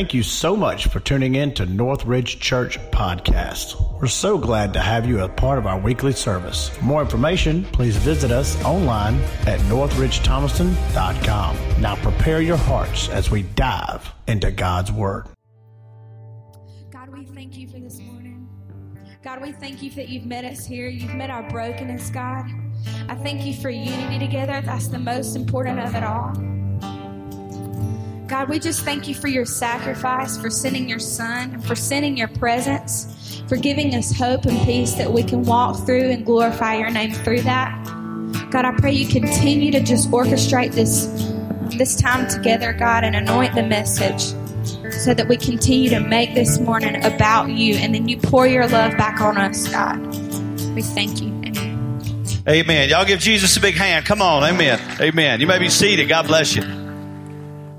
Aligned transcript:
Thank 0.00 0.14
you 0.14 0.22
so 0.22 0.56
much 0.56 0.86
for 0.86 0.98
tuning 0.98 1.34
in 1.34 1.52
to 1.56 1.66
Northridge 1.66 2.40
Church 2.40 2.78
Podcast. 2.90 4.00
We're 4.00 4.06
so 4.06 4.38
glad 4.38 4.72
to 4.72 4.80
have 4.80 5.06
you 5.06 5.20
as 5.20 5.28
part 5.36 5.58
of 5.58 5.66
our 5.66 5.78
weekly 5.78 6.12
service. 6.12 6.70
For 6.70 6.84
more 6.84 7.02
information, 7.02 7.64
please 7.64 7.98
visit 7.98 8.30
us 8.30 8.56
online 8.64 9.16
at 9.46 9.60
northridgethomaston.com. 9.68 11.82
Now 11.82 11.96
prepare 11.96 12.40
your 12.40 12.56
hearts 12.56 13.10
as 13.10 13.30
we 13.30 13.42
dive 13.42 14.10
into 14.26 14.50
God's 14.50 14.90
Word. 14.90 15.26
God, 16.90 17.10
we 17.10 17.26
thank 17.26 17.58
you 17.58 17.68
for 17.68 17.78
this 17.78 17.98
morning. 17.98 18.48
God, 19.22 19.42
we 19.42 19.52
thank 19.52 19.82
you 19.82 19.90
that 19.90 20.08
you've 20.08 20.24
met 20.24 20.46
us 20.46 20.64
here. 20.64 20.88
You've 20.88 21.14
met 21.14 21.28
our 21.28 21.46
brokenness, 21.50 22.08
God. 22.08 22.46
I 23.06 23.16
thank 23.16 23.44
you 23.44 23.52
for 23.52 23.68
unity 23.68 24.18
together. 24.18 24.62
That's 24.64 24.88
the 24.88 24.98
most 24.98 25.36
important 25.36 25.78
of 25.78 25.94
it 25.94 26.02
all. 26.02 26.32
God, 28.30 28.48
we 28.48 28.60
just 28.60 28.84
thank 28.84 29.08
you 29.08 29.14
for 29.16 29.26
your 29.26 29.44
sacrifice, 29.44 30.38
for 30.40 30.50
sending 30.50 30.88
your 30.88 31.00
son, 31.00 31.52
and 31.52 31.64
for 31.64 31.74
sending 31.74 32.16
your 32.16 32.28
presence, 32.28 33.42
for 33.48 33.56
giving 33.56 33.92
us 33.96 34.16
hope 34.16 34.44
and 34.44 34.56
peace 34.64 34.92
that 34.92 35.12
we 35.12 35.24
can 35.24 35.42
walk 35.42 35.84
through 35.84 36.10
and 36.10 36.24
glorify 36.24 36.76
your 36.76 36.90
name 36.90 37.12
through 37.12 37.40
that. 37.40 37.84
God, 38.52 38.64
I 38.64 38.72
pray 38.78 38.92
you 38.92 39.08
continue 39.08 39.72
to 39.72 39.80
just 39.80 40.12
orchestrate 40.12 40.74
this 40.74 41.06
this 41.76 41.96
time 41.96 42.28
together, 42.28 42.72
God, 42.72 43.02
and 43.02 43.16
anoint 43.16 43.56
the 43.56 43.64
message 43.64 44.22
so 44.92 45.12
that 45.12 45.26
we 45.28 45.36
continue 45.36 45.90
to 45.90 45.98
make 45.98 46.32
this 46.32 46.60
morning 46.60 47.04
about 47.04 47.48
you 47.50 47.74
and 47.74 47.92
then 47.92 48.06
you 48.08 48.16
pour 48.16 48.46
your 48.46 48.68
love 48.68 48.96
back 48.96 49.20
on 49.20 49.38
us, 49.38 49.66
God. 49.68 49.98
We 50.76 50.82
thank 50.82 51.20
you. 51.20 51.30
Amen. 51.44 52.42
Amen. 52.48 52.88
Y'all 52.90 53.04
give 53.04 53.18
Jesus 53.18 53.56
a 53.56 53.60
big 53.60 53.74
hand. 53.74 54.06
Come 54.06 54.22
on. 54.22 54.44
Amen. 54.44 54.78
Amen. 55.00 55.40
You 55.40 55.48
may 55.48 55.58
be 55.58 55.68
seated. 55.68 56.08
God 56.08 56.28
bless 56.28 56.54
you. 56.54 56.89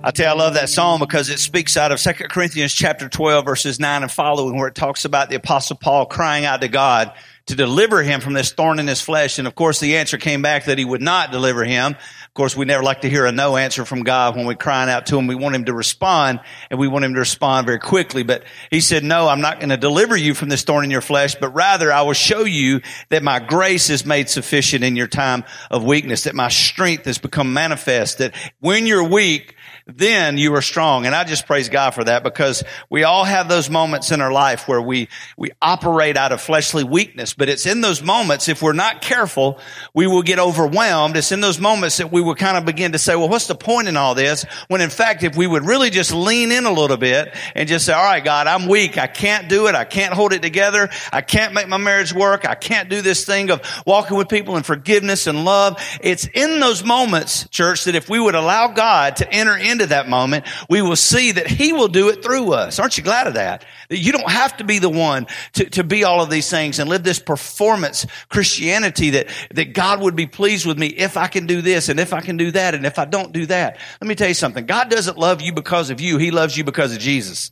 I 0.03 0.09
tell 0.09 0.25
you, 0.25 0.41
I 0.41 0.43
love 0.45 0.55
that 0.55 0.69
song 0.69 0.97
because 0.97 1.29
it 1.29 1.37
speaks 1.37 1.77
out 1.77 1.91
of 1.91 1.99
2 1.99 2.13
Corinthians 2.27 2.73
chapter 2.73 3.07
12 3.07 3.45
verses 3.45 3.79
9 3.79 4.01
and 4.01 4.11
following 4.11 4.57
where 4.57 4.67
it 4.67 4.73
talks 4.73 5.05
about 5.05 5.29
the 5.29 5.35
apostle 5.35 5.75
Paul 5.75 6.07
crying 6.07 6.43
out 6.43 6.61
to 6.61 6.67
God 6.67 7.13
to 7.45 7.55
deliver 7.55 8.01
him 8.01 8.19
from 8.19 8.33
this 8.33 8.51
thorn 8.51 8.79
in 8.79 8.87
his 8.87 8.99
flesh. 8.99 9.37
And 9.37 9.47
of 9.47 9.53
course, 9.53 9.79
the 9.79 9.97
answer 9.97 10.17
came 10.17 10.41
back 10.41 10.65
that 10.65 10.79
he 10.79 10.85
would 10.85 11.03
not 11.03 11.31
deliver 11.31 11.63
him. 11.63 11.91
Of 11.93 12.33
course, 12.33 12.55
we 12.55 12.65
never 12.65 12.81
like 12.81 13.01
to 13.01 13.09
hear 13.09 13.27
a 13.27 13.31
no 13.31 13.57
answer 13.57 13.85
from 13.85 14.01
God 14.01 14.35
when 14.35 14.47
we're 14.47 14.55
crying 14.55 14.89
out 14.89 15.05
to 15.07 15.19
him. 15.19 15.27
We 15.27 15.35
want 15.35 15.53
him 15.53 15.65
to 15.65 15.73
respond 15.73 16.39
and 16.71 16.79
we 16.79 16.87
want 16.87 17.05
him 17.05 17.13
to 17.13 17.19
respond 17.19 17.67
very 17.67 17.79
quickly. 17.79 18.23
But 18.23 18.43
he 18.71 18.81
said, 18.81 19.03
no, 19.03 19.27
I'm 19.27 19.41
not 19.41 19.59
going 19.59 19.69
to 19.69 19.77
deliver 19.77 20.17
you 20.17 20.33
from 20.33 20.49
this 20.49 20.63
thorn 20.63 20.83
in 20.83 20.89
your 20.89 21.01
flesh, 21.01 21.35
but 21.35 21.49
rather 21.49 21.91
I 21.91 22.01
will 22.01 22.13
show 22.13 22.43
you 22.43 22.81
that 23.09 23.21
my 23.21 23.39
grace 23.39 23.91
is 23.91 24.03
made 24.03 24.29
sufficient 24.29 24.83
in 24.83 24.95
your 24.95 25.07
time 25.07 25.43
of 25.69 25.83
weakness, 25.83 26.23
that 26.23 26.33
my 26.33 26.49
strength 26.49 27.05
has 27.05 27.19
become 27.19 27.53
manifest, 27.53 28.17
that 28.17 28.33
when 28.61 28.87
you're 28.87 29.07
weak, 29.07 29.55
then 29.85 30.37
you 30.37 30.53
are 30.55 30.61
strong. 30.61 31.05
And 31.05 31.15
I 31.15 31.23
just 31.23 31.45
praise 31.45 31.69
God 31.69 31.91
for 31.91 32.03
that 32.03 32.23
because 32.23 32.63
we 32.89 33.03
all 33.03 33.23
have 33.23 33.49
those 33.49 33.69
moments 33.69 34.11
in 34.11 34.21
our 34.21 34.31
life 34.31 34.67
where 34.67 34.81
we, 34.81 35.09
we 35.37 35.51
operate 35.61 36.17
out 36.17 36.31
of 36.31 36.41
fleshly 36.41 36.83
weakness. 36.83 37.33
But 37.33 37.49
it's 37.49 37.65
in 37.65 37.81
those 37.81 38.01
moments, 38.01 38.47
if 38.47 38.61
we're 38.61 38.73
not 38.73 39.01
careful, 39.01 39.59
we 39.93 40.07
will 40.07 40.21
get 40.23 40.39
overwhelmed. 40.39 41.17
It's 41.17 41.31
in 41.31 41.41
those 41.41 41.59
moments 41.59 41.97
that 41.97 42.11
we 42.11 42.21
will 42.21 42.35
kind 42.35 42.57
of 42.57 42.65
begin 42.65 42.91
to 42.93 42.99
say, 42.99 43.15
well, 43.15 43.29
what's 43.29 43.47
the 43.47 43.55
point 43.55 43.87
in 43.87 43.97
all 43.97 44.15
this? 44.15 44.45
When 44.67 44.81
in 44.81 44.89
fact, 44.89 45.23
if 45.23 45.35
we 45.35 45.47
would 45.47 45.65
really 45.65 45.89
just 45.89 46.13
lean 46.13 46.51
in 46.51 46.65
a 46.65 46.71
little 46.71 46.97
bit 46.97 47.35
and 47.55 47.67
just 47.67 47.85
say, 47.85 47.93
all 47.93 48.03
right, 48.03 48.23
God, 48.23 48.47
I'm 48.47 48.67
weak. 48.67 48.97
I 48.97 49.07
can't 49.07 49.49
do 49.49 49.67
it. 49.67 49.75
I 49.75 49.83
can't 49.83 50.13
hold 50.13 50.33
it 50.33 50.41
together. 50.41 50.89
I 51.11 51.21
can't 51.21 51.53
make 51.53 51.67
my 51.67 51.77
marriage 51.77 52.13
work. 52.13 52.45
I 52.47 52.55
can't 52.55 52.89
do 52.89 53.01
this 53.01 53.25
thing 53.25 53.49
of 53.49 53.61
walking 53.85 54.17
with 54.17 54.29
people 54.29 54.57
in 54.57 54.63
forgiveness 54.63 55.27
and 55.27 55.45
love. 55.45 55.81
It's 56.01 56.27
in 56.27 56.59
those 56.59 56.83
moments, 56.83 57.47
church, 57.49 57.85
that 57.85 57.95
if 57.95 58.09
we 58.09 58.19
would 58.19 58.35
allow 58.35 58.67
God 58.67 59.17
to 59.17 59.31
enter 59.31 59.57
into 59.71 59.87
that 59.87 60.07
moment, 60.07 60.45
we 60.69 60.81
will 60.81 60.95
see 60.95 61.31
that 61.31 61.47
He 61.47 61.73
will 61.73 61.87
do 61.87 62.09
it 62.09 62.23
through 62.23 62.53
us. 62.53 62.77
Aren't 62.77 62.97
you 62.97 63.03
glad 63.03 63.27
of 63.27 63.33
that? 63.33 63.65
That 63.89 63.97
you 63.97 64.11
don't 64.11 64.29
have 64.29 64.57
to 64.57 64.63
be 64.63 64.77
the 64.77 64.89
one 64.89 65.25
to, 65.53 65.69
to 65.71 65.83
be 65.83 66.03
all 66.03 66.21
of 66.21 66.29
these 66.29 66.49
things 66.49 66.77
and 66.77 66.89
live 66.89 67.03
this 67.03 67.19
performance 67.19 68.05
Christianity 68.29 69.11
that, 69.11 69.27
that 69.55 69.73
God 69.73 70.01
would 70.01 70.15
be 70.15 70.27
pleased 70.27 70.65
with 70.65 70.77
me 70.77 70.87
if 70.87 71.17
I 71.17 71.27
can 71.27 71.47
do 71.47 71.61
this 71.61 71.89
and 71.89 71.99
if 71.99 72.13
I 72.13 72.21
can 72.21 72.37
do 72.37 72.51
that 72.51 72.75
and 72.75 72.85
if 72.85 72.99
I 72.99 73.05
don't 73.05 73.31
do 73.31 73.47
that. 73.47 73.77
Let 73.99 74.07
me 74.07 74.15
tell 74.15 74.27
you 74.27 74.33
something. 74.33 74.65
God 74.65 74.89
doesn't 74.89 75.17
love 75.17 75.41
you 75.41 75.53
because 75.53 75.89
of 75.89 75.99
you. 76.01 76.17
He 76.17 76.29
loves 76.29 76.57
you 76.57 76.63
because 76.63 76.93
of 76.93 76.99
Jesus. 76.99 77.51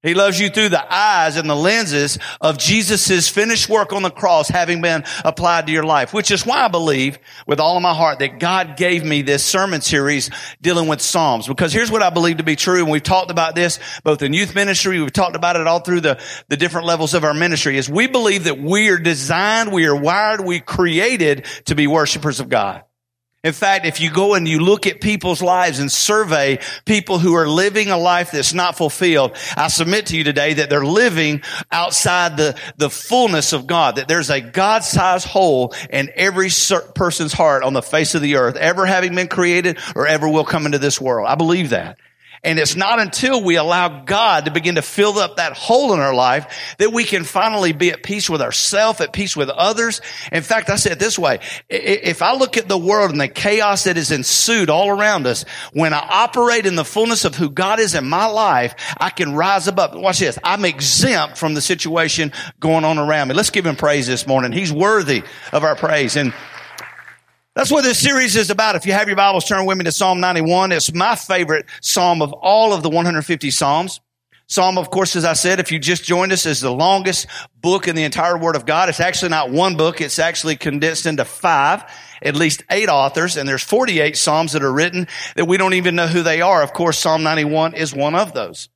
He 0.00 0.14
loves 0.14 0.38
you 0.38 0.48
through 0.48 0.68
the 0.68 0.94
eyes 0.94 1.36
and 1.36 1.50
the 1.50 1.56
lenses 1.56 2.20
of 2.40 2.56
Jesus' 2.56 3.28
finished 3.28 3.68
work 3.68 3.92
on 3.92 4.02
the 4.02 4.10
cross 4.10 4.48
having 4.48 4.80
been 4.80 5.02
applied 5.24 5.66
to 5.66 5.72
your 5.72 5.82
life, 5.82 6.14
which 6.14 6.30
is 6.30 6.46
why 6.46 6.66
I 6.66 6.68
believe 6.68 7.18
with 7.48 7.58
all 7.58 7.76
of 7.76 7.82
my 7.82 7.94
heart 7.94 8.20
that 8.20 8.38
God 8.38 8.76
gave 8.76 9.04
me 9.04 9.22
this 9.22 9.44
sermon 9.44 9.80
series 9.80 10.30
dealing 10.62 10.86
with 10.86 11.00
Psalms. 11.00 11.48
Because 11.48 11.72
here's 11.72 11.90
what 11.90 12.02
I 12.02 12.10
believe 12.10 12.36
to 12.36 12.44
be 12.44 12.54
true. 12.54 12.80
And 12.80 12.92
we've 12.92 13.02
talked 13.02 13.32
about 13.32 13.56
this 13.56 13.80
both 14.04 14.22
in 14.22 14.32
youth 14.32 14.54
ministry. 14.54 15.00
We've 15.00 15.12
talked 15.12 15.34
about 15.34 15.56
it 15.56 15.66
all 15.66 15.80
through 15.80 16.02
the, 16.02 16.22
the 16.46 16.56
different 16.56 16.86
levels 16.86 17.12
of 17.14 17.24
our 17.24 17.34
ministry 17.34 17.76
is 17.76 17.90
we 17.90 18.06
believe 18.06 18.44
that 18.44 18.60
we 18.60 18.90
are 18.90 18.98
designed, 18.98 19.72
we 19.72 19.86
are 19.86 19.96
wired, 19.96 20.44
we 20.44 20.60
created 20.60 21.44
to 21.64 21.74
be 21.74 21.88
worshipers 21.88 22.38
of 22.38 22.48
God. 22.48 22.84
In 23.48 23.54
fact, 23.54 23.86
if 23.86 23.98
you 23.98 24.10
go 24.10 24.34
and 24.34 24.46
you 24.46 24.60
look 24.60 24.86
at 24.86 25.00
people's 25.00 25.40
lives 25.40 25.78
and 25.78 25.90
survey 25.90 26.58
people 26.84 27.18
who 27.18 27.32
are 27.32 27.48
living 27.48 27.88
a 27.88 27.96
life 27.96 28.30
that's 28.30 28.52
not 28.52 28.76
fulfilled, 28.76 29.34
I 29.56 29.68
submit 29.68 30.08
to 30.08 30.18
you 30.18 30.22
today 30.22 30.52
that 30.52 30.68
they're 30.68 30.84
living 30.84 31.40
outside 31.72 32.36
the, 32.36 32.60
the 32.76 32.90
fullness 32.90 33.54
of 33.54 33.66
God, 33.66 33.96
that 33.96 34.06
there's 34.06 34.28
a 34.28 34.42
God-sized 34.42 35.26
hole 35.26 35.72
in 35.88 36.10
every 36.14 36.50
person's 36.94 37.32
heart 37.32 37.62
on 37.62 37.72
the 37.72 37.80
face 37.80 38.14
of 38.14 38.20
the 38.20 38.36
earth, 38.36 38.56
ever 38.56 38.84
having 38.84 39.14
been 39.14 39.28
created 39.28 39.78
or 39.96 40.06
ever 40.06 40.28
will 40.28 40.44
come 40.44 40.66
into 40.66 40.78
this 40.78 41.00
world. 41.00 41.26
I 41.26 41.34
believe 41.34 41.70
that. 41.70 41.98
And 42.44 42.58
it's 42.58 42.76
not 42.76 43.00
until 43.00 43.42
we 43.42 43.56
allow 43.56 44.02
God 44.02 44.44
to 44.44 44.50
begin 44.50 44.76
to 44.76 44.82
fill 44.82 45.18
up 45.18 45.36
that 45.36 45.54
hole 45.54 45.92
in 45.92 46.00
our 46.00 46.14
life 46.14 46.74
that 46.78 46.92
we 46.92 47.04
can 47.04 47.24
finally 47.24 47.72
be 47.72 47.90
at 47.90 48.02
peace 48.02 48.30
with 48.30 48.40
ourselves, 48.40 49.00
at 49.00 49.12
peace 49.12 49.36
with 49.36 49.48
others. 49.48 50.00
In 50.30 50.42
fact, 50.42 50.70
I 50.70 50.76
say 50.76 50.92
it 50.92 50.98
this 50.98 51.18
way. 51.18 51.40
If 51.68 52.22
I 52.22 52.34
look 52.34 52.56
at 52.56 52.68
the 52.68 52.78
world 52.78 53.10
and 53.10 53.20
the 53.20 53.28
chaos 53.28 53.84
that 53.84 53.96
is 53.96 54.10
ensued 54.10 54.70
all 54.70 54.88
around 54.88 55.26
us, 55.26 55.44
when 55.72 55.92
I 55.92 55.98
operate 55.98 56.66
in 56.66 56.76
the 56.76 56.84
fullness 56.84 57.24
of 57.24 57.34
who 57.34 57.50
God 57.50 57.80
is 57.80 57.94
in 57.94 58.08
my 58.08 58.26
life, 58.26 58.74
I 58.98 59.10
can 59.10 59.34
rise 59.34 59.66
above. 59.68 59.94
Watch 59.94 60.20
this. 60.20 60.38
I'm 60.44 60.64
exempt 60.64 61.38
from 61.38 61.54
the 61.54 61.60
situation 61.60 62.32
going 62.60 62.84
on 62.84 62.98
around 62.98 63.28
me. 63.28 63.34
Let's 63.34 63.50
give 63.50 63.66
him 63.66 63.76
praise 63.76 64.06
this 64.06 64.26
morning. 64.26 64.52
He's 64.52 64.72
worthy 64.72 65.22
of 65.52 65.64
our 65.64 65.74
praise. 65.76 66.16
And 66.16 66.32
that's 67.58 67.72
what 67.72 67.82
this 67.82 67.98
series 67.98 68.36
is 68.36 68.50
about. 68.50 68.76
If 68.76 68.86
you 68.86 68.92
have 68.92 69.08
your 69.08 69.16
Bibles, 69.16 69.44
turn 69.44 69.66
with 69.66 69.76
me 69.76 69.82
to 69.82 69.90
Psalm 69.90 70.20
91. 70.20 70.70
It's 70.70 70.94
my 70.94 71.16
favorite 71.16 71.66
psalm 71.80 72.22
of 72.22 72.32
all 72.32 72.72
of 72.72 72.84
the 72.84 72.88
150 72.88 73.50
psalms. 73.50 73.98
Psalm, 74.46 74.78
of 74.78 74.90
course, 74.90 75.16
as 75.16 75.24
I 75.24 75.32
said, 75.32 75.58
if 75.58 75.72
you 75.72 75.80
just 75.80 76.04
joined 76.04 76.30
us, 76.30 76.46
is 76.46 76.60
the 76.60 76.70
longest 76.70 77.26
book 77.60 77.88
in 77.88 77.96
the 77.96 78.04
entire 78.04 78.38
Word 78.38 78.54
of 78.54 78.64
God. 78.64 78.88
It's 78.88 79.00
actually 79.00 79.30
not 79.30 79.50
one 79.50 79.76
book. 79.76 80.00
It's 80.00 80.20
actually 80.20 80.54
condensed 80.54 81.04
into 81.04 81.24
five, 81.24 81.82
at 82.22 82.36
least 82.36 82.62
eight 82.70 82.88
authors, 82.88 83.36
and 83.36 83.48
there's 83.48 83.64
48 83.64 84.16
Psalms 84.16 84.52
that 84.52 84.62
are 84.62 84.72
written 84.72 85.08
that 85.34 85.46
we 85.46 85.56
don't 85.56 85.74
even 85.74 85.96
know 85.96 86.06
who 86.06 86.22
they 86.22 86.40
are. 86.40 86.62
Of 86.62 86.72
course, 86.72 86.96
Psalm 86.96 87.24
91 87.24 87.74
is 87.74 87.92
one 87.92 88.14
of 88.14 88.34
those. 88.34 88.68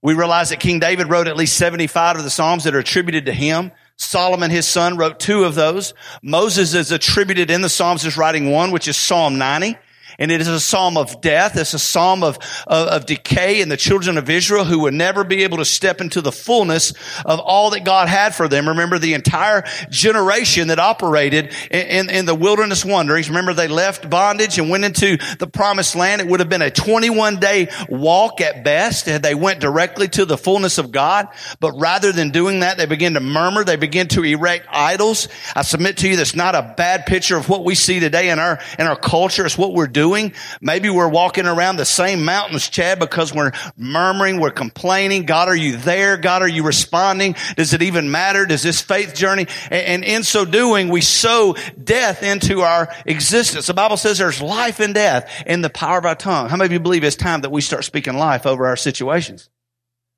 We 0.00 0.14
realize 0.14 0.48
that 0.48 0.60
King 0.60 0.78
David 0.78 1.10
wrote 1.10 1.28
at 1.28 1.36
least 1.36 1.58
75 1.58 2.16
of 2.16 2.24
the 2.24 2.30
Psalms 2.30 2.64
that 2.64 2.74
are 2.74 2.78
attributed 2.78 3.26
to 3.26 3.34
him. 3.34 3.70
Solomon, 4.00 4.50
his 4.50 4.66
son, 4.66 4.96
wrote 4.96 5.20
two 5.20 5.44
of 5.44 5.54
those. 5.54 5.92
Moses 6.22 6.72
is 6.72 6.90
attributed 6.90 7.50
in 7.50 7.60
the 7.60 7.68
Psalms 7.68 8.06
as 8.06 8.16
writing 8.16 8.50
one, 8.50 8.70
which 8.70 8.88
is 8.88 8.96
Psalm 8.96 9.36
90 9.36 9.76
and 10.20 10.30
it 10.30 10.42
is 10.42 10.48
a 10.48 10.60
psalm 10.60 10.98
of 10.98 11.22
death. 11.22 11.56
It's 11.56 11.72
a 11.72 11.78
psalm 11.78 12.22
of, 12.22 12.36
of, 12.66 12.88
of, 12.88 13.06
decay 13.06 13.62
and 13.62 13.72
the 13.72 13.76
children 13.78 14.18
of 14.18 14.28
Israel 14.28 14.64
who 14.64 14.80
would 14.80 14.92
never 14.92 15.24
be 15.24 15.44
able 15.44 15.56
to 15.58 15.64
step 15.64 16.02
into 16.02 16.20
the 16.20 16.30
fullness 16.30 16.92
of 17.24 17.40
all 17.40 17.70
that 17.70 17.84
God 17.84 18.06
had 18.06 18.34
for 18.34 18.46
them. 18.46 18.68
Remember 18.68 18.98
the 18.98 19.14
entire 19.14 19.64
generation 19.88 20.68
that 20.68 20.78
operated 20.78 21.54
in, 21.70 21.86
in, 21.86 22.10
in 22.10 22.26
the 22.26 22.34
wilderness 22.34 22.84
wanderings. 22.84 23.30
Remember 23.30 23.54
they 23.54 23.66
left 23.66 24.10
bondage 24.10 24.58
and 24.58 24.68
went 24.68 24.84
into 24.84 25.16
the 25.38 25.46
promised 25.46 25.96
land. 25.96 26.20
It 26.20 26.28
would 26.28 26.40
have 26.40 26.50
been 26.50 26.62
a 26.62 26.70
21 26.70 27.40
day 27.40 27.68
walk 27.88 28.42
at 28.42 28.62
best 28.62 29.06
had 29.06 29.22
they 29.22 29.34
went 29.34 29.60
directly 29.60 30.06
to 30.08 30.26
the 30.26 30.36
fullness 30.36 30.76
of 30.76 30.92
God. 30.92 31.28
But 31.60 31.72
rather 31.80 32.12
than 32.12 32.30
doing 32.30 32.60
that, 32.60 32.76
they 32.76 32.86
began 32.86 33.14
to 33.14 33.20
murmur. 33.20 33.64
They 33.64 33.76
began 33.76 34.08
to 34.08 34.22
erect 34.22 34.66
idols. 34.70 35.28
I 35.56 35.62
submit 35.62 35.96
to 35.98 36.08
you 36.08 36.16
that's 36.16 36.36
not 36.36 36.54
a 36.54 36.74
bad 36.76 37.06
picture 37.06 37.38
of 37.38 37.48
what 37.48 37.64
we 37.64 37.74
see 37.74 38.00
today 38.00 38.28
in 38.28 38.38
our, 38.38 38.58
in 38.78 38.86
our 38.86 38.96
culture. 38.96 39.46
It's 39.46 39.56
what 39.56 39.72
we're 39.72 39.86
doing 39.86 40.09
doing. 40.10 40.32
Maybe 40.60 40.90
we're 40.90 41.08
walking 41.08 41.46
around 41.46 41.76
the 41.76 41.84
same 41.84 42.24
mountains, 42.24 42.68
Chad, 42.68 42.98
because 42.98 43.32
we're 43.32 43.52
murmuring, 43.76 44.40
we're 44.40 44.50
complaining. 44.50 45.24
God, 45.24 45.48
are 45.48 45.56
you 45.56 45.76
there? 45.76 46.16
God, 46.16 46.42
are 46.42 46.48
you 46.48 46.64
responding? 46.64 47.36
Does 47.56 47.72
it 47.72 47.82
even 47.82 48.10
matter? 48.10 48.44
Does 48.44 48.62
this 48.62 48.80
faith 48.80 49.14
journey? 49.14 49.46
And, 49.70 50.04
in 50.04 50.24
so 50.24 50.44
doing, 50.44 50.88
we 50.88 51.00
sow 51.00 51.54
death 51.82 52.22
into 52.22 52.62
our 52.62 52.88
existence. 53.06 53.66
The 53.66 53.74
Bible 53.74 53.96
says 53.96 54.18
there's 54.18 54.42
life 54.42 54.80
and 54.80 54.94
death 54.94 55.30
in 55.46 55.62
the 55.62 55.70
power 55.70 55.98
of 55.98 56.04
our 56.04 56.14
tongue. 56.14 56.48
How 56.48 56.56
many 56.56 56.66
of 56.66 56.72
you 56.72 56.80
believe 56.80 57.04
it's 57.04 57.16
time 57.16 57.42
that 57.42 57.52
we 57.52 57.60
start 57.60 57.84
speaking 57.84 58.14
life 58.14 58.46
over 58.46 58.66
our 58.66 58.76
situations? 58.76 59.48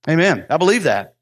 Amen. 0.09 0.47
I 0.49 0.57
believe 0.57 0.85
that. 0.85 1.17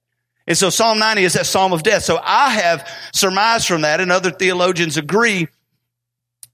And 0.47 0.57
so 0.57 0.71
Psalm 0.71 0.99
90 0.99 1.25
is 1.25 1.33
that 1.35 1.47
psalm 1.47 1.73
of 1.73 1.83
death. 1.83 2.03
So 2.03 2.19
I 2.23 2.51
have 2.51 2.89
surmised 3.13 3.67
from 3.67 3.83
that, 3.83 4.01
and 4.01 4.13
other 4.13 4.31
theologians 4.31 4.97
agree 4.97 5.49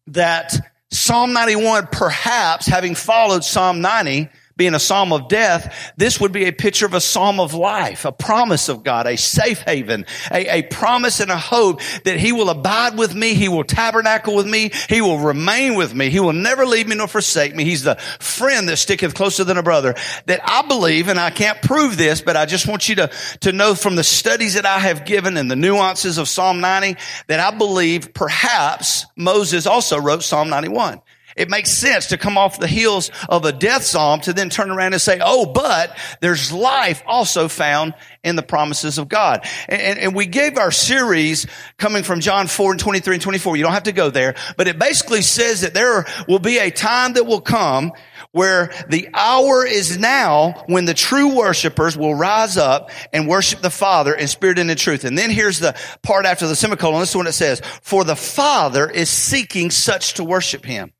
that 0.08 0.54
Psalm 0.90 1.32
91, 1.32 1.88
perhaps 1.92 2.66
having 2.66 2.94
followed 2.94 3.44
Psalm 3.44 3.80
90, 3.80 4.28
being 4.56 4.74
a 4.74 4.78
psalm 4.78 5.12
of 5.12 5.28
death, 5.28 5.92
this 5.96 6.18
would 6.20 6.32
be 6.32 6.46
a 6.46 6.52
picture 6.52 6.86
of 6.86 6.94
a 6.94 7.00
psalm 7.00 7.38
of 7.38 7.52
life, 7.52 8.04
a 8.04 8.12
promise 8.12 8.68
of 8.68 8.82
God, 8.82 9.06
a 9.06 9.16
safe 9.16 9.60
haven, 9.60 10.06
a, 10.30 10.58
a, 10.58 10.62
promise 10.62 11.20
and 11.20 11.30
a 11.30 11.36
hope 11.36 11.80
that 12.04 12.18
he 12.18 12.32
will 12.32 12.48
abide 12.48 12.96
with 12.96 13.14
me. 13.14 13.34
He 13.34 13.48
will 13.48 13.64
tabernacle 13.64 14.34
with 14.34 14.46
me. 14.46 14.70
He 14.88 15.00
will 15.00 15.18
remain 15.18 15.74
with 15.74 15.94
me. 15.94 16.08
He 16.08 16.20
will 16.20 16.32
never 16.32 16.64
leave 16.64 16.88
me 16.88 16.96
nor 16.96 17.06
forsake 17.06 17.54
me. 17.54 17.64
He's 17.64 17.82
the 17.82 17.96
friend 17.96 18.68
that 18.68 18.78
sticketh 18.78 19.14
closer 19.14 19.44
than 19.44 19.58
a 19.58 19.62
brother 19.62 19.94
that 20.24 20.40
I 20.42 20.66
believe, 20.66 21.08
and 21.08 21.20
I 21.20 21.30
can't 21.30 21.60
prove 21.60 21.96
this, 21.96 22.22
but 22.22 22.36
I 22.36 22.46
just 22.46 22.66
want 22.66 22.88
you 22.88 22.96
to, 22.96 23.10
to 23.40 23.52
know 23.52 23.74
from 23.74 23.94
the 23.96 24.04
studies 24.04 24.54
that 24.54 24.66
I 24.66 24.78
have 24.78 25.04
given 25.04 25.36
and 25.36 25.50
the 25.50 25.56
nuances 25.56 26.18
of 26.18 26.28
Psalm 26.28 26.60
90 26.60 26.96
that 27.26 27.40
I 27.40 27.56
believe 27.56 28.14
perhaps 28.14 29.04
Moses 29.16 29.66
also 29.66 30.00
wrote 30.00 30.22
Psalm 30.22 30.48
91. 30.48 31.00
It 31.36 31.50
makes 31.50 31.70
sense 31.70 32.06
to 32.08 32.18
come 32.18 32.38
off 32.38 32.58
the 32.58 32.66
heels 32.66 33.10
of 33.28 33.44
a 33.44 33.52
death 33.52 33.84
psalm 33.84 34.20
to 34.22 34.32
then 34.32 34.48
turn 34.48 34.70
around 34.70 34.94
and 34.94 35.02
say, 35.02 35.20
oh, 35.22 35.46
but 35.46 35.96
there's 36.20 36.50
life 36.50 37.02
also 37.06 37.46
found 37.48 37.94
in 38.24 38.36
the 38.36 38.42
promises 38.42 38.98
of 38.98 39.08
God. 39.08 39.46
And, 39.68 39.98
and, 39.98 40.14
we 40.16 40.26
gave 40.26 40.58
our 40.58 40.72
series 40.72 41.46
coming 41.76 42.02
from 42.02 42.20
John 42.20 42.48
4 42.48 42.72
and 42.72 42.80
23 42.80 43.16
and 43.16 43.22
24. 43.22 43.56
You 43.56 43.62
don't 43.62 43.72
have 43.72 43.84
to 43.84 43.92
go 43.92 44.10
there, 44.10 44.34
but 44.56 44.66
it 44.66 44.78
basically 44.78 45.22
says 45.22 45.60
that 45.60 45.74
there 45.74 46.06
will 46.26 46.40
be 46.40 46.58
a 46.58 46.70
time 46.70 47.12
that 47.12 47.26
will 47.26 47.40
come 47.40 47.92
where 48.32 48.72
the 48.88 49.08
hour 49.14 49.64
is 49.64 49.98
now 49.98 50.64
when 50.66 50.86
the 50.86 50.94
true 50.94 51.36
worshipers 51.36 51.96
will 51.96 52.14
rise 52.14 52.56
up 52.56 52.90
and 53.12 53.28
worship 53.28 53.60
the 53.60 53.70
Father 53.70 54.14
in 54.14 54.26
spirit 54.26 54.58
and 54.58 54.70
in 54.70 54.76
truth. 54.76 55.04
And 55.04 55.16
then 55.16 55.30
here's 55.30 55.60
the 55.60 55.76
part 56.02 56.26
after 56.26 56.48
the 56.48 56.56
semicolon. 56.56 57.00
This 57.00 57.10
is 57.10 57.16
when 57.16 57.26
it 57.26 57.32
says, 57.32 57.60
for 57.82 58.04
the 58.04 58.16
Father 58.16 58.90
is 58.90 59.08
seeking 59.08 59.70
such 59.70 60.14
to 60.14 60.24
worship 60.24 60.64
him. 60.64 60.92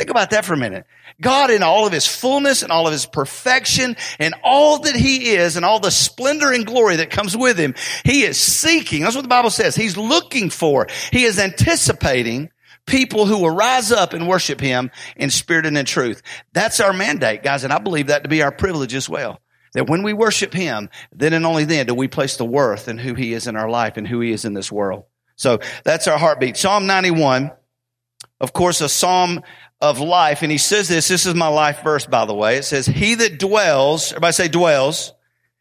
Think 0.00 0.08
about 0.08 0.30
that 0.30 0.46
for 0.46 0.54
a 0.54 0.56
minute. 0.56 0.86
God 1.20 1.50
in 1.50 1.62
all 1.62 1.86
of 1.86 1.92
his 1.92 2.06
fullness 2.06 2.62
and 2.62 2.72
all 2.72 2.86
of 2.86 2.92
his 2.94 3.04
perfection 3.04 3.98
and 4.18 4.34
all 4.42 4.78
that 4.78 4.96
he 4.96 5.32
is 5.32 5.56
and 5.56 5.64
all 5.66 5.78
the 5.78 5.90
splendor 5.90 6.50
and 6.50 6.64
glory 6.64 6.96
that 6.96 7.10
comes 7.10 7.36
with 7.36 7.58
him, 7.58 7.74
he 8.02 8.22
is 8.22 8.40
seeking. 8.40 9.02
That's 9.02 9.14
what 9.14 9.20
the 9.20 9.28
Bible 9.28 9.50
says. 9.50 9.76
He's 9.76 9.98
looking 9.98 10.48
for. 10.48 10.86
He 11.12 11.24
is 11.24 11.38
anticipating 11.38 12.48
people 12.86 13.26
who 13.26 13.40
will 13.40 13.50
rise 13.50 13.92
up 13.92 14.14
and 14.14 14.26
worship 14.26 14.58
him 14.58 14.90
in 15.16 15.28
spirit 15.28 15.66
and 15.66 15.76
in 15.76 15.84
truth. 15.84 16.22
That's 16.54 16.80
our 16.80 16.94
mandate, 16.94 17.42
guys. 17.42 17.62
And 17.62 17.70
I 17.70 17.78
believe 17.78 18.06
that 18.06 18.22
to 18.22 18.30
be 18.30 18.42
our 18.42 18.52
privilege 18.52 18.94
as 18.94 19.06
well. 19.06 19.38
That 19.74 19.90
when 19.90 20.02
we 20.02 20.14
worship 20.14 20.54
him, 20.54 20.88
then 21.12 21.34
and 21.34 21.44
only 21.44 21.66
then 21.66 21.84
do 21.84 21.94
we 21.94 22.08
place 22.08 22.38
the 22.38 22.46
worth 22.46 22.88
in 22.88 22.96
who 22.96 23.12
he 23.12 23.34
is 23.34 23.46
in 23.46 23.54
our 23.54 23.68
life 23.68 23.98
and 23.98 24.08
who 24.08 24.20
he 24.20 24.32
is 24.32 24.46
in 24.46 24.54
this 24.54 24.72
world. 24.72 25.04
So 25.36 25.58
that's 25.84 26.08
our 26.08 26.16
heartbeat. 26.16 26.56
Psalm 26.56 26.86
91, 26.86 27.50
of 28.40 28.52
course, 28.52 28.80
a 28.80 28.88
psalm 28.88 29.42
of 29.80 29.98
life. 29.98 30.42
And 30.42 30.52
he 30.52 30.58
says 30.58 30.88
this, 30.88 31.08
this 31.08 31.26
is 31.26 31.34
my 31.34 31.48
life 31.48 31.82
verse, 31.82 32.06
by 32.06 32.24
the 32.24 32.34
way. 32.34 32.56
It 32.56 32.64
says, 32.64 32.86
he 32.86 33.14
that 33.16 33.38
dwells, 33.38 34.12
everybody 34.12 34.32
say 34.32 34.48
dwells, 34.48 35.12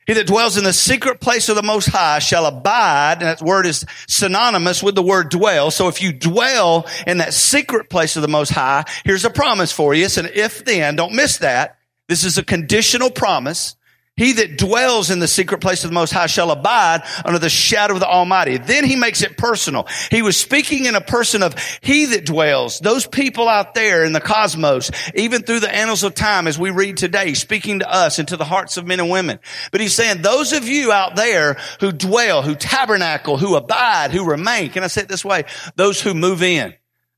he 0.06 0.14
that 0.14 0.28
dwells 0.28 0.58
in 0.58 0.64
the 0.64 0.74
secret 0.74 1.22
place 1.22 1.50
of 1.50 1.56
the 1.56 1.62
Most 1.62 1.86
High 1.86 2.18
shall 2.18 2.48
abide, 2.48 3.18
and 3.20 3.28
that 3.28 3.42
word 3.42 3.68
is 3.68 3.86
synonymous 4.08 4.82
with 4.82 4.96
the 4.96 5.04
word 5.04 5.30
dwell. 5.30 5.70
So 5.70 5.88
if 5.88 6.02
you 6.02 6.12
dwell 6.12 6.88
in 7.06 7.20
that 7.20 7.34
secret 7.34 7.90
place 7.90 8.16
of 8.16 8.24
the 8.24 8.28
Most 8.28 8.50
High, 8.50 8.86
here's 9.06 9.24
a 9.24 9.30
promise 9.30 9.72
for 9.72 9.94
you. 9.94 10.06
It's 10.06 10.18
an 10.18 10.30
if 10.34 10.66
then, 10.66 10.96
don't 10.96 11.14
miss 11.14 11.38
that. 11.38 11.78
This 12.08 12.24
is 12.24 12.40
a 12.40 12.44
conditional 12.44 13.12
promise. 13.12 13.76
He 14.20 14.34
that 14.34 14.58
dwells 14.58 15.12
in 15.12 15.20
the 15.20 15.30
secret 15.30 15.62
place 15.62 15.86
of 15.86 15.92
the 15.92 15.94
Most 15.94 16.12
High 16.12 16.28
shall 16.28 16.52
abide 16.52 17.04
under 17.24 17.40
the 17.40 17.50
shadow 17.50 17.94
of 17.94 18.02
the 18.02 18.06
Almighty. 18.06 18.58
Then 18.58 18.84
he 18.84 18.98
makes 18.98 19.22
it 19.22 19.38
personal. 19.38 19.88
He 20.12 20.22
was 20.22 20.36
speaking 20.36 20.88
in 20.88 20.96
a 20.96 21.02
person 21.02 21.42
of 21.42 21.56
he 21.80 22.08
that 22.08 22.26
dwells, 22.26 22.82
those 22.82 23.08
people 23.08 23.48
out 23.48 23.76
there 23.76 24.04
in 24.04 24.12
the 24.12 24.20
cosmos, 24.20 24.92
even 25.16 25.44
through 25.44 25.62
the 25.62 25.74
annals 25.74 26.04
of 26.04 26.16
time 26.16 26.48
as 26.48 26.60
we 26.60 26.70
read 26.70 26.98
today, 26.98 27.34
speaking 27.34 27.80
to 27.80 27.90
us 27.90 28.20
and 28.20 28.28
to 28.28 28.36
the 28.36 28.44
hearts 28.44 28.76
of 28.76 28.86
men 28.86 29.00
and 29.00 29.10
women. 29.10 29.40
But 29.72 29.80
he's 29.80 29.96
saying 29.96 30.22
those 30.22 30.52
of 30.52 30.68
you 30.68 30.92
out 30.92 31.16
there 31.16 31.56
who 31.80 31.94
dwell, 31.94 32.42
who 32.42 32.56
tabernacle, 32.56 33.38
who 33.38 33.56
abide, 33.56 34.12
who 34.12 34.26
remain, 34.26 34.70
can 34.72 34.84
I 34.84 34.88
say 34.88 35.04
it 35.04 35.08
this 35.08 35.24
way? 35.24 35.46
Those 35.78 36.02
who 36.02 36.14
move 36.14 36.44
in 36.44 36.74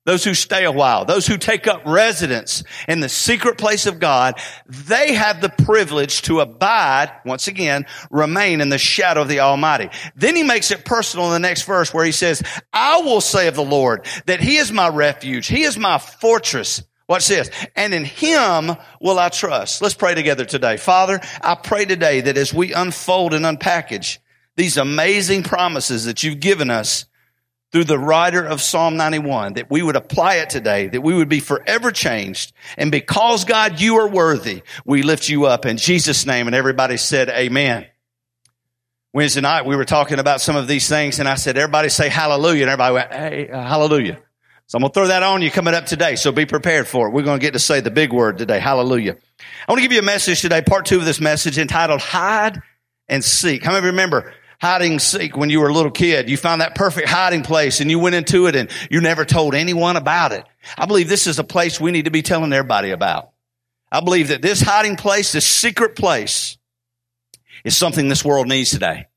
those 0.06 0.24
who 0.24 0.34
stay 0.34 0.66
a 0.66 0.72
while, 0.72 1.06
those 1.06 1.28
who 1.28 1.38
take 1.38 1.68
up 1.68 1.84
residence 1.86 2.64
in 2.88 3.02
the 3.02 3.10
secret 3.10 3.58
place 3.58 3.86
of 3.86 4.00
God, 4.00 4.40
they 4.66 5.14
have 5.14 5.42
the 5.42 5.50
privilege 5.50 6.24
to 6.24 6.40
abide, 6.40 7.12
once 7.26 7.48
again, 7.48 7.86
remain 8.10 8.62
in 8.62 8.70
the 8.70 8.80
shadow 8.80 9.22
of 9.22 9.28
the 9.28 9.42
Almighty. 9.42 9.90
Then 10.16 10.36
he 10.36 10.44
makes 10.44 10.72
it 10.72 10.86
personal 10.86 11.28
in 11.28 11.34
the 11.34 11.48
next 11.48 11.64
verse 11.64 11.94
where 11.94 12.06
he 12.06 12.12
says, 12.12 12.42
I 12.74 13.02
will 13.02 13.22
say 13.22 13.48
of 13.48 13.56
the 13.56 13.64
Lord 13.64 14.08
that 14.26 14.40
he 14.40 14.58
is 14.58 14.72
my 14.72 14.90
refuge. 14.90 15.48
He 15.48 15.64
is 15.64 15.78
my 15.78 16.00
fortress. 16.00 16.84
Watch 17.08 17.28
this. 17.28 17.50
And 17.76 17.94
in 17.94 18.06
him 18.06 18.72
will 19.00 19.20
I 19.20 19.30
trust. 19.30 19.82
Let's 19.82 19.96
pray 19.96 20.16
together 20.16 20.46
today. 20.46 20.78
Father, 20.78 21.20
I 21.42 21.56
pray 21.56 21.86
today 21.86 22.22
that 22.22 22.38
as 22.38 22.54
we 22.54 22.74
unfold 22.74 23.34
and 23.34 23.46
unpackage 23.46 24.18
these 24.56 24.78
amazing 24.78 25.44
promises 25.44 26.06
that 26.06 26.24
you've 26.24 26.40
given 26.40 26.70
us, 26.70 27.06
through 27.72 27.86
the 27.86 28.00
writer 28.00 28.46
of 28.46 28.62
Psalm 28.62 28.98
91, 28.98 29.54
that 29.54 29.70
we 29.70 29.82
would 29.82 29.96
apply 29.96 30.36
it 30.36 30.50
today, 30.50 30.88
that 30.88 31.02
we 31.02 31.14
would 31.14 31.30
be 31.30 31.40
forever 31.40 31.92
changed. 31.92 32.52
And 32.78 32.92
because 32.92 33.46
God, 33.46 33.80
you 33.80 33.98
are 34.00 34.08
worthy, 34.08 34.64
we 34.86 35.04
lift 35.04 35.30
you 35.30 35.46
up 35.46 35.66
in 35.66 35.78
Jesus' 35.78 36.26
name. 36.26 36.48
And 36.48 36.56
everybody 36.56 36.98
said, 36.98 37.30
Amen. 37.30 37.86
Wednesday 39.14 39.42
night, 39.42 39.66
we 39.66 39.76
were 39.76 39.86
talking 39.86 40.20
about 40.20 40.40
some 40.40 40.56
of 40.56 40.68
these 40.68 40.88
things, 40.88 41.20
and 41.20 41.28
I 41.28 41.36
said, 41.36 41.58
Everybody 41.58 41.90
say 41.90 42.10
hallelujah. 42.10 42.64
And 42.64 42.72
everybody 42.72 42.94
went, 42.94 43.14
Hey, 43.14 43.50
uh, 43.50 43.62
hallelujah. 43.62 44.20
So 44.68 44.78
I'm 44.78 44.84
going 44.84 44.92
to 44.92 44.94
throw 44.94 45.08
that 45.08 45.22
on 45.22 45.42
you 45.42 45.52
coming 45.52 45.74
up 45.74 45.86
today. 45.86 46.16
So 46.16 46.32
be 46.32 46.46
prepared 46.46 46.88
for 46.88 47.08
it. 47.08 47.12
We're 47.12 47.24
going 47.24 47.40
to 47.40 47.46
get 47.46 47.54
to 47.54 47.60
say 47.60 47.82
the 47.82 47.92
big 47.92 48.14
word 48.14 48.38
today. 48.38 48.60
Hallelujah. 48.60 49.18
I 49.68 49.72
want 49.72 49.80
to 49.80 49.82
give 49.82 49.92
you 49.92 50.00
a 50.00 50.02
message 50.02 50.40
today, 50.40 50.62
part 50.62 50.86
two 50.86 50.98
of 50.98 51.04
this 51.04 51.20
message 51.20 51.58
entitled 51.58 52.00
Hide 52.00 52.62
and 53.10 53.22
Seek. 53.22 53.66
How 53.66 53.74
many 53.74 53.88
remember 53.88 54.34
hiding 54.62 55.00
seek 55.00 55.36
when 55.36 55.50
you 55.50 55.60
were 55.60 55.70
a 55.70 55.74
little 55.74 55.92
kid. 55.92 56.30
You 56.30 56.38
found 56.38 56.62
that 56.62 56.76
perfect 56.76 57.10
hiding 57.10 57.42
place 57.42 57.82
and 57.82 57.90
you 57.90 57.98
went 57.98 58.16
into 58.16 58.46
it 58.46 58.56
and 58.56 58.70
you 58.90 59.02
never 59.02 59.26
told 59.26 59.56
anyone 59.56 59.98
about 59.98 60.32
it. 60.32 60.46
I 60.78 60.86
believe 60.86 61.10
this 61.10 61.26
is 61.26 61.40
a 61.40 61.44
place 61.44 61.82
we 61.82 61.92
need 61.92 62.06
to 62.06 62.12
be 62.12 62.22
telling 62.22 62.54
everybody 62.54 62.92
about. 62.92 63.32
I 63.92 64.02
believe 64.02 64.30
that 64.30 64.42
this 64.42 64.62
hiding 64.62 64.96
place, 64.96 65.32
this 65.32 65.48
secret 65.48 65.96
place 65.96 66.58
is 67.66 67.76
something 67.76 68.08
this 68.08 68.24
world 68.24 68.48
needs 68.48 68.70
today. 68.70 69.08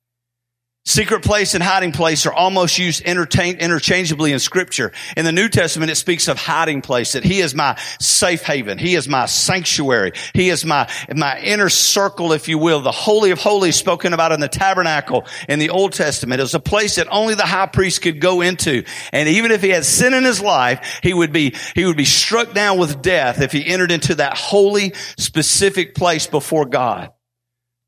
Secret 0.87 1.25
place 1.25 1.55
and 1.55 1.65
hiding 1.65 1.93
place 1.93 2.27
are 2.27 2.33
almost 2.33 2.77
used 2.77 3.01
interchangeably 3.01 4.33
in 4.33 4.39
scripture. 4.39 4.93
In 5.17 5.25
the 5.25 5.33
New 5.33 5.49
Testament, 5.49 5.91
it 5.91 5.95
speaks 5.95 6.29
of 6.29 6.37
hiding 6.37 6.83
place, 6.83 7.13
that 7.13 7.25
He 7.25 7.41
is 7.41 7.55
my 7.55 7.81
safe 7.99 8.43
haven. 8.43 8.77
He 8.77 8.95
is 8.95 9.09
my 9.09 9.25
sanctuary. 9.25 10.13
He 10.35 10.51
is 10.51 10.63
my, 10.63 10.87
my 11.17 11.41
inner 11.41 11.71
circle, 11.71 12.35
if 12.35 12.49
you 12.49 12.59
will. 12.59 12.83
The 12.83 12.93
Holy 12.93 13.31
of 13.31 13.39
Holies 13.39 13.77
spoken 13.77 14.13
about 14.13 14.33
in 14.33 14.41
the 14.41 14.49
tabernacle 14.49 15.25
in 15.49 15.59
the 15.59 15.71
Old 15.71 15.95
Testament. 15.95 16.43
is 16.43 16.53
a 16.53 16.61
place 16.61 16.97
that 16.97 17.09
only 17.11 17.35
the 17.35 17.47
high 17.47 17.67
priest 17.67 18.03
could 18.03 18.21
go 18.21 18.43
into. 18.43 18.85
And 19.11 19.27
even 19.27 19.53
if 19.53 19.63
he 19.63 19.71
had 19.71 19.87
sin 19.87 20.13
in 20.13 20.25
his 20.25 20.43
life, 20.43 21.01
he 21.03 21.15
would 21.15 21.33
be, 21.33 21.55
he 21.75 21.87
would 21.87 21.97
be 21.97 22.05
struck 22.05 22.53
down 22.53 22.79
with 22.79 23.01
death 23.01 23.41
if 23.41 23.53
he 23.53 23.67
entered 23.67 23.91
into 23.91 24.17
that 24.17 24.37
holy, 24.37 24.93
specific 25.17 25.95
place 25.95 26.27
before 26.27 26.67
God. 26.67 27.14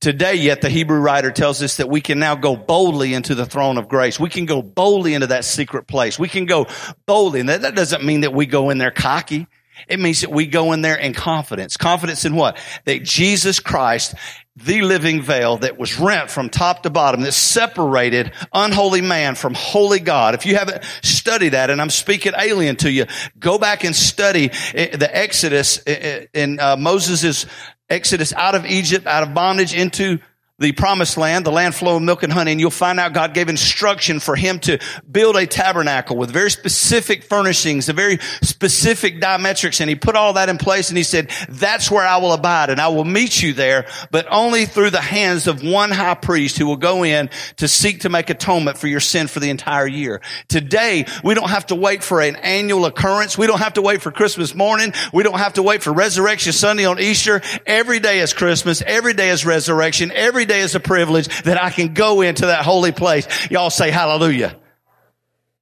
Today, 0.01 0.35
yet 0.35 0.61
the 0.61 0.69
Hebrew 0.69 1.01
writer 1.01 1.31
tells 1.31 1.63
us 1.63 1.79
that 1.79 1.89
we 1.89 2.01
can 2.01 2.19
now 2.19 2.35
go 2.35 2.55
boldly 2.55 3.15
into 3.15 3.35
the 3.35 3.47
throne 3.47 3.79
of 3.79 3.89
grace. 3.89 4.21
We 4.21 4.29
can 4.29 4.45
go 4.45 4.61
boldly 4.61 5.15
into 5.15 5.29
that 5.29 5.45
secret 5.45 5.87
place. 5.87 6.19
We 6.19 6.29
can 6.29 6.45
go 6.45 6.67
boldly. 7.07 7.41
And 7.41 7.49
that, 7.49 7.63
that 7.63 7.75
doesn't 7.75 8.05
mean 8.05 8.21
that 8.21 8.33
we 8.33 8.45
go 8.45 8.69
in 8.71 8.79
there 8.79 8.91
cocky. 8.91 9.47
It 9.89 10.01
means 10.01 10.23
that 10.23 10.31
we 10.31 10.47
go 10.47 10.73
in 10.73 10.83
there 10.83 10.97
in 10.97 11.13
confidence. 11.13 11.77
Confidence 11.77 12.25
in 12.25 12.35
what? 12.35 12.59
That 12.85 13.03
Jesus 13.03 13.61
Christ, 13.61 14.15
the 14.57 14.83
living 14.83 15.23
veil 15.23 15.59
that 15.59 15.79
was 15.79 15.99
rent 15.99 16.31
from 16.31 16.49
top 16.49 16.83
to 16.85 16.91
bottom, 16.91 17.21
that 17.23 17.33
separated 17.33 18.33
unholy 18.53 19.03
man 19.03 19.35
from 19.35 19.55
holy 19.55 20.01
God. 20.01 20.35
If 20.35 20.47
you 20.47 20.57
haven't 20.57 20.83
studied 21.03 21.51
that, 21.51 21.69
and 21.69 21.81
I'm 21.81 21.91
speaking 21.91 22.33
alien 22.39 22.77
to 22.77 22.91
you, 22.91 23.07
go 23.39 23.59
back 23.59 23.85
and 23.85 23.95
study 23.95 24.51
eh, 24.75 24.97
the 24.97 25.15
Exodus 25.15 25.79
eh, 25.87 25.93
eh, 25.93 26.27
in 26.33 26.59
uh, 26.59 26.77
Moses' 26.77 27.47
Exodus 27.89 28.33
out 28.35 28.55
of 28.55 28.67
Egypt, 28.67 29.07
out 29.07 29.23
of 29.23 29.35
bondage 29.35 29.75
into 29.75 30.19
the 30.59 30.73
promised 30.73 31.19
land, 31.19 31.45
the 31.45 31.51
land 31.51 31.75
flowing 31.75 32.07
milk 32.07 32.23
and 32.23 32.33
honey, 32.33 32.51
and 32.53 32.59
you'll 32.61 32.71
find 32.71 32.99
out 32.99 33.13
God 33.13 33.35
gave 33.35 33.51
instruction 33.51 34.21
for 34.21 34.35
him 34.37 34.59
to 34.61 34.79
build 35.11 35.37
a 35.37 35.47
tabernacle 35.47 36.17
with 36.17 36.31
very 36.31 36.51
specific 36.51 37.25
furnishings, 37.25 37.91
a 37.91 37.93
very 37.93 38.19
specific 38.41 39.21
diametrics, 39.21 39.83
and 39.83 39.91
he 39.91 39.97
put 39.97 40.17
all 40.17 40.33
that 40.33 40.49
in 40.49 40.57
place 40.57 40.89
and 40.89 40.97
he 40.97 41.05
said, 41.05 41.31
that's 41.51 41.91
where 41.91 42.07
I 42.07 42.17
will 42.17 42.33
abide 42.33 42.71
and 42.71 42.81
I 42.81 42.89
will 42.89 43.05
meet 43.05 43.43
you 43.43 43.53
there, 43.53 43.87
but 44.11 44.27
only 44.31 44.65
through 44.65 44.91
the 44.91 45.01
hands 45.01 45.47
of 45.47 45.63
one 45.63 45.91
high 45.91 46.15
priest 46.15 46.57
who 46.57 46.65
will 46.67 46.77
go 46.77 47.05
in 47.05 47.29
to 47.57 47.69
seek 47.69 48.01
to 48.01 48.09
make 48.09 48.31
atonement 48.31 48.79
for 48.79 48.87
your 48.87 49.01
sin 49.01 49.27
for 49.27 49.41
the 49.41 49.51
entire 49.51 49.87
year. 49.87 50.23
Today, 50.49 51.05
we 51.23 51.35
don't 51.35 51.51
have 51.51 51.67
to 51.67 51.75
wait 51.75 52.03
for 52.03 52.23
an 52.23 52.37
annual 52.37 52.87
occurrence. 52.87 53.37
We 53.37 53.47
don't 53.47 53.59
have 53.59 53.75
to 53.75 53.83
wait 53.83 54.01
for 54.01 54.11
Christmas 54.11 54.55
morning. 54.55 54.95
We 55.13 55.23
don't 55.23 55.39
have 55.39 55.55
to 55.55 55.63
wait 55.63 55.83
for 55.83 55.93
Resurrection 55.93 56.55
Sunday 56.55 56.87
on 56.87 56.99
Easter. 56.99 57.43
Every 57.67 58.01
day 58.01 58.21
is 58.21 58.33
Christmas. 58.33 58.81
Every 58.81 59.13
day 59.13 59.29
is 59.29 59.45
resurrection. 59.45 60.11
Every 60.13 60.46
day 60.47 60.61
is 60.61 60.75
a 60.75 60.81
privilege 60.81 61.43
that 61.43 61.63
I 61.63 61.71
can 61.71 61.95
go 61.95 62.23
into 62.23 62.47
that 62.47 62.65
holy 62.65 62.93
place. 62.93 63.27
Y'all 63.51 63.71
say 63.71 63.91
hallelujah. 63.91 64.57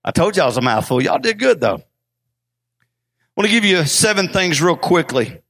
I 0.04 0.10
told 0.10 0.36
y'all 0.36 0.46
it 0.46 0.48
was 0.48 0.56
a 0.58 0.62
mouthful. 0.62 1.02
Y'all 1.02 1.18
did 1.18 1.38
good 1.38 1.60
though. 1.60 1.76
I 1.76 3.40
want 3.40 3.48
to 3.48 3.54
give 3.54 3.64
you 3.64 3.84
seven 3.84 4.28
things 4.28 4.62
real 4.62 4.76
quickly 4.76 5.40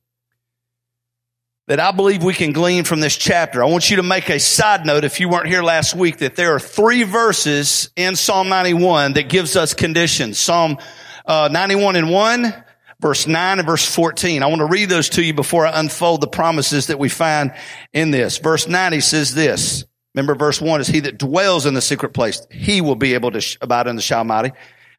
that 1.67 1.81
I 1.81 1.93
believe 1.93 2.23
we 2.23 2.35
can 2.35 2.53
glean 2.53 2.85
from 2.85 3.01
this 3.01 3.17
chapter. 3.17 3.63
I 3.63 3.67
want 3.67 3.91
you 3.91 3.97
to 3.97 4.03
make 4.03 4.29
a 4.29 4.39
side 4.39 4.85
note 4.85 5.05
if 5.05 5.19
you 5.19 5.29
weren't 5.29 5.49
here 5.49 5.63
last 5.63 5.95
week 5.95 6.19
that 6.19 6.37
there 6.37 6.55
are 6.55 6.61
three 6.61 7.05
verses 7.05 7.91
in 7.97 8.17
Psalm 8.17 8.49
91 8.49 9.15
that 9.15 9.29
gives 9.31 9.57
us 9.57 9.73
conditions. 9.73 10.39
Psalm 10.39 10.79
uh, 11.27 11.49
91 11.51 11.97
and 11.97 12.11
1, 12.11 12.65
verse 13.01 13.27
9 13.27 13.59
and 13.59 13.67
verse 13.67 13.87
14. 13.95 14.43
I 14.43 14.47
want 14.47 14.61
to 14.61 14.67
read 14.67 14.89
those 14.89 15.09
to 15.11 15.23
you 15.23 15.35
before 15.35 15.67
I 15.67 15.79
unfold 15.79 16.21
the 16.21 16.29
promises 16.29 16.89
that 16.89 16.99
we 16.99 17.09
find 17.09 17.53
in 17.93 18.11
this. 18.11 18.39
Verse 18.39 18.69
9, 18.69 18.93
he 18.93 19.01
says 19.01 19.35
this. 19.35 19.85
Remember 20.15 20.35
verse 20.35 20.61
1 20.61 20.81
is 20.81 20.87
he 20.87 21.01
that 21.01 21.19
dwells 21.19 21.67
in 21.67 21.75
the 21.75 21.83
secret 21.83 22.15
place. 22.15 22.47
He 22.51 22.81
will 22.81 22.95
be 22.95 23.15
able 23.15 23.33
to 23.33 23.59
abide 23.61 23.87
in 23.87 23.97
the 23.97 24.11
Almighty. 24.13 24.53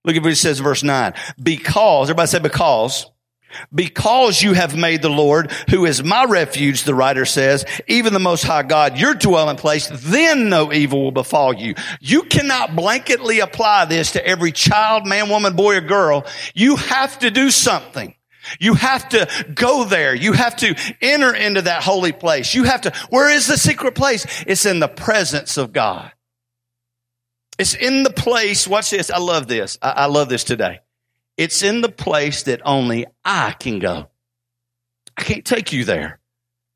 Look 0.04 0.16
at 0.16 0.22
what 0.22 0.30
he 0.30 0.36
says 0.36 0.60
verse 0.60 0.84
9. 0.84 1.14
Because, 1.42 2.10
everybody 2.10 2.28
say 2.28 2.40
because 2.40 3.10
because 3.74 4.42
you 4.42 4.54
have 4.54 4.76
made 4.76 5.02
the 5.02 5.10
Lord, 5.10 5.52
who 5.70 5.86
is 5.86 6.04
my 6.04 6.26
refuge, 6.26 6.84
the 6.84 6.96
writer 6.96 7.26
says, 7.26 7.66
even 7.88 8.14
the 8.14 8.20
most 8.20 8.44
high 8.44 8.64
God, 8.64 8.98
your 8.98 9.14
dwelling 9.14 9.58
place, 9.58 9.90
then 9.92 10.50
no 10.50 10.72
evil 10.74 11.04
will 11.04 11.12
befall 11.12 11.54
you. 11.54 11.76
You 12.00 12.24
cannot 12.24 12.72
blanketly 12.72 13.42
apply 13.42 13.86
this 13.86 14.14
to 14.14 14.26
every 14.26 14.52
child, 14.52 15.06
man, 15.06 15.30
woman, 15.30 15.56
boy, 15.56 15.78
or 15.78 15.82
girl. 15.82 16.26
You 16.54 16.76
have 16.76 17.20
to 17.20 17.32
do 17.32 17.50
something. 17.50 18.16
You 18.60 18.76
have 18.76 19.10
to 19.10 19.28
go 19.54 19.86
there. 19.86 20.14
You 20.14 20.34
have 20.34 20.56
to 20.58 20.76
enter 21.02 21.34
into 21.34 21.64
that 21.64 21.84
holy 21.84 22.12
place. 22.12 22.54
You 22.54 22.64
have 22.64 22.82
to, 22.82 22.94
where 23.10 23.30
is 23.30 23.48
the 23.48 23.58
secret 23.58 23.96
place? 23.96 24.26
It's 24.46 24.66
in 24.66 24.80
the 24.80 24.88
presence 24.88 25.58
of 25.58 25.74
God. 25.74 26.12
It's 27.58 27.74
in 27.74 28.04
the 28.04 28.12
place, 28.12 28.68
watch 28.68 28.90
this, 28.90 29.10
I 29.10 29.20
love 29.20 29.48
this. 29.48 29.78
I, 29.82 29.92
I 29.92 30.06
love 30.08 30.30
this 30.30 30.44
today. 30.44 30.80
It's 31.38 31.64
in 31.64 31.82
the 31.82 31.90
place 31.90 32.44
that 32.44 32.62
only 32.64 33.06
I 33.24 33.52
can 33.52 33.80
go. 33.80 34.10
I 35.18 35.24
can't 35.24 35.46
take 35.46 35.74
you 35.74 35.86
there. 35.86 36.20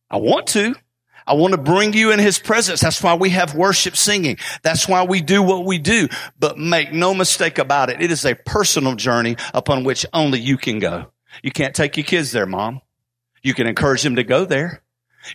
I 0.10 0.18
want 0.18 0.48
to. 0.48 0.76
I 1.28 1.34
want 1.34 1.52
to 1.52 1.60
bring 1.60 1.94
you 1.94 2.12
in 2.12 2.18
his 2.18 2.40
presence. 2.40 2.82
That's 2.82 3.04
why 3.04 3.14
we 3.14 3.30
have 3.30 3.54
worship 3.54 3.96
singing. 3.96 4.38
That's 4.64 4.88
why 4.88 5.04
we 5.04 5.22
do 5.22 5.44
what 5.44 5.64
we 5.64 5.78
do. 5.78 6.08
But 6.40 6.58
make 6.58 6.92
no 6.92 7.14
mistake 7.14 7.60
about 7.60 7.92
it. 7.92 8.02
It 8.02 8.12
is 8.12 8.26
a 8.26 8.34
personal 8.34 8.96
journey 8.96 9.36
upon 9.54 9.84
which 9.84 10.08
only 10.12 10.40
you 10.40 10.58
can 10.58 10.80
go. 10.80 11.12
You 11.44 11.52
can't 11.52 11.76
take 11.76 11.98
your 11.98 12.04
kids 12.04 12.32
there, 12.32 12.48
mom. 12.48 12.82
You 13.44 13.54
can 13.54 13.68
encourage 13.68 14.02
them 14.02 14.16
to 14.16 14.24
go 14.24 14.46
there. 14.46 14.82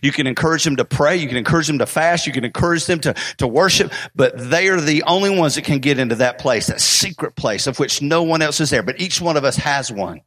You 0.01 0.11
can 0.11 0.27
encourage 0.27 0.63
them 0.63 0.75
to 0.77 0.85
pray. 0.85 1.17
You 1.17 1.27
can 1.27 1.37
encourage 1.37 1.67
them 1.67 1.79
to 1.79 1.85
fast. 1.85 2.27
You 2.27 2.33
can 2.33 2.45
encourage 2.45 2.85
them 2.85 2.99
to, 3.01 3.13
to 3.37 3.47
worship, 3.47 3.91
but 4.15 4.33
they 4.37 4.67
are 4.69 4.81
the 4.81 5.03
only 5.03 5.29
ones 5.29 5.55
that 5.55 5.63
can 5.63 5.79
get 5.79 5.99
into 5.99 6.15
that 6.15 6.39
place, 6.39 6.67
that 6.67 6.81
secret 6.81 7.35
place 7.35 7.67
of 7.67 7.79
which 7.79 8.01
no 8.01 8.23
one 8.23 8.41
else 8.41 8.59
is 8.59 8.69
there. 8.69 8.83
But 8.83 8.99
each 8.99 9.21
one 9.21 9.37
of 9.37 9.43
us 9.43 9.55
has 9.57 9.91
one. 9.91 10.21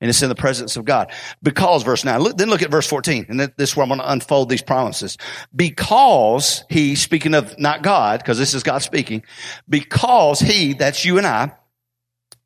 And 0.00 0.10
it's 0.10 0.22
in 0.22 0.28
the 0.28 0.34
presence 0.34 0.76
of 0.76 0.84
God. 0.84 1.12
Because, 1.42 1.82
verse 1.82 2.04
9, 2.04 2.20
look, 2.20 2.36
then 2.36 2.50
look 2.50 2.62
at 2.62 2.70
verse 2.70 2.86
14. 2.86 3.26
And 3.28 3.40
this 3.40 3.70
is 3.70 3.76
where 3.76 3.84
I'm 3.84 3.88
going 3.88 4.00
to 4.00 4.12
unfold 4.12 4.50
these 4.50 4.60
promises. 4.60 5.16
Because 5.54 6.64
he, 6.68 6.94
speaking 6.94 7.32
of 7.32 7.58
not 7.58 7.82
God, 7.82 8.20
because 8.20 8.36
this 8.36 8.52
is 8.52 8.62
God 8.62 8.82
speaking, 8.82 9.22
because 9.68 10.40
he, 10.40 10.74
that's 10.74 11.04
you 11.06 11.16
and 11.16 11.26
I, 11.26 11.52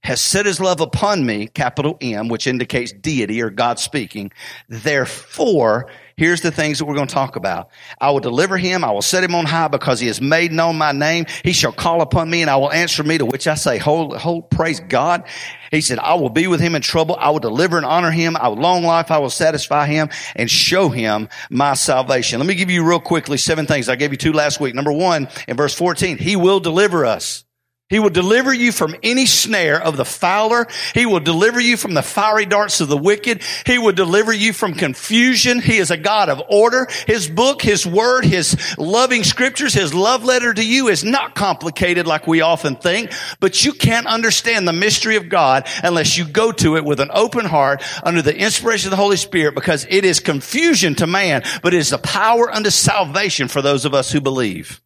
has 0.04 0.20
set 0.20 0.46
his 0.46 0.60
love 0.60 0.80
upon 0.80 1.26
me, 1.26 1.48
capital 1.48 1.96
M, 2.00 2.28
which 2.28 2.46
indicates 2.46 2.92
deity 2.92 3.42
or 3.42 3.50
God 3.50 3.78
speaking. 3.78 4.30
Therefore, 4.68 5.90
here's 6.18 6.42
the 6.42 6.50
things 6.50 6.78
that 6.78 6.84
we're 6.84 6.94
going 6.94 7.06
to 7.06 7.14
talk 7.14 7.36
about. 7.36 7.70
I 7.98 8.10
will 8.10 8.20
deliver 8.20 8.58
him. 8.58 8.84
I 8.84 8.90
will 8.90 9.00
set 9.00 9.24
him 9.24 9.34
on 9.34 9.46
high 9.46 9.68
because 9.68 10.00
he 10.00 10.08
has 10.08 10.20
made 10.20 10.52
known 10.52 10.76
my 10.76 10.92
name. 10.92 11.24
He 11.44 11.52
shall 11.52 11.72
call 11.72 12.02
upon 12.02 12.28
me 12.28 12.42
and 12.42 12.50
I 12.50 12.56
will 12.56 12.70
answer 12.70 13.02
me 13.02 13.16
to 13.18 13.24
which 13.24 13.46
I 13.46 13.54
say, 13.54 13.78
hold, 13.78 14.16
hold, 14.16 14.50
praise 14.50 14.80
God. 14.80 15.24
He 15.70 15.80
said, 15.80 15.98
I 15.98 16.14
will 16.14 16.30
be 16.30 16.46
with 16.46 16.60
him 16.60 16.74
in 16.74 16.82
trouble. 16.82 17.16
I 17.18 17.30
will 17.30 17.38
deliver 17.38 17.76
and 17.76 17.86
honor 17.86 18.10
him. 18.10 18.36
I 18.36 18.48
will 18.48 18.56
long 18.56 18.82
life. 18.82 19.10
I 19.10 19.18
will 19.18 19.30
satisfy 19.30 19.86
him 19.86 20.08
and 20.34 20.50
show 20.50 20.88
him 20.88 21.28
my 21.50 21.74
salvation. 21.74 22.38
Let 22.38 22.46
me 22.46 22.54
give 22.54 22.70
you 22.70 22.86
real 22.86 23.00
quickly 23.00 23.38
seven 23.38 23.66
things. 23.66 23.88
I 23.88 23.96
gave 23.96 24.10
you 24.10 24.18
two 24.18 24.32
last 24.32 24.60
week. 24.60 24.74
Number 24.74 24.92
one, 24.92 25.28
in 25.46 25.56
verse 25.56 25.74
14, 25.74 26.18
he 26.18 26.36
will 26.36 26.60
deliver 26.60 27.06
us. 27.06 27.44
He 27.88 27.98
will 27.98 28.10
deliver 28.10 28.52
you 28.52 28.70
from 28.70 28.94
any 29.02 29.24
snare 29.24 29.80
of 29.80 29.96
the 29.96 30.04
fowler. 30.04 30.66
He 30.92 31.06
will 31.06 31.20
deliver 31.20 31.58
you 31.58 31.78
from 31.78 31.94
the 31.94 32.02
fiery 32.02 32.44
darts 32.44 32.82
of 32.82 32.88
the 32.88 32.98
wicked. 32.98 33.42
He 33.64 33.78
will 33.78 33.92
deliver 33.92 34.30
you 34.30 34.52
from 34.52 34.74
confusion. 34.74 35.62
He 35.62 35.78
is 35.78 35.90
a 35.90 35.96
God 35.96 36.28
of 36.28 36.42
order. 36.50 36.86
His 37.06 37.28
book, 37.30 37.62
His 37.62 37.86
word, 37.86 38.26
His 38.26 38.76
loving 38.76 39.24
scriptures, 39.24 39.72
His 39.72 39.94
love 39.94 40.22
letter 40.22 40.52
to 40.52 40.62
you 40.62 40.88
is 40.88 41.02
not 41.02 41.34
complicated 41.34 42.06
like 42.06 42.26
we 42.26 42.42
often 42.42 42.76
think, 42.76 43.10
but 43.40 43.64
you 43.64 43.72
can't 43.72 44.06
understand 44.06 44.68
the 44.68 44.74
mystery 44.74 45.16
of 45.16 45.30
God 45.30 45.66
unless 45.82 46.18
you 46.18 46.26
go 46.26 46.52
to 46.52 46.76
it 46.76 46.84
with 46.84 47.00
an 47.00 47.10
open 47.14 47.46
heart 47.46 47.82
under 48.02 48.20
the 48.20 48.36
inspiration 48.36 48.88
of 48.88 48.90
the 48.90 49.02
Holy 49.02 49.16
Spirit 49.16 49.54
because 49.54 49.86
it 49.88 50.04
is 50.04 50.20
confusion 50.20 50.94
to 50.96 51.06
man, 51.06 51.42
but 51.62 51.72
it 51.72 51.78
is 51.78 51.88
the 51.88 51.98
power 51.98 52.54
unto 52.54 52.68
salvation 52.68 53.48
for 53.48 53.62
those 53.62 53.86
of 53.86 53.94
us 53.94 54.12
who 54.12 54.20
believe. 54.20 54.82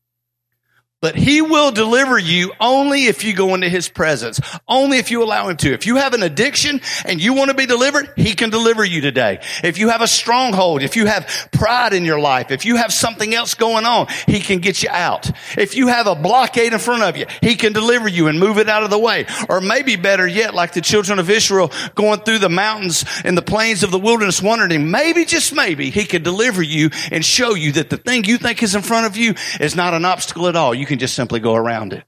But 1.02 1.16
he 1.16 1.42
will 1.42 1.72
deliver 1.72 2.16
you 2.16 2.52
only 2.60 3.06
if 3.06 3.24
you 3.24 3.34
go 3.34 3.54
into 3.54 3.68
his 3.68 3.88
presence. 3.88 4.40
Only 4.68 4.98
if 4.98 5.10
you 5.10 5.24
allow 5.24 5.48
him 5.48 5.56
to. 5.58 5.72
If 5.72 5.84
you 5.84 5.96
have 5.96 6.14
an 6.14 6.22
addiction 6.22 6.80
and 7.04 7.20
you 7.20 7.34
want 7.34 7.50
to 7.50 7.56
be 7.56 7.66
delivered, 7.66 8.12
he 8.16 8.34
can 8.34 8.50
deliver 8.50 8.84
you 8.84 9.00
today. 9.00 9.40
If 9.64 9.78
you 9.78 9.88
have 9.88 10.00
a 10.00 10.06
stronghold, 10.06 10.80
if 10.82 10.94
you 10.94 11.06
have 11.06 11.48
pride 11.50 11.92
in 11.92 12.04
your 12.04 12.20
life, 12.20 12.52
if 12.52 12.64
you 12.64 12.76
have 12.76 12.92
something 12.92 13.34
else 13.34 13.54
going 13.54 13.84
on, 13.84 14.06
he 14.28 14.38
can 14.38 14.60
get 14.60 14.84
you 14.84 14.90
out. 14.90 15.28
If 15.58 15.74
you 15.74 15.88
have 15.88 16.06
a 16.06 16.14
blockade 16.14 16.72
in 16.72 16.78
front 16.78 17.02
of 17.02 17.16
you, 17.16 17.26
he 17.40 17.56
can 17.56 17.72
deliver 17.72 18.06
you 18.06 18.28
and 18.28 18.38
move 18.38 18.58
it 18.58 18.68
out 18.68 18.84
of 18.84 18.90
the 18.90 18.98
way. 18.98 19.26
Or 19.48 19.60
maybe 19.60 19.96
better 19.96 20.26
yet, 20.26 20.54
like 20.54 20.72
the 20.72 20.80
children 20.80 21.18
of 21.18 21.28
Israel 21.28 21.72
going 21.96 22.20
through 22.20 22.38
the 22.38 22.48
mountains 22.48 23.04
and 23.24 23.36
the 23.36 23.42
plains 23.42 23.82
of 23.82 23.90
the 23.90 23.98
wilderness 23.98 24.40
wondering, 24.40 24.88
maybe, 24.88 25.24
just 25.24 25.52
maybe, 25.52 25.90
he 25.90 26.04
can 26.04 26.22
deliver 26.22 26.62
you 26.62 26.90
and 27.10 27.24
show 27.24 27.54
you 27.54 27.72
that 27.72 27.90
the 27.90 27.96
thing 27.96 28.22
you 28.22 28.38
think 28.38 28.62
is 28.62 28.76
in 28.76 28.82
front 28.82 29.06
of 29.06 29.16
you 29.16 29.34
is 29.58 29.74
not 29.74 29.94
an 29.94 30.04
obstacle 30.04 30.46
at 30.46 30.54
all. 30.54 30.72
You 30.72 30.91
can 30.92 30.98
just 30.98 31.14
simply 31.14 31.40
go 31.40 31.54
around 31.54 31.94
it. 31.94 32.04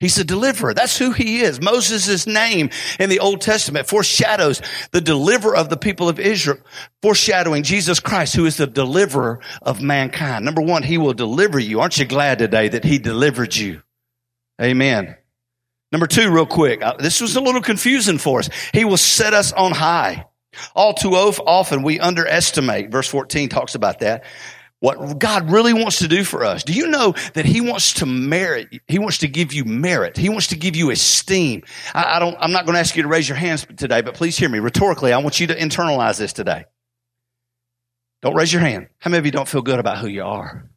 He's 0.00 0.18
a 0.18 0.24
deliverer. 0.24 0.74
That's 0.74 0.96
who 0.96 1.12
he 1.12 1.40
is. 1.40 1.60
Moses' 1.60 2.26
name 2.26 2.70
in 2.98 3.08
the 3.10 3.20
Old 3.20 3.40
Testament 3.40 3.86
foreshadows 3.86 4.60
the 4.92 5.00
deliverer 5.00 5.56
of 5.56 5.70
the 5.70 5.76
people 5.76 6.08
of 6.08 6.18
Israel, 6.18 6.58
foreshadowing 7.00 7.62
Jesus 7.62 8.00
Christ, 8.00 8.34
who 8.34 8.44
is 8.44 8.56
the 8.56 8.66
deliverer 8.66 9.40
of 9.62 9.82
mankind. 9.82 10.44
Number 10.44 10.60
one, 10.60 10.82
he 10.82 10.98
will 10.98 11.14
deliver 11.14 11.58
you. 11.58 11.80
Aren't 11.80 11.98
you 11.98 12.04
glad 12.04 12.38
today 12.38 12.68
that 12.68 12.84
he 12.84 12.98
delivered 12.98 13.54
you? 13.56 13.82
Amen. 14.60 15.16
Number 15.92 16.06
two, 16.06 16.30
real 16.30 16.46
quick. 16.46 16.82
Uh, 16.82 16.96
this 16.98 17.20
was 17.20 17.36
a 17.36 17.40
little 17.40 17.62
confusing 17.62 18.18
for 18.18 18.40
us. 18.40 18.50
He 18.72 18.84
will 18.84 18.96
set 18.96 19.32
us 19.34 19.52
on 19.52 19.72
high. 19.72 20.26
All 20.74 20.94
too 20.94 21.14
often 21.14 21.82
we 21.82 22.00
underestimate, 22.00 22.90
verse 22.90 23.08
14 23.08 23.48
talks 23.48 23.74
about 23.74 24.00
that, 24.00 24.24
what 24.80 25.18
God 25.18 25.50
really 25.50 25.72
wants 25.72 26.00
to 26.00 26.08
do 26.08 26.22
for 26.22 26.44
us. 26.44 26.62
Do 26.62 26.72
you 26.72 26.88
know 26.88 27.14
that 27.34 27.44
He 27.44 27.60
wants 27.60 27.94
to 27.94 28.06
merit? 28.06 28.68
He 28.86 28.98
wants 28.98 29.18
to 29.18 29.28
give 29.28 29.52
you 29.52 29.64
merit. 29.64 30.16
He 30.16 30.28
wants 30.28 30.48
to 30.48 30.56
give 30.56 30.76
you 30.76 30.90
esteem. 30.90 31.62
I, 31.94 32.16
I 32.16 32.18
don't, 32.18 32.36
I'm 32.38 32.52
not 32.52 32.66
going 32.66 32.74
to 32.74 32.80
ask 32.80 32.94
you 32.96 33.02
to 33.02 33.08
raise 33.08 33.28
your 33.28 33.36
hands 33.38 33.66
today, 33.76 34.02
but 34.02 34.14
please 34.14 34.36
hear 34.36 34.48
me 34.48 34.58
rhetorically. 34.58 35.12
I 35.12 35.18
want 35.18 35.40
you 35.40 35.46
to 35.48 35.56
internalize 35.56 36.18
this 36.18 36.32
today. 36.32 36.66
Don't 38.22 38.34
raise 38.34 38.52
your 38.52 38.62
hand. 38.62 38.88
How 38.98 39.10
many 39.10 39.18
of 39.18 39.26
you 39.26 39.32
don't 39.32 39.48
feel 39.48 39.62
good 39.62 39.78
about 39.78 39.98
who 39.98 40.08
you 40.08 40.24
are? 40.24 40.68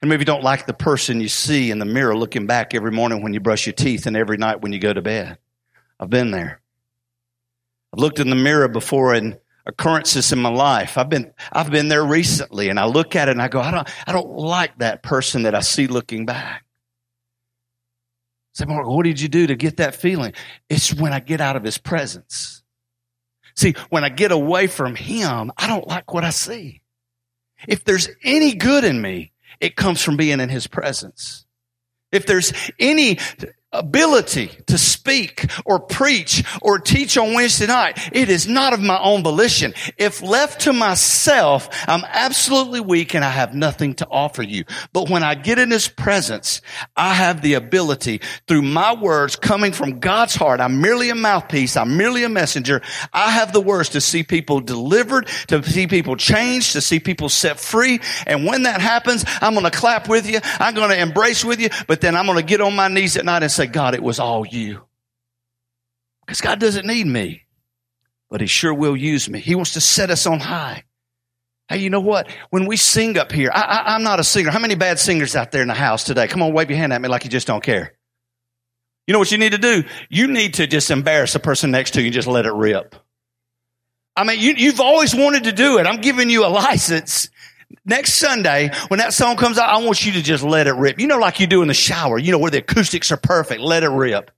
And 0.00 0.08
maybe 0.08 0.20
you 0.20 0.26
don't 0.26 0.44
like 0.44 0.66
the 0.66 0.74
person 0.74 1.20
you 1.20 1.28
see 1.28 1.70
in 1.70 1.78
the 1.78 1.84
mirror 1.84 2.16
looking 2.16 2.46
back 2.46 2.74
every 2.74 2.92
morning 2.92 3.22
when 3.22 3.34
you 3.34 3.40
brush 3.40 3.66
your 3.66 3.72
teeth 3.72 4.06
and 4.06 4.16
every 4.16 4.36
night 4.36 4.60
when 4.60 4.72
you 4.72 4.78
go 4.78 4.92
to 4.92 5.02
bed. 5.02 5.38
I've 5.98 6.10
been 6.10 6.30
there. 6.30 6.60
I've 7.92 8.00
looked 8.00 8.20
in 8.20 8.30
the 8.30 8.36
mirror 8.36 8.68
before 8.68 9.14
and 9.14 9.38
occurrences 9.68 10.32
in 10.32 10.38
my 10.40 10.48
life. 10.48 10.96
I've 10.98 11.10
been, 11.10 11.32
I've 11.52 11.70
been 11.70 11.88
there 11.88 12.04
recently 12.04 12.70
and 12.70 12.80
I 12.80 12.86
look 12.86 13.14
at 13.14 13.28
it 13.28 13.32
and 13.32 13.42
I 13.42 13.48
go, 13.48 13.60
I 13.60 13.70
don't, 13.70 13.88
I 14.06 14.12
don't 14.12 14.30
like 14.36 14.78
that 14.78 15.02
person 15.02 15.42
that 15.42 15.54
I 15.54 15.60
see 15.60 15.86
looking 15.86 16.26
back. 16.26 16.64
say, 18.54 18.64
Mark, 18.64 18.88
what 18.88 19.04
did 19.04 19.20
you 19.20 19.28
do 19.28 19.46
to 19.46 19.54
get 19.54 19.76
that 19.76 19.94
feeling? 19.94 20.32
It's 20.70 20.94
when 20.94 21.12
I 21.12 21.20
get 21.20 21.40
out 21.40 21.56
of 21.56 21.62
his 21.62 21.78
presence. 21.78 22.64
See, 23.56 23.74
when 23.90 24.04
I 24.04 24.08
get 24.08 24.32
away 24.32 24.68
from 24.68 24.94
him, 24.94 25.52
I 25.56 25.66
don't 25.66 25.86
like 25.86 26.12
what 26.14 26.24
I 26.24 26.30
see. 26.30 26.80
If 27.66 27.84
there's 27.84 28.08
any 28.24 28.54
good 28.54 28.84
in 28.84 29.02
me, 29.02 29.32
it 29.60 29.76
comes 29.76 30.02
from 30.02 30.16
being 30.16 30.40
in 30.40 30.48
his 30.48 30.66
presence. 30.66 31.44
If 32.10 32.24
there's 32.24 32.52
any 32.78 33.18
ability 33.78 34.50
to 34.66 34.76
speak 34.76 35.46
or 35.64 35.78
preach 35.78 36.44
or 36.60 36.78
teach 36.78 37.16
on 37.16 37.34
Wednesday 37.34 37.66
night. 37.66 37.98
It 38.12 38.28
is 38.28 38.46
not 38.46 38.72
of 38.72 38.80
my 38.80 38.98
own 38.98 39.22
volition. 39.22 39.74
If 39.96 40.22
left 40.22 40.62
to 40.62 40.72
myself, 40.72 41.68
I'm 41.86 42.04
absolutely 42.08 42.80
weak 42.80 43.14
and 43.14 43.24
I 43.24 43.30
have 43.30 43.54
nothing 43.54 43.94
to 43.94 44.08
offer 44.08 44.42
you. 44.42 44.64
But 44.92 45.08
when 45.08 45.22
I 45.22 45.34
get 45.34 45.58
in 45.58 45.70
His 45.70 45.88
presence, 45.88 46.60
I 46.96 47.14
have 47.14 47.42
the 47.42 47.54
ability 47.54 48.20
through 48.46 48.62
my 48.62 48.94
words 48.94 49.36
coming 49.36 49.72
from 49.72 50.00
God's 50.00 50.34
heart. 50.34 50.60
I'm 50.60 50.80
merely 50.80 51.10
a 51.10 51.14
mouthpiece. 51.14 51.76
I'm 51.76 51.96
merely 51.96 52.24
a 52.24 52.28
messenger. 52.28 52.82
I 53.12 53.30
have 53.30 53.52
the 53.52 53.60
words 53.60 53.90
to 53.90 54.00
see 54.00 54.22
people 54.22 54.60
delivered, 54.60 55.28
to 55.48 55.62
see 55.62 55.86
people 55.86 56.16
changed, 56.16 56.72
to 56.72 56.80
see 56.80 57.00
people 57.00 57.28
set 57.28 57.60
free. 57.60 58.00
And 58.26 58.44
when 58.44 58.64
that 58.64 58.80
happens, 58.80 59.24
I'm 59.40 59.54
going 59.54 59.64
to 59.64 59.70
clap 59.70 60.08
with 60.08 60.28
you. 60.28 60.40
I'm 60.58 60.74
going 60.74 60.90
to 60.90 61.00
embrace 61.00 61.44
with 61.44 61.60
you, 61.60 61.68
but 61.86 62.00
then 62.00 62.16
I'm 62.16 62.26
going 62.26 62.38
to 62.38 62.44
get 62.44 62.60
on 62.60 62.74
my 62.74 62.88
knees 62.88 63.16
at 63.16 63.24
night 63.24 63.42
and 63.42 63.52
say, 63.52 63.66
God, 63.72 63.94
it 63.94 64.02
was 64.02 64.18
all 64.18 64.46
you. 64.46 64.82
Because 66.26 66.40
God 66.40 66.60
doesn't 66.60 66.86
need 66.86 67.06
me, 67.06 67.44
but 68.28 68.40
He 68.40 68.46
sure 68.46 68.74
will 68.74 68.96
use 68.96 69.28
me. 69.28 69.40
He 69.40 69.54
wants 69.54 69.72
to 69.74 69.80
set 69.80 70.10
us 70.10 70.26
on 70.26 70.40
high. 70.40 70.84
Hey, 71.68 71.78
you 71.78 71.90
know 71.90 72.00
what? 72.00 72.30
When 72.50 72.66
we 72.66 72.76
sing 72.76 73.18
up 73.18 73.30
here, 73.30 73.50
I, 73.52 73.94
am 73.94 74.02
not 74.02 74.20
a 74.20 74.24
singer. 74.24 74.50
How 74.50 74.58
many 74.58 74.74
bad 74.74 74.98
singers 74.98 75.36
out 75.36 75.52
there 75.52 75.62
in 75.62 75.68
the 75.68 75.74
house 75.74 76.04
today? 76.04 76.26
Come 76.26 76.42
on, 76.42 76.52
wave 76.52 76.70
your 76.70 76.78
hand 76.78 76.92
at 76.92 77.00
me 77.00 77.08
like 77.08 77.24
you 77.24 77.30
just 77.30 77.46
don't 77.46 77.62
care. 77.62 77.94
You 79.06 79.12
know 79.12 79.18
what 79.18 79.32
you 79.32 79.38
need 79.38 79.52
to 79.52 79.58
do? 79.58 79.84
You 80.08 80.28
need 80.28 80.54
to 80.54 80.66
just 80.66 80.90
embarrass 80.90 81.34
the 81.34 81.40
person 81.40 81.70
next 81.70 81.92
to 81.92 82.00
you 82.00 82.06
and 82.06 82.14
just 82.14 82.28
let 82.28 82.46
it 82.46 82.52
rip. 82.52 82.94
I 84.16 84.24
mean, 84.24 84.40
you, 84.40 84.54
you've 84.56 84.80
always 84.80 85.14
wanted 85.14 85.44
to 85.44 85.52
do 85.52 85.78
it. 85.78 85.86
I'm 85.86 86.00
giving 86.00 86.28
you 86.28 86.44
a 86.44 86.48
license. 86.48 87.30
Next 87.84 88.14
Sunday, 88.14 88.70
when 88.88 88.98
that 88.98 89.12
song 89.12 89.36
comes 89.36 89.58
out, 89.58 89.68
I 89.68 89.84
want 89.84 90.04
you 90.04 90.12
to 90.12 90.22
just 90.22 90.42
let 90.42 90.66
it 90.66 90.72
rip. 90.72 90.98
You 90.98 91.06
know, 91.06 91.18
like 91.18 91.38
you 91.40 91.46
do 91.46 91.62
in 91.62 91.68
the 91.68 91.74
shower, 91.74 92.18
you 92.18 92.32
know, 92.32 92.38
where 92.38 92.50
the 92.50 92.58
acoustics 92.58 93.12
are 93.12 93.18
perfect. 93.18 93.60
Let 93.60 93.82
it 93.82 93.88
rip. 93.88 94.30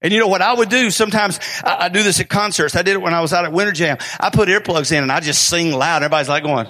And 0.00 0.12
you 0.12 0.20
know 0.20 0.28
what 0.28 0.42
I 0.42 0.54
would 0.54 0.68
do? 0.68 0.90
Sometimes 0.90 1.40
I, 1.64 1.86
I, 1.86 1.88
do 1.88 2.02
this 2.02 2.20
at 2.20 2.28
concerts. 2.28 2.76
I 2.76 2.82
did 2.82 2.94
it 2.94 3.02
when 3.02 3.14
I 3.14 3.20
was 3.20 3.32
out 3.32 3.44
at 3.44 3.52
Winter 3.52 3.72
Jam. 3.72 3.98
I 4.20 4.30
put 4.30 4.48
earplugs 4.48 4.92
in 4.92 5.02
and 5.02 5.10
I 5.10 5.20
just 5.20 5.48
sing 5.48 5.72
loud. 5.72 6.02
Everybody's 6.02 6.28
like 6.28 6.44
going, 6.44 6.68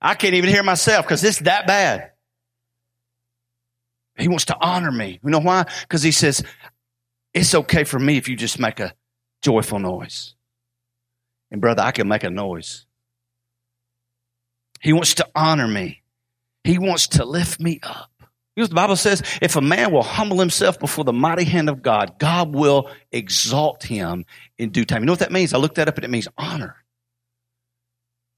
I 0.00 0.14
can't 0.14 0.34
even 0.34 0.48
hear 0.48 0.62
myself 0.62 1.04
because 1.04 1.22
it's 1.24 1.40
that 1.40 1.66
bad. 1.66 2.12
He 4.18 4.28
wants 4.28 4.46
to 4.46 4.56
honor 4.58 4.90
me. 4.90 5.20
You 5.22 5.30
know 5.30 5.40
why? 5.40 5.66
Because 5.82 6.02
he 6.02 6.10
says, 6.10 6.42
it's 7.34 7.54
okay 7.54 7.84
for 7.84 7.98
me 7.98 8.16
if 8.16 8.28
you 8.28 8.36
just 8.36 8.58
make 8.58 8.80
a 8.80 8.94
joyful 9.42 9.78
noise. 9.78 10.34
And 11.50 11.60
brother, 11.60 11.82
I 11.82 11.90
can 11.90 12.08
make 12.08 12.24
a 12.24 12.30
noise. 12.30 12.85
He 14.86 14.92
wants 14.92 15.14
to 15.14 15.26
honor 15.34 15.66
me. 15.66 16.00
He 16.62 16.78
wants 16.78 17.08
to 17.08 17.24
lift 17.24 17.58
me 17.58 17.80
up. 17.82 18.08
You 18.54 18.62
know 18.62 18.68
the 18.68 18.76
Bible 18.76 18.94
says? 18.94 19.20
If 19.42 19.56
a 19.56 19.60
man 19.60 19.90
will 19.90 20.04
humble 20.04 20.38
himself 20.38 20.78
before 20.78 21.02
the 21.02 21.12
mighty 21.12 21.42
hand 21.42 21.68
of 21.68 21.82
God, 21.82 22.20
God 22.20 22.54
will 22.54 22.88
exalt 23.10 23.82
him 23.82 24.24
in 24.58 24.70
due 24.70 24.84
time. 24.84 25.02
You 25.02 25.06
know 25.06 25.12
what 25.14 25.18
that 25.18 25.32
means? 25.32 25.52
I 25.52 25.58
looked 25.58 25.74
that 25.74 25.88
up 25.88 25.96
and 25.96 26.04
it 26.04 26.10
means 26.10 26.28
honor. 26.38 26.76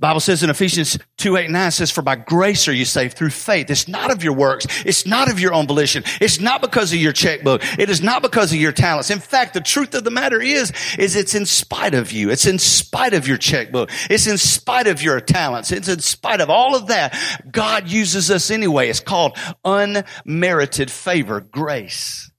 Bible 0.00 0.20
says 0.20 0.44
in 0.44 0.50
Ephesians 0.50 0.96
2, 1.16 1.36
8, 1.36 1.50
9 1.50 1.70
says, 1.72 1.90
for 1.90 2.02
by 2.02 2.14
grace 2.14 2.68
are 2.68 2.72
you 2.72 2.84
saved 2.84 3.16
through 3.16 3.30
faith. 3.30 3.68
It's 3.68 3.88
not 3.88 4.12
of 4.12 4.22
your 4.22 4.32
works. 4.32 4.64
It's 4.86 5.06
not 5.06 5.28
of 5.28 5.40
your 5.40 5.52
own 5.52 5.66
volition. 5.66 6.04
It's 6.20 6.38
not 6.38 6.60
because 6.60 6.92
of 6.92 7.00
your 7.00 7.12
checkbook. 7.12 7.62
It 7.80 7.90
is 7.90 8.00
not 8.00 8.22
because 8.22 8.52
of 8.52 8.60
your 8.60 8.70
talents. 8.70 9.10
In 9.10 9.18
fact, 9.18 9.54
the 9.54 9.60
truth 9.60 9.94
of 9.94 10.04
the 10.04 10.12
matter 10.12 10.40
is, 10.40 10.72
is 10.96 11.16
it's 11.16 11.34
in 11.34 11.46
spite 11.46 11.94
of 11.94 12.12
you. 12.12 12.30
It's 12.30 12.46
in 12.46 12.60
spite 12.60 13.12
of 13.12 13.26
your 13.26 13.38
checkbook. 13.38 13.90
It's 14.08 14.28
in 14.28 14.38
spite 14.38 14.86
of 14.86 15.02
your 15.02 15.20
talents. 15.20 15.72
It's 15.72 15.88
in 15.88 15.98
spite 15.98 16.40
of 16.40 16.48
all 16.48 16.76
of 16.76 16.86
that. 16.88 17.18
God 17.50 17.88
uses 17.88 18.30
us 18.30 18.52
anyway. 18.52 18.90
It's 18.90 19.00
called 19.00 19.36
unmerited 19.64 20.92
favor, 20.92 21.40
grace. 21.40 22.30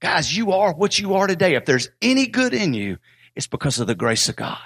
Guys, 0.00 0.36
you 0.36 0.50
are 0.50 0.74
what 0.74 0.98
you 0.98 1.14
are 1.14 1.28
today. 1.28 1.54
If 1.54 1.64
there's 1.64 1.90
any 2.02 2.26
good 2.26 2.54
in 2.54 2.74
you, 2.74 2.98
it's 3.36 3.46
because 3.46 3.78
of 3.78 3.86
the 3.86 3.94
grace 3.94 4.28
of 4.28 4.34
God. 4.34 4.58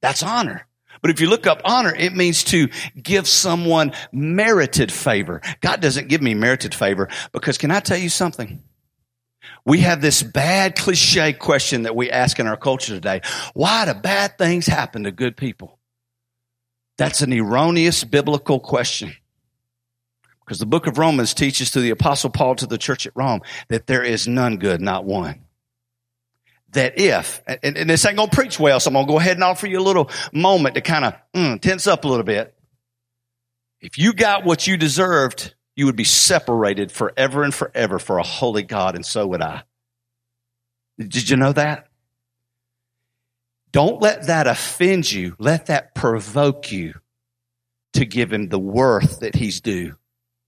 That's 0.00 0.22
honor. 0.22 0.66
But 1.00 1.10
if 1.10 1.20
you 1.20 1.28
look 1.28 1.46
up 1.46 1.60
honor, 1.64 1.94
it 1.94 2.14
means 2.14 2.44
to 2.44 2.68
give 3.00 3.28
someone 3.28 3.92
merited 4.12 4.90
favor. 4.90 5.40
God 5.60 5.80
doesn't 5.80 6.08
give 6.08 6.22
me 6.22 6.34
merited 6.34 6.74
favor 6.74 7.08
because 7.32 7.58
can 7.58 7.70
I 7.70 7.80
tell 7.80 7.98
you 7.98 8.08
something? 8.08 8.62
We 9.64 9.80
have 9.80 10.00
this 10.00 10.22
bad 10.22 10.76
cliche 10.76 11.32
question 11.32 11.82
that 11.82 11.94
we 11.94 12.10
ask 12.10 12.38
in 12.38 12.46
our 12.46 12.56
culture 12.56 12.94
today. 12.94 13.20
Why 13.54 13.84
do 13.84 13.94
bad 13.94 14.38
things 14.38 14.66
happen 14.66 15.04
to 15.04 15.12
good 15.12 15.36
people? 15.36 15.78
That's 16.96 17.20
an 17.20 17.32
erroneous 17.32 18.02
biblical 18.02 18.58
question. 18.58 19.14
Because 20.40 20.58
the 20.58 20.66
book 20.66 20.86
of 20.86 20.98
Romans 20.98 21.34
teaches 21.34 21.70
through 21.70 21.82
the 21.82 21.90
apostle 21.90 22.30
Paul 22.30 22.54
to 22.56 22.66
the 22.66 22.78
church 22.78 23.06
at 23.06 23.12
Rome 23.14 23.42
that 23.68 23.86
there 23.86 24.02
is 24.02 24.26
none 24.26 24.56
good, 24.56 24.80
not 24.80 25.04
one 25.04 25.44
that 26.72 26.98
if, 26.98 27.42
and, 27.46 27.78
and, 27.78 27.90
this 27.90 28.04
ain't 28.04 28.16
gonna 28.16 28.30
preach 28.30 28.60
well, 28.60 28.78
so 28.78 28.88
I'm 28.88 28.94
gonna 28.94 29.06
go 29.06 29.18
ahead 29.18 29.36
and 29.36 29.44
offer 29.44 29.66
you 29.66 29.78
a 29.78 29.82
little 29.82 30.10
moment 30.32 30.74
to 30.74 30.80
kind 30.80 31.04
of 31.04 31.14
mm, 31.34 31.60
tense 31.60 31.86
up 31.86 32.04
a 32.04 32.08
little 32.08 32.24
bit. 32.24 32.54
If 33.80 33.96
you 33.96 34.12
got 34.12 34.44
what 34.44 34.66
you 34.66 34.76
deserved, 34.76 35.54
you 35.76 35.86
would 35.86 35.96
be 35.96 36.04
separated 36.04 36.92
forever 36.92 37.42
and 37.44 37.54
forever 37.54 37.98
for 37.98 38.18
a 38.18 38.22
holy 38.22 38.62
God, 38.62 38.96
and 38.96 39.06
so 39.06 39.26
would 39.28 39.40
I. 39.40 39.62
Did 40.98 41.30
you 41.30 41.36
know 41.36 41.52
that? 41.52 41.86
Don't 43.70 44.00
let 44.00 44.26
that 44.26 44.46
offend 44.46 45.10
you. 45.10 45.36
Let 45.38 45.66
that 45.66 45.94
provoke 45.94 46.72
you 46.72 46.94
to 47.94 48.04
give 48.04 48.32
him 48.32 48.48
the 48.48 48.58
worth 48.58 49.20
that 49.20 49.34
he's 49.34 49.60
due. 49.60 49.96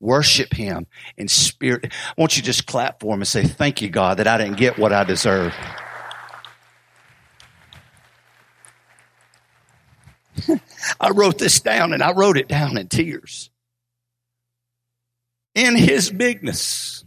Worship 0.00 0.54
him 0.54 0.86
in 1.16 1.28
spirit. 1.28 1.92
Won't 2.16 2.36
you 2.36 2.42
just 2.42 2.66
clap 2.66 3.00
for 3.00 3.14
him 3.14 3.20
and 3.20 3.28
say, 3.28 3.44
thank 3.44 3.82
you, 3.82 3.90
God, 3.90 4.16
that 4.16 4.26
I 4.26 4.38
didn't 4.38 4.56
get 4.56 4.78
what 4.78 4.92
I 4.92 5.04
deserved. 5.04 5.54
I 11.00 11.10
wrote 11.10 11.38
this 11.38 11.60
down 11.60 11.92
and 11.92 12.02
I 12.02 12.12
wrote 12.12 12.36
it 12.36 12.48
down 12.48 12.76
in 12.76 12.88
tears. 12.88 13.50
In 15.54 15.76
his 15.76 16.10
bigness, 16.10 17.04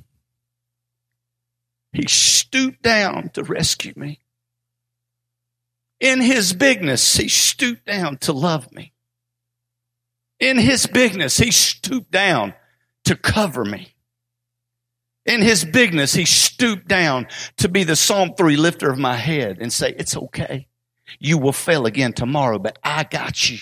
he 1.94 2.08
stooped 2.08 2.82
down 2.82 3.30
to 3.30 3.44
rescue 3.44 3.94
me. 3.96 4.20
In 6.00 6.20
his 6.20 6.54
bigness, 6.54 7.16
he 7.16 7.30
stooped 7.30 7.86
down 7.86 8.18
to 8.18 8.34
love 8.34 8.72
me. 8.74 8.92
In 10.40 10.58
his 10.58 10.86
bigness, 10.86 11.38
he 11.38 11.52
stooped 11.52 12.12
down 12.12 12.54
to 13.06 13.16
cover 13.16 13.64
me. 13.64 13.96
In 15.26 15.42
his 15.42 15.64
bigness, 15.64 16.14
he 16.14 16.26
stooped 16.26 16.88
down 16.88 17.28
to 17.58 17.70
be 17.70 17.86
the 17.86 17.96
Psalm 17.96 18.34
3 18.36 18.58
lifter 18.58 18.92
of 18.92 19.00
my 19.00 19.16
head 19.16 19.60
and 19.62 19.72
say, 19.72 19.96
it's 19.98 20.18
okay. 20.18 20.68
You 21.20 21.38
will 21.38 21.54
fail 21.54 21.86
again 21.86 22.14
tomorrow, 22.14 22.60
but 22.60 22.78
I 22.84 23.04
got 23.04 23.50
you. 23.50 23.60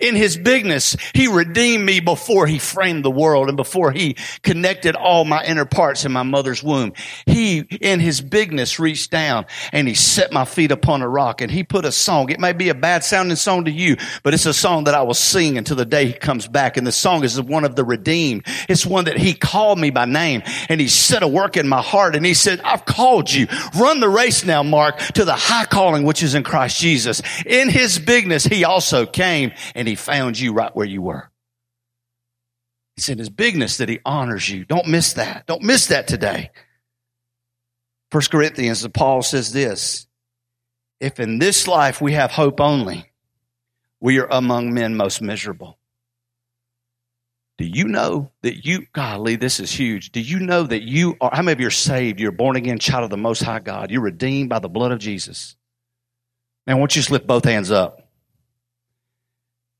In 0.00 0.14
his 0.14 0.36
bigness, 0.36 0.96
he 1.14 1.28
redeemed 1.28 1.84
me 1.84 2.00
before 2.00 2.46
he 2.46 2.58
framed 2.58 3.04
the 3.04 3.10
world 3.10 3.48
and 3.48 3.56
before 3.56 3.92
he 3.92 4.16
connected 4.42 4.96
all 4.96 5.24
my 5.24 5.44
inner 5.44 5.64
parts 5.64 6.04
in 6.04 6.12
my 6.12 6.22
mother's 6.22 6.62
womb. 6.62 6.92
He, 7.26 7.58
in 7.58 8.00
his 8.00 8.20
bigness, 8.20 8.78
reached 8.78 9.10
down 9.10 9.46
and 9.72 9.86
he 9.86 9.94
set 9.94 10.32
my 10.32 10.44
feet 10.44 10.70
upon 10.70 11.02
a 11.02 11.08
rock 11.08 11.40
and 11.40 11.50
he 11.50 11.64
put 11.64 11.84
a 11.84 11.92
song. 11.92 12.30
It 12.30 12.40
may 12.40 12.52
be 12.52 12.68
a 12.68 12.74
bad 12.74 13.04
sounding 13.04 13.36
song 13.36 13.66
to 13.66 13.70
you, 13.70 13.96
but 14.22 14.34
it's 14.34 14.46
a 14.46 14.54
song 14.54 14.84
that 14.84 14.94
I 14.94 15.02
will 15.02 15.14
sing 15.14 15.58
until 15.58 15.76
the 15.76 15.84
day 15.84 16.06
he 16.06 16.12
comes 16.12 16.48
back. 16.48 16.76
And 16.76 16.86
the 16.86 16.92
song 16.92 17.24
is 17.24 17.40
one 17.40 17.64
of 17.64 17.76
the 17.76 17.84
redeemed. 17.84 18.46
It's 18.68 18.86
one 18.86 19.04
that 19.04 19.18
he 19.18 19.34
called 19.34 19.78
me 19.78 19.90
by 19.90 20.06
name 20.06 20.42
and 20.68 20.80
he 20.80 20.88
set 20.88 21.22
a 21.22 21.28
work 21.28 21.56
in 21.56 21.68
my 21.68 21.82
heart 21.82 22.16
and 22.16 22.24
he 22.24 22.34
said, 22.34 22.60
I've 22.62 22.84
called 22.84 23.30
you. 23.30 23.46
Run 23.78 24.00
the 24.00 24.08
race 24.08 24.44
now, 24.44 24.62
Mark, 24.62 24.98
to 25.14 25.24
the 25.24 25.34
high 25.34 25.66
calling 25.66 26.04
which 26.04 26.22
is 26.22 26.34
in 26.34 26.42
Christ 26.42 26.80
Jesus. 26.80 27.22
In 27.44 27.68
his 27.68 27.98
bigness, 27.98 28.44
he 28.44 28.64
also 28.64 29.06
came 29.06 29.52
and 29.74 29.88
he 29.88 29.94
found 29.94 30.38
you 30.38 30.52
right 30.52 30.74
where 30.74 30.86
you 30.86 31.02
were. 31.02 31.30
It's 32.96 33.08
in 33.08 33.18
his 33.18 33.30
bigness 33.30 33.78
that 33.78 33.88
he 33.88 33.98
honors 34.04 34.48
you. 34.48 34.64
Don't 34.64 34.86
miss 34.86 35.14
that. 35.14 35.46
Don't 35.46 35.62
miss 35.62 35.88
that 35.88 36.06
today. 36.06 36.50
First 38.10 38.30
Corinthians, 38.30 38.86
Paul 38.88 39.22
says 39.22 39.52
this, 39.52 40.06
if 41.00 41.18
in 41.18 41.40
this 41.40 41.66
life 41.66 42.00
we 42.00 42.12
have 42.12 42.30
hope 42.30 42.60
only, 42.60 43.10
we 44.00 44.20
are 44.20 44.28
among 44.30 44.72
men 44.72 44.96
most 44.96 45.20
miserable. 45.20 45.78
Do 47.58 47.64
you 47.64 47.84
know 47.84 48.30
that 48.42 48.64
you, 48.64 48.86
golly, 48.92 49.36
this 49.36 49.60
is 49.60 49.72
huge. 49.72 50.12
Do 50.12 50.20
you 50.20 50.40
know 50.40 50.64
that 50.64 50.82
you 50.82 51.16
are, 51.20 51.30
how 51.32 51.42
many 51.42 51.52
of 51.52 51.60
you 51.60 51.68
are 51.68 51.70
saved? 51.70 52.20
You're 52.20 52.32
born 52.32 52.56
again 52.56 52.78
child 52.78 53.04
of 53.04 53.10
the 53.10 53.16
Most 53.16 53.42
High 53.42 53.60
God. 53.60 53.90
You're 53.90 54.02
redeemed 54.02 54.50
by 54.50 54.58
the 54.58 54.68
blood 54.68 54.92
of 54.92 54.98
Jesus. 54.98 55.56
Now, 56.66 56.76
I 56.76 56.78
want 56.78 56.96
you 56.96 57.02
to 57.02 57.12
lift 57.12 57.26
both 57.26 57.44
hands 57.44 57.70
up. 57.70 58.03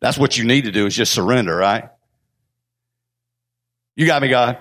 That's 0.04 0.18
what 0.18 0.36
you 0.36 0.44
need 0.44 0.66
to 0.66 0.70
do 0.70 0.84
is 0.84 0.94
just 0.94 1.14
surrender, 1.14 1.56
right? 1.56 1.88
You 3.96 4.04
got 4.04 4.20
me, 4.20 4.28
God. 4.28 4.58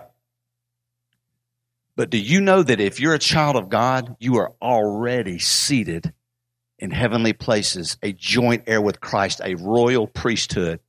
But 1.98 2.10
do 2.10 2.18
you 2.18 2.40
know 2.40 2.64
that 2.64 2.80
if 2.80 3.02
you're 3.02 3.14
a 3.14 3.20
child 3.20 3.58
of 3.58 3.68
God, 3.68 4.16
you 4.22 4.38
are 4.38 4.54
already 4.62 5.40
seated 5.40 6.14
in 6.80 6.92
heavenly 6.92 7.34
places, 7.34 7.98
a 8.02 8.14
joint 8.14 8.64
heir 8.68 8.80
with 8.80 9.02
Christ, 9.02 9.42
a 9.44 9.56
royal 9.56 10.08
priesthood, 10.08 10.80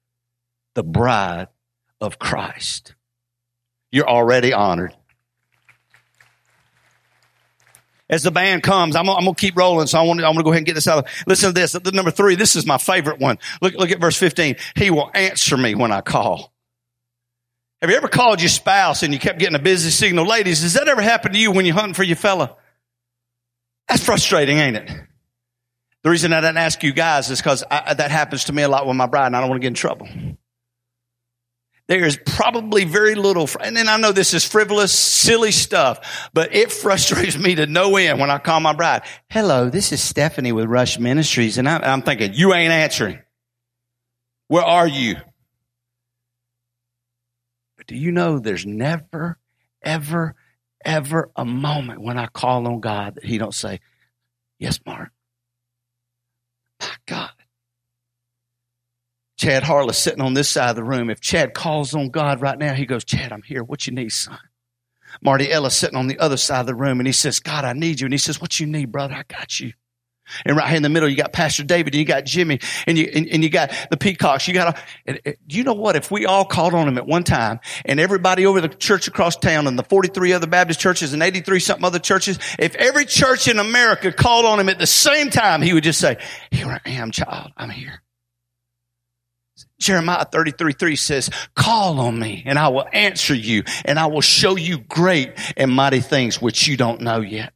the 0.74 0.84
bride 0.84 1.48
of 2.00 2.20
Christ? 2.20 2.94
You're 3.90 4.08
already 4.08 4.52
honored. 4.52 4.94
As 8.14 8.22
the 8.22 8.30
band 8.30 8.62
comes, 8.62 8.94
I'm, 8.94 9.10
I'm 9.10 9.24
going 9.24 9.34
to 9.34 9.40
keep 9.40 9.56
rolling, 9.56 9.88
so 9.88 9.98
I 9.98 10.02
want, 10.02 10.20
to, 10.20 10.24
I 10.24 10.28
want 10.28 10.38
to 10.38 10.44
go 10.44 10.50
ahead 10.50 10.58
and 10.58 10.66
get 10.66 10.76
this 10.76 10.86
out. 10.86 11.08
Listen 11.26 11.48
to 11.48 11.52
this. 11.52 11.76
Number 11.92 12.12
three, 12.12 12.36
this 12.36 12.54
is 12.54 12.64
my 12.64 12.78
favorite 12.78 13.18
one. 13.18 13.40
Look, 13.60 13.74
look 13.74 13.90
at 13.90 14.00
verse 14.00 14.16
15. 14.16 14.54
He 14.76 14.90
will 14.92 15.10
answer 15.14 15.56
me 15.56 15.74
when 15.74 15.90
I 15.90 16.00
call. 16.00 16.52
Have 17.82 17.90
you 17.90 17.96
ever 17.96 18.06
called 18.06 18.40
your 18.40 18.50
spouse 18.50 19.02
and 19.02 19.12
you 19.12 19.18
kept 19.18 19.40
getting 19.40 19.56
a 19.56 19.58
busy 19.58 19.90
signal? 19.90 20.26
Ladies, 20.26 20.60
does 20.60 20.74
that 20.74 20.86
ever 20.86 21.02
happen 21.02 21.32
to 21.32 21.38
you 21.40 21.50
when 21.50 21.66
you're 21.66 21.74
hunting 21.74 21.94
for 21.94 22.04
your 22.04 22.14
fella? 22.14 22.54
That's 23.88 24.04
frustrating, 24.04 24.58
ain't 24.58 24.76
it? 24.76 24.88
The 26.04 26.10
reason 26.10 26.32
I 26.32 26.40
didn't 26.40 26.58
ask 26.58 26.84
you 26.84 26.92
guys 26.92 27.30
is 27.30 27.40
because 27.40 27.64
that 27.68 28.12
happens 28.12 28.44
to 28.44 28.52
me 28.52 28.62
a 28.62 28.68
lot 28.68 28.86
with 28.86 28.94
my 28.94 29.06
bride 29.06 29.26
and 29.26 29.36
I 29.36 29.40
don't 29.40 29.50
want 29.50 29.60
to 29.60 29.64
get 29.64 29.68
in 29.70 29.74
trouble. 29.74 30.06
There 31.86 32.04
is 32.04 32.18
probably 32.24 32.84
very 32.84 33.14
little, 33.14 33.46
and 33.60 33.76
then 33.76 33.88
I 33.88 33.98
know 33.98 34.12
this 34.12 34.32
is 34.32 34.42
frivolous, 34.42 34.90
silly 34.90 35.52
stuff, 35.52 36.30
but 36.32 36.54
it 36.54 36.72
frustrates 36.72 37.36
me 37.36 37.56
to 37.56 37.66
no 37.66 37.96
end 37.96 38.18
when 38.18 38.30
I 38.30 38.38
call 38.38 38.60
my 38.60 38.72
bride. 38.72 39.02
Hello, 39.28 39.68
this 39.68 39.92
is 39.92 40.02
Stephanie 40.02 40.52
with 40.52 40.64
Rush 40.64 40.98
Ministries. 40.98 41.58
And 41.58 41.68
I'm 41.68 42.00
thinking, 42.00 42.32
you 42.32 42.54
ain't 42.54 42.72
answering. 42.72 43.18
Where 44.48 44.64
are 44.64 44.86
you? 44.88 45.16
But 47.76 47.86
do 47.86 47.96
you 47.96 48.12
know 48.12 48.38
there's 48.38 48.64
never, 48.64 49.38
ever, 49.82 50.34
ever 50.84 51.30
a 51.36 51.44
moment 51.44 52.00
when 52.00 52.16
I 52.16 52.28
call 52.28 52.66
on 52.66 52.80
God 52.80 53.16
that 53.16 53.24
He 53.24 53.36
don't 53.36 53.54
say, 53.54 53.80
Yes, 54.58 54.80
Mark. 54.86 55.10
My 56.80 56.88
God. 57.06 57.30
Chad 59.36 59.62
Harless 59.64 59.98
sitting 59.98 60.20
on 60.22 60.34
this 60.34 60.48
side 60.48 60.70
of 60.70 60.76
the 60.76 60.84
room. 60.84 61.10
If 61.10 61.20
Chad 61.20 61.54
calls 61.54 61.94
on 61.94 62.10
God 62.10 62.40
right 62.40 62.58
now, 62.58 62.74
he 62.74 62.86
goes, 62.86 63.04
Chad, 63.04 63.32
I'm 63.32 63.42
here. 63.42 63.64
What 63.64 63.86
you 63.86 63.92
need, 63.92 64.10
son? 64.10 64.38
Marty 65.22 65.50
Ellis 65.50 65.76
sitting 65.76 65.96
on 65.96 66.06
the 66.06 66.18
other 66.18 66.36
side 66.36 66.60
of 66.60 66.66
the 66.66 66.74
room 66.74 67.00
and 67.00 67.06
he 67.06 67.12
says, 67.12 67.40
God, 67.40 67.64
I 67.64 67.72
need 67.72 68.00
you. 68.00 68.06
And 68.06 68.14
he 68.14 68.18
says, 68.18 68.40
what 68.40 68.58
you 68.58 68.66
need, 68.66 68.90
brother? 68.92 69.14
I 69.14 69.22
got 69.22 69.60
you. 69.60 69.72
And 70.46 70.56
right 70.56 70.68
here 70.68 70.78
in 70.78 70.82
the 70.82 70.88
middle, 70.88 71.08
you 71.08 71.16
got 71.16 71.34
Pastor 71.34 71.64
David 71.64 71.92
and 71.92 71.98
you 71.98 72.06
got 72.06 72.24
Jimmy 72.24 72.58
and 72.86 72.96
you, 72.96 73.10
and, 73.14 73.28
and 73.28 73.44
you 73.44 73.50
got 73.50 73.72
the 73.90 73.96
Peacocks. 73.98 74.48
You 74.48 74.54
got, 74.54 74.78
a, 75.06 75.34
you 75.46 75.64
know 75.64 75.74
what? 75.74 75.96
If 75.96 76.10
we 76.10 76.24
all 76.24 76.46
called 76.46 76.72
on 76.72 76.88
him 76.88 76.96
at 76.96 77.06
one 77.06 77.24
time 77.24 77.60
and 77.84 78.00
everybody 78.00 78.46
over 78.46 78.60
the 78.60 78.68
church 78.68 79.06
across 79.06 79.36
town 79.36 79.66
and 79.66 79.78
the 79.78 79.82
43 79.82 80.32
other 80.32 80.46
Baptist 80.46 80.80
churches 80.80 81.12
and 81.12 81.22
83 81.22 81.60
something 81.60 81.84
other 81.84 81.98
churches, 81.98 82.38
if 82.58 82.74
every 82.76 83.04
church 83.04 83.48
in 83.48 83.58
America 83.58 84.12
called 84.12 84.46
on 84.46 84.58
him 84.58 84.70
at 84.70 84.78
the 84.78 84.86
same 84.86 85.28
time, 85.28 85.60
he 85.60 85.74
would 85.74 85.84
just 85.84 86.00
say, 86.00 86.16
here 86.50 86.80
I 86.84 86.90
am, 86.90 87.10
child. 87.10 87.52
I'm 87.56 87.70
here. 87.70 88.02
Jeremiah 89.84 90.24
33, 90.24 90.72
3 90.72 90.96
says, 90.96 91.30
call 91.54 92.00
on 92.00 92.18
me 92.18 92.42
and 92.46 92.58
I 92.58 92.68
will 92.68 92.86
answer 92.92 93.34
you 93.34 93.64
and 93.84 93.98
I 93.98 94.06
will 94.06 94.22
show 94.22 94.56
you 94.56 94.78
great 94.78 95.32
and 95.56 95.70
mighty 95.70 96.00
things 96.00 96.40
which 96.40 96.66
you 96.66 96.76
don't 96.76 97.02
know 97.02 97.20
yet. 97.20 97.52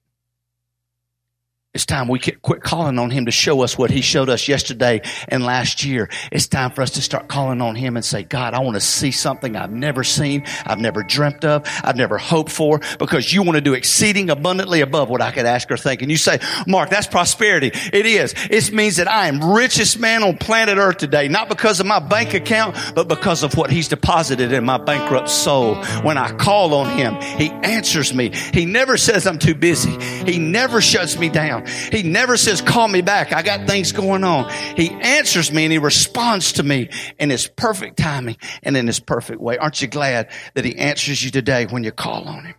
It's 1.78 1.86
time 1.86 2.08
we 2.08 2.18
quit 2.18 2.60
calling 2.60 2.98
on 2.98 3.10
him 3.10 3.26
to 3.26 3.30
show 3.30 3.62
us 3.62 3.78
what 3.78 3.92
he 3.92 4.00
showed 4.00 4.28
us 4.28 4.48
yesterday 4.48 5.00
and 5.28 5.44
last 5.44 5.84
year. 5.84 6.10
It's 6.32 6.48
time 6.48 6.72
for 6.72 6.82
us 6.82 6.90
to 6.90 7.02
start 7.02 7.28
calling 7.28 7.62
on 7.62 7.76
him 7.76 7.94
and 7.94 8.04
say, 8.04 8.24
God, 8.24 8.52
I 8.52 8.58
want 8.58 8.74
to 8.74 8.80
see 8.80 9.12
something 9.12 9.54
I've 9.54 9.70
never 9.70 10.02
seen, 10.02 10.44
I've 10.66 10.80
never 10.80 11.04
dreamt 11.04 11.44
of, 11.44 11.62
I've 11.84 11.94
never 11.94 12.18
hoped 12.18 12.50
for, 12.50 12.80
because 12.98 13.32
you 13.32 13.44
want 13.44 13.58
to 13.58 13.60
do 13.60 13.74
exceeding 13.74 14.28
abundantly 14.28 14.80
above 14.80 15.08
what 15.08 15.22
I 15.22 15.30
could 15.30 15.46
ask 15.46 15.70
or 15.70 15.76
think. 15.76 16.02
And 16.02 16.10
you 16.10 16.16
say, 16.16 16.40
Mark, 16.66 16.90
that's 16.90 17.06
prosperity. 17.06 17.70
It 17.92 18.06
is. 18.06 18.34
It 18.50 18.72
means 18.72 18.96
that 18.96 19.06
I 19.06 19.28
am 19.28 19.52
richest 19.52 20.00
man 20.00 20.24
on 20.24 20.36
planet 20.36 20.78
earth 20.78 20.96
today, 20.96 21.28
not 21.28 21.48
because 21.48 21.78
of 21.78 21.86
my 21.86 22.00
bank 22.00 22.34
account, 22.34 22.76
but 22.96 23.06
because 23.06 23.44
of 23.44 23.56
what 23.56 23.70
he's 23.70 23.86
deposited 23.86 24.50
in 24.50 24.64
my 24.64 24.78
bankrupt 24.78 25.30
soul. 25.30 25.76
When 26.02 26.18
I 26.18 26.32
call 26.32 26.74
on 26.74 26.98
him, 26.98 27.14
he 27.38 27.50
answers 27.50 28.12
me. 28.12 28.32
He 28.52 28.66
never 28.66 28.96
says 28.96 29.28
I'm 29.28 29.38
too 29.38 29.54
busy. 29.54 29.96
He 30.28 30.40
never 30.40 30.80
shuts 30.80 31.16
me 31.16 31.28
down. 31.28 31.67
He 31.68 32.02
never 32.02 32.36
says, 32.36 32.60
call 32.60 32.88
me 32.88 33.00
back. 33.00 33.32
I 33.32 33.42
got 33.42 33.66
things 33.66 33.92
going 33.92 34.24
on. 34.24 34.50
He 34.76 34.90
answers 34.90 35.52
me 35.52 35.64
and 35.64 35.72
he 35.72 35.78
responds 35.78 36.52
to 36.54 36.62
me 36.62 36.90
in 37.18 37.30
his 37.30 37.46
perfect 37.46 37.96
timing 37.98 38.36
and 38.62 38.76
in 38.76 38.86
his 38.86 39.00
perfect 39.00 39.40
way. 39.40 39.58
Aren't 39.58 39.80
you 39.82 39.88
glad 39.88 40.30
that 40.54 40.64
he 40.64 40.76
answers 40.76 41.22
you 41.24 41.30
today 41.30 41.66
when 41.66 41.84
you 41.84 41.92
call 41.92 42.24
on 42.28 42.44
him? 42.44 42.54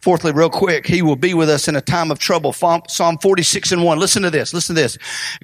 Fourthly, 0.00 0.32
real 0.32 0.50
quick, 0.50 0.86
he 0.86 1.02
will 1.02 1.16
be 1.16 1.34
with 1.34 1.48
us 1.48 1.68
in 1.68 1.76
a 1.76 1.80
time 1.80 2.10
of 2.10 2.18
trouble. 2.18 2.52
Psalm 2.52 3.18
46 3.18 3.72
and 3.72 3.84
1. 3.84 3.98
Listen 3.98 4.22
to 4.22 4.30
this. 4.30 4.54
Listen 4.54 4.74
to 4.74 4.82
this. 4.82 4.98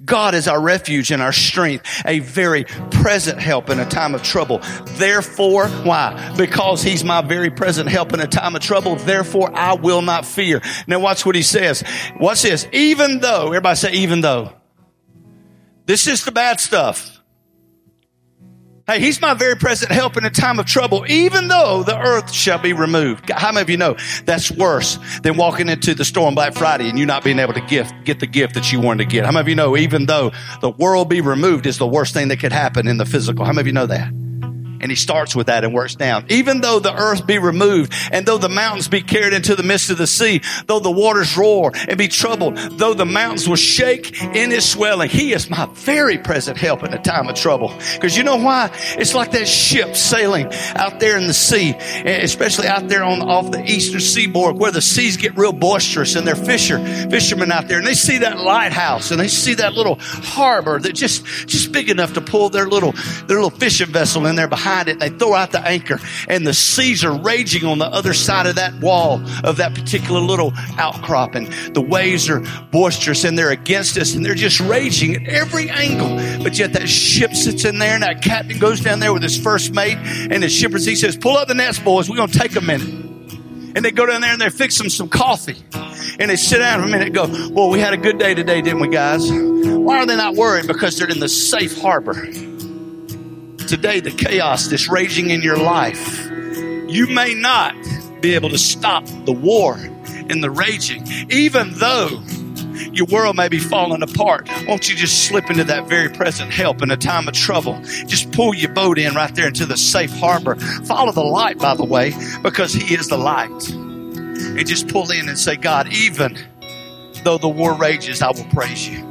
God 0.05 0.35
is 0.35 0.49
our 0.49 0.61
refuge 0.61 1.11
and 1.11 1.23
our 1.23 1.33
strength, 1.33 1.87
a 2.07 2.21
very 2.21 2.65
present 2.91 3.41
help 3.41 3.71
in 3.71 3.79
a 3.79 3.87
time 3.87 4.15
of 4.15 4.23
trouble. 4.23 4.61
Therefore, 4.97 5.69
why? 5.69 6.35
Because 6.37 6.83
he's 6.83 7.05
my 7.05 7.23
very 7.23 7.51
present 7.51 7.89
help 7.89 8.13
in 8.13 8.21
a 8.21 8.27
time 8.27 8.57
of 8.57 8.63
trouble. 8.63 8.97
Therefore, 8.97 9.51
I 9.55 9.75
will 9.75 10.03
not 10.03 10.25
fear. 10.25 10.61
Now 10.87 11.01
watch 11.01 11.25
what 11.25 11.35
he 11.35 11.43
says. 11.43 11.85
Watch 12.19 12.43
this. 12.43 12.67
Even 12.73 13.21
though, 13.21 13.49
everybody 13.49 13.77
say 13.77 13.93
even 13.93 14.21
though. 14.21 14.53
This 15.87 16.07
is 16.07 16.25
the 16.25 16.33
bad 16.33 16.61
stuff. 16.61 17.20
Hey, 18.91 18.99
he's 18.99 19.21
my 19.21 19.35
very 19.35 19.55
present 19.55 19.93
help 19.93 20.17
in 20.17 20.25
a 20.25 20.31
time 20.31 20.59
of 20.59 20.67
trouble, 20.67 21.05
even 21.09 21.47
though 21.47 21.85
the 21.85 21.97
earth 21.97 22.33
shall 22.33 22.59
be 22.59 22.73
removed. 22.73 23.31
How 23.31 23.53
many 23.53 23.63
of 23.63 23.71
you 23.71 23.77
know 23.77 23.97
that's 24.25 24.51
worse 24.51 24.99
than 25.23 25.37
walking 25.37 25.69
into 25.69 25.95
the 25.95 26.05
store 26.05 26.27
on 26.27 26.35
Black 26.35 26.55
Friday 26.55 26.89
and 26.89 26.99
you 26.99 27.07
not 27.07 27.23
being 27.23 27.39
able 27.39 27.53
to 27.53 27.61
gift, 27.61 27.95
get 28.03 28.19
the 28.19 28.27
gift 28.27 28.55
that 28.55 28.73
you 28.73 28.81
wanted 28.81 29.05
to 29.05 29.09
get? 29.09 29.25
How 29.25 29.31
many 29.31 29.43
of 29.43 29.49
you 29.49 29.55
know 29.55 29.77
even 29.77 30.07
though 30.07 30.33
the 30.61 30.71
world 30.71 31.09
be 31.09 31.21
removed 31.21 31.67
is 31.67 31.79
the 31.79 31.87
worst 31.87 32.15
thing 32.15 32.27
that 32.29 32.41
could 32.41 32.51
happen 32.51 32.89
in 32.89 32.97
the 32.97 33.07
physical? 33.07 33.45
How 33.45 33.53
many 33.53 33.61
of 33.61 33.67
you 33.69 33.75
know 33.75 33.87
that? 33.87 34.13
And 34.81 34.91
he 34.91 34.97
starts 34.97 35.37
with 35.37 35.49
that 35.49 35.65
and 35.65 35.75
works 35.75 35.95
down. 35.95 36.25
Even 36.29 36.61
though 36.61 36.79
the 36.79 36.95
earth 36.95 37.27
be 37.27 37.39
removed 37.39 37.93
and 38.11 38.25
though 38.25 38.39
the 38.39 38.49
mountains 38.49 38.89
be 38.89 39.03
carried 39.03 39.35
into 39.35 39.55
the 39.55 39.63
midst 39.63 39.91
of 39.91 39.99
the 39.99 40.07
sea, 40.07 40.41
though 40.67 40.81
the 40.81 40.91
waters 40.91 41.37
roar 41.37 41.73
and 41.75 41.99
be 41.99 42.09
troubled, 42.09 42.57
though 42.57 42.95
the 42.95 43.05
mountains 43.05 43.49
will 43.49 43.57
shake 43.57 44.23
in 44.23 44.51
his 44.51 44.69
swelling, 44.69 45.11
he 45.11 45.33
is 45.33 45.51
my 45.51 45.67
very 45.73 46.17
present 46.17 46.57
help 46.57 46.83
in 46.83 46.95
a 46.95 46.99
time 46.99 47.29
of 47.29 47.35
trouble. 47.35 47.73
Because 47.95 48.17
you 48.17 48.23
know 48.23 48.37
why? 48.37 48.71
It's 48.97 49.15
like 49.15 49.33
that 49.33 49.47
ship 49.47 49.97
sailing 49.97 50.47
out 50.75 50.99
there 50.99 51.19
in 51.19 51.27
the 51.27 51.35
sea, 51.35 51.75
especially 52.05 52.67
out 52.67 52.89
there 52.89 53.05
on 53.05 53.21
off 53.23 53.51
the 53.51 53.63
eastern 53.65 54.01
seaboard 54.01 54.57
where 54.57 54.73
the 54.73 54.83
seas 54.83 55.17
get 55.17 55.37
real 55.37 55.53
boisterous 55.53 56.17
and 56.17 56.27
they're 56.27 56.35
fisher, 56.35 56.79
fishermen 57.11 57.53
out 57.53 57.69
there 57.69 57.79
and 57.79 57.87
they 57.87 57.95
see 57.95 58.19
that 58.19 58.39
lighthouse 58.39 59.11
and 59.11 59.21
they 59.21 59.29
see 59.29 59.55
that 59.55 59.75
little 59.75 59.97
harbor 60.01 60.79
that 60.79 60.95
just, 60.95 61.25
just 61.47 61.71
big 61.71 61.91
enough 61.91 62.15
to 62.15 62.21
pull 62.21 62.49
their 62.49 62.67
little, 62.67 62.93
their 63.27 63.37
little 63.37 63.51
fishing 63.51 63.89
vessel 63.89 64.27
in 64.27 64.37
there 64.37 64.49
behind 64.49 64.70
behind 64.71 64.89
it. 64.89 64.99
They 65.01 65.09
throw 65.11 65.35
out 65.35 65.51
the 65.53 65.67
anchor 65.67 65.99
and 66.29 66.47
the 66.47 66.55
seas 66.55 67.05
are 67.05 67.19
raging 67.21 67.65
on 67.65 67.79
the 67.79 67.87
other 67.87 68.15
side 68.15 68.47
of 68.47 68.55
that 68.57 68.75
wall 68.81 69.21
of 69.45 69.57
that 69.57 69.75
particular 69.75 70.21
little 70.21 70.53
outcrop. 70.79 71.35
And 71.35 71.49
the 71.75 71.81
waves 71.81 72.29
are 72.29 72.41
boisterous 72.71 73.25
and 73.25 73.37
they're 73.37 73.51
against 73.51 73.97
us 73.99 74.15
and 74.15 74.25
they're 74.25 74.35
just 74.35 74.61
raging 74.61 75.17
at 75.17 75.29
every 75.29 75.69
angle. 75.71 76.43
But 76.43 76.59
yet 76.59 76.73
that 76.75 76.89
ship 76.89 77.35
sits 77.35 77.65
in 77.65 77.79
there 77.79 77.95
and 77.95 78.03
that 78.03 78.23
captain 78.23 78.59
goes 78.59 78.81
down 78.81 79.01
there 79.01 79.13
with 79.13 79.23
his 79.23 79.39
first 79.39 79.73
mate 79.73 79.99
and 79.99 80.43
the 80.43 80.49
shipper, 80.49 80.79
he 80.79 80.95
says, 80.95 81.17
pull 81.17 81.37
up 81.37 81.49
the 81.49 81.55
nets, 81.55 81.79
boys. 81.79 82.09
We're 82.09 82.17
going 82.17 82.31
to 82.31 82.39
take 82.39 82.57
a 82.57 82.61
minute. 82.61 82.89
And 83.73 83.85
they 83.85 83.93
go 83.93 84.07
down 84.07 84.21
there 84.21 84.33
and 84.33 84.41
they 84.41 84.51
fix 84.51 84.79
them 84.79 84.91
some 84.91 85.09
coffee. 85.09 85.57
And 86.19 86.31
they 86.31 86.37
sit 86.37 86.59
down 86.59 86.81
for 86.81 86.87
a 86.87 86.91
minute 86.91 87.07
and 87.07 87.15
go, 87.15 87.55
well, 87.55 87.71
we 87.71 87.79
had 87.79 87.95
a 87.95 87.97
good 87.97 88.19
day 88.19 88.35
today, 88.35 88.61
didn't 88.63 88.81
we, 88.81 88.89
guys? 88.89 89.31
Why 89.31 89.99
are 89.99 90.07
they 90.07 90.17
not 90.17 90.35
worried? 90.35 90.67
Because 90.67 90.99
they're 90.99 91.09
in 91.09 91.21
the 91.21 91.29
safe 91.29 91.81
harbor 91.81 92.15
today, 93.71 94.01
the 94.01 94.11
chaos 94.11 94.67
that's 94.67 94.89
raging 94.89 95.31
in 95.31 95.43
your 95.43 95.57
life, 95.57 96.27
you 96.89 97.07
may 97.07 97.35
not 97.35 97.73
be 98.21 98.35
able 98.35 98.49
to 98.49 98.59
stop 98.59 99.07
the 99.27 99.33
war 99.33 99.77
and 99.77 100.43
the 100.43 100.51
raging, 100.51 101.07
even 101.31 101.73
though 101.75 102.21
your 102.93 103.07
world 103.07 103.37
may 103.37 103.49
be 103.49 103.61
falling 103.61 104.03
apart. 104.03 104.49
Won't 104.67 104.89
you 104.89 104.97
just 104.97 105.27
slip 105.27 105.49
into 105.51 105.63
that 105.63 105.87
very 105.87 106.09
present 106.09 106.53
help 106.53 106.83
in 106.83 106.91
a 106.91 106.97
time 106.97 107.29
of 107.29 107.35
trouble? 107.35 107.81
Just 108.07 108.33
pull 108.33 108.53
your 108.55 108.73
boat 108.73 108.99
in 108.99 109.15
right 109.15 109.33
there 109.37 109.47
into 109.47 109.67
the 109.67 109.77
safe 109.77 110.11
harbor. 110.19 110.57
Follow 110.85 111.13
the 111.13 111.23
light, 111.23 111.59
by 111.59 111.75
the 111.75 111.85
way, 111.85 112.13
because 112.43 112.73
He 112.73 112.93
is 112.93 113.07
the 113.07 113.19
light. 113.19 113.71
And 113.71 114.67
just 114.67 114.89
pull 114.89 115.13
in 115.13 115.29
and 115.29 115.39
say, 115.39 115.55
God, 115.55 115.93
even 115.93 116.37
though 117.23 117.39
the 117.39 117.49
war 117.49 117.75
rages, 117.75 118.21
I 118.21 118.33
will 118.33 118.49
praise 118.53 118.89
you 118.89 119.10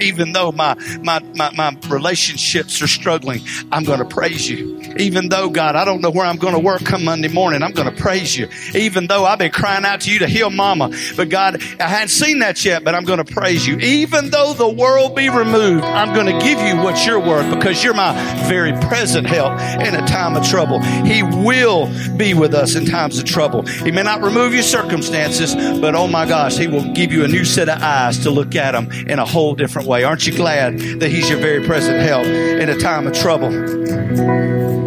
even 0.00 0.32
though 0.32 0.52
my, 0.52 0.74
my, 1.02 1.20
my, 1.34 1.50
my 1.52 1.76
relationships 1.88 2.80
are 2.82 2.88
struggling, 2.88 3.40
I'm 3.72 3.84
going 3.84 3.98
to 3.98 4.04
praise 4.04 4.48
you. 4.48 4.80
Even 4.96 5.28
though, 5.28 5.50
God, 5.50 5.76
I 5.76 5.84
don't 5.84 6.00
know 6.00 6.10
where 6.10 6.26
I'm 6.26 6.36
going 6.36 6.54
to 6.54 6.60
work 6.60 6.84
come 6.84 7.04
Monday 7.04 7.28
morning, 7.28 7.62
I'm 7.62 7.72
going 7.72 7.94
to 7.94 8.02
praise 8.02 8.36
you. 8.36 8.48
Even 8.74 9.06
though 9.06 9.24
I've 9.24 9.38
been 9.38 9.52
crying 9.52 9.84
out 9.84 10.02
to 10.02 10.12
you 10.12 10.20
to 10.20 10.26
heal 10.26 10.50
mama, 10.50 10.90
but 11.16 11.28
God, 11.28 11.62
I 11.80 11.88
hadn't 11.88 12.08
seen 12.08 12.40
that 12.40 12.64
yet, 12.64 12.84
but 12.84 12.94
I'm 12.94 13.04
going 13.04 13.24
to 13.24 13.32
praise 13.32 13.66
you. 13.66 13.78
Even 13.78 14.30
though 14.30 14.54
the 14.54 14.68
world 14.68 15.14
be 15.14 15.28
removed, 15.28 15.84
I'm 15.84 16.14
going 16.14 16.26
to 16.26 16.44
give 16.44 16.60
you 16.60 16.76
what 16.76 17.06
you're 17.06 17.20
worth 17.20 17.54
because 17.54 17.82
you're 17.82 17.94
my 17.94 18.12
very 18.48 18.72
present 18.88 19.26
help 19.26 19.58
in 19.80 19.94
a 19.94 20.06
time 20.06 20.36
of 20.36 20.46
trouble. 20.46 20.80
He 20.80 21.22
will 21.22 21.86
be 22.16 22.34
with 22.34 22.54
us 22.54 22.74
in 22.74 22.86
times 22.86 23.18
of 23.18 23.24
trouble. 23.24 23.66
He 23.66 23.90
may 23.90 24.02
not 24.02 24.22
remove 24.22 24.52
your 24.52 24.62
circumstances, 24.62 25.54
but 25.80 25.94
oh 25.94 26.08
my 26.08 26.26
gosh, 26.26 26.56
He 26.56 26.66
will 26.66 26.92
give 26.92 27.12
you 27.12 27.24
a 27.24 27.28
new 27.28 27.44
set 27.44 27.68
of 27.68 27.82
eyes 27.82 28.18
to 28.20 28.30
look 28.30 28.54
at 28.54 28.72
them 28.72 28.90
in 29.08 29.18
a 29.18 29.24
whole 29.24 29.54
different 29.54 29.87
way. 29.87 29.87
Aren't 29.88 30.26
you 30.26 30.34
glad 30.34 30.78
that 31.00 31.10
He's 31.10 31.28
your 31.30 31.38
very 31.38 31.64
present 31.66 32.00
help 32.00 32.26
in 32.26 32.68
a 32.68 32.76
time 32.76 33.06
of 33.06 33.14
trouble? 33.14 33.50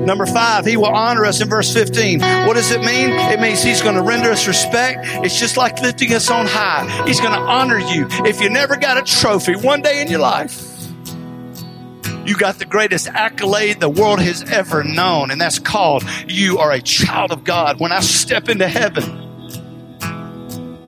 Number 0.06 0.26
five, 0.26 0.66
He 0.66 0.78
will 0.78 0.86
honor 0.86 1.26
us 1.26 1.42
in 1.42 1.50
verse 1.50 1.74
15. 1.74 2.20
What 2.20 2.54
does 2.54 2.72
it 2.72 2.80
mean? 2.82 3.10
It 3.12 3.40
means 3.40 3.64
He's 3.64 3.82
going 3.82 3.96
to 3.96 4.02
render 4.02 4.32
us 4.32 4.48
respect. 4.48 5.00
It's 5.26 5.40
just 5.40 5.58
like 5.58 5.82
lifting 5.82 6.14
us 6.14 6.30
on 6.30 6.48
high. 6.48 7.06
He's 7.08 7.20
going 7.20 7.34
to 7.34 7.40
honor 7.40 7.80
you. 7.80 8.08
If 8.26 8.42
you 8.42 8.50
never 8.50 8.78
got 8.78 8.98
a 8.98 9.04
trophy 9.04 9.56
one 9.56 9.82
day 9.82 10.02
in 10.02 10.08
your 10.08 10.20
life, 10.20 10.68
you 12.26 12.38
got 12.38 12.60
the 12.60 12.66
greatest 12.66 13.08
accolade 13.08 13.80
the 13.80 13.90
world 13.90 14.20
has 14.20 14.44
ever 14.52 14.84
known, 14.84 15.32
and 15.32 15.42
that's 15.42 15.60
called 15.60 16.04
you 16.28 16.60
are 16.60 16.72
a 16.72 16.82
child 16.82 17.32
of 17.32 17.44
God. 17.44 17.80
When 17.80 17.92
I 17.92 18.00
step 18.00 18.48
into 18.48 18.68
heaven, 18.68 19.21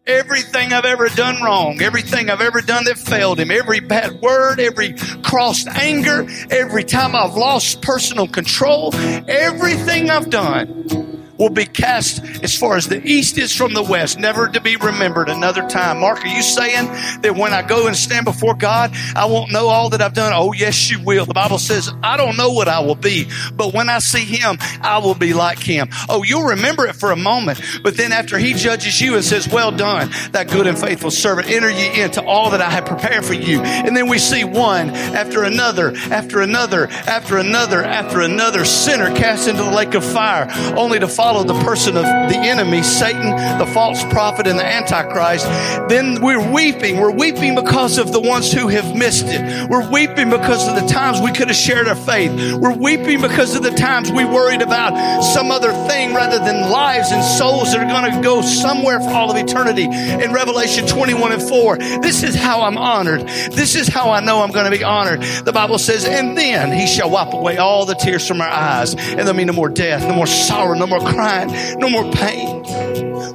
Everything 0.06 0.74
I've 0.74 0.84
ever 0.84 1.08
done 1.08 1.42
wrong, 1.42 1.82
everything 1.82 2.30
I've 2.30 2.42
ever 2.42 2.60
done 2.60 2.84
that 2.86 2.98
failed 2.98 3.40
him, 3.40 3.50
every 3.50 3.80
bad 3.80 4.22
word, 4.22 4.60
every 4.60 4.96
crossed 5.24 5.68
anger, 5.68 6.28
every 6.52 6.84
time 6.84 7.16
I've 7.16 7.36
lost 7.36 7.82
personal 7.82 8.28
control, 8.28 8.94
everything 9.30 10.10
I've 10.10 10.30
done 10.30 11.03
will 11.38 11.50
be 11.50 11.66
cast 11.66 12.24
as 12.44 12.58
far 12.58 12.78
as 12.78 12.88
the 12.88 13.02
east 13.06 13.38
is 13.38 13.56
from 13.56 13.74
the 13.74 13.84
west, 13.84 14.20
never 14.20 14.48
to 14.48 14.62
be 14.62 14.76
remembered 14.76 15.30
another 15.30 15.68
time. 15.68 16.00
Mark, 16.00 16.24
are 16.24 16.28
you 16.28 16.42
saying 16.42 16.86
that 17.22 17.36
when 17.36 17.54
I 17.54 17.62
go 17.62 17.88
and 17.88 17.96
stand 17.96 18.26
before 18.26 18.54
God, 18.54 18.92
I 19.16 19.26
won't 19.26 19.52
know 19.52 19.68
all 19.68 19.90
that 19.90 20.02
I've 20.02 20.14
done? 20.14 20.34
Oh, 20.34 20.54
yes, 20.54 20.92
you 20.92 21.02
will. 21.04 21.26
The 21.26 21.34
Bible 21.34 21.58
says, 21.58 21.92
I 22.04 22.18
don't 22.18 22.38
know 22.38 22.52
what 22.52 22.68
I 22.68 22.80
will 22.82 22.96
be, 22.96 23.28
but 23.56 23.74
when 23.74 23.90
I 23.90 24.00
see 24.00 24.26
Him, 24.26 24.58
I 24.82 25.00
will 25.00 25.16
be 25.16 25.34
like 25.34 25.60
Him. 25.60 25.90
Oh, 26.10 26.24
you'll 26.24 26.50
remember 26.50 26.86
it 26.86 26.96
for 26.96 27.12
a 27.12 27.16
moment, 27.16 27.62
but 27.84 27.98
then 27.98 28.12
after 28.12 28.38
He 28.38 28.54
judges 28.54 29.00
you 29.02 29.16
and 29.16 29.24
says, 29.24 29.48
Well 29.48 29.72
done, 29.72 30.12
that 30.32 30.50
good 30.50 30.68
and 30.68 30.78
faithful 30.78 31.12
servant, 31.12 31.50
enter 31.50 31.70
ye 31.70 32.02
into 32.02 32.24
all 32.24 32.52
that 32.52 32.62
I 32.62 32.70
have 32.70 32.86
prepared 32.86 33.26
for 33.26 33.34
you. 33.34 33.62
And 33.62 33.96
then 33.96 34.08
we 34.08 34.20
see 34.20 34.44
one 34.44 34.90
after 34.92 35.44
another, 35.44 35.94
after 36.12 36.42
another, 36.42 36.88
after 36.90 37.38
another, 37.38 37.84
after 37.84 38.22
another 38.22 38.66
sinner 38.66 39.14
cast 39.16 39.48
into 39.48 39.64
the 39.64 39.72
lake 39.72 39.94
of 39.94 40.04
fire, 40.04 40.48
only 40.78 41.00
to 41.00 41.08
follow 41.24 41.46
the 41.46 41.64
person 41.64 41.96
of 41.96 42.04
the 42.04 42.36
enemy, 42.38 42.84
Satan, 42.84 43.30
the 43.58 43.66
false 43.74 44.04
prophet, 44.12 44.46
and 44.46 44.60
the 44.60 44.66
Antichrist, 44.66 45.46
then 45.88 46.22
we're 46.22 46.52
weeping. 46.52 46.98
We're 46.98 47.16
weeping 47.16 47.56
because 47.56 47.98
of 47.98 48.12
the 48.12 48.20
ones 48.20 48.52
who 48.52 48.68
have 48.68 48.94
missed 48.94 49.28
it. 49.28 49.70
We're 49.70 49.90
weeping 49.90 50.30
because 50.30 50.68
of 50.68 50.76
the 50.76 50.86
times 50.86 51.22
we 51.22 51.32
could 51.32 51.48
have 51.48 51.56
shared 51.56 51.88
our 51.88 51.96
faith. 51.96 52.60
We're 52.60 52.76
weeping 52.76 53.22
because 53.22 53.56
of 53.56 53.64
the 53.64 53.72
times 53.72 54.12
we 54.12 54.26
worried 54.26 54.62
about 54.62 55.22
some 55.24 55.50
other 55.50 55.72
thing 55.88 56.14
rather 56.14 56.40
than 56.40 56.70
lives 56.70 57.10
and 57.14 57.24
souls 57.24 57.72
that 57.72 57.82
are 57.82 57.90
going 57.90 58.12
to 58.12 58.22
go 58.22 58.42
somewhere 58.42 59.00
for 59.00 59.12
all 59.12 59.32
of 59.32 59.38
eternity. 59.38 59.86
In 59.86 60.34
Revelation 60.34 60.86
21 60.86 61.32
and 61.32 61.42
4, 61.42 61.78
this 62.02 62.24
is 62.24 62.36
how 62.36 62.64
I'm 62.64 62.78
honored. 62.78 63.22
This 63.22 63.76
is 63.76 63.88
how 63.88 64.12
I 64.12 64.20
know 64.20 64.42
I'm 64.42 64.52
going 64.52 64.70
to 64.70 64.78
be 64.78 64.84
honored. 64.84 65.22
The 65.22 65.54
Bible 65.54 65.78
says, 65.78 66.04
and 66.04 66.38
then 66.38 66.78
he 66.78 66.86
shall 66.86 67.10
wipe 67.10 67.32
away 67.32 67.60
all 67.60 67.86
the 67.86 67.96
tears 67.96 68.28
from 68.28 68.42
our 68.42 68.50
eyes. 68.50 68.94
And 68.94 69.20
there'll 69.20 69.34
be 69.34 69.46
no 69.46 69.54
more 69.54 69.70
death, 69.70 70.02
no 70.02 70.16
more 70.16 70.28
sorrow, 70.28 70.78
no 70.78 70.86
more 70.86 71.00
crying, 71.14 71.80
no 71.80 71.90
more 71.90 72.12
pain. 72.12 72.64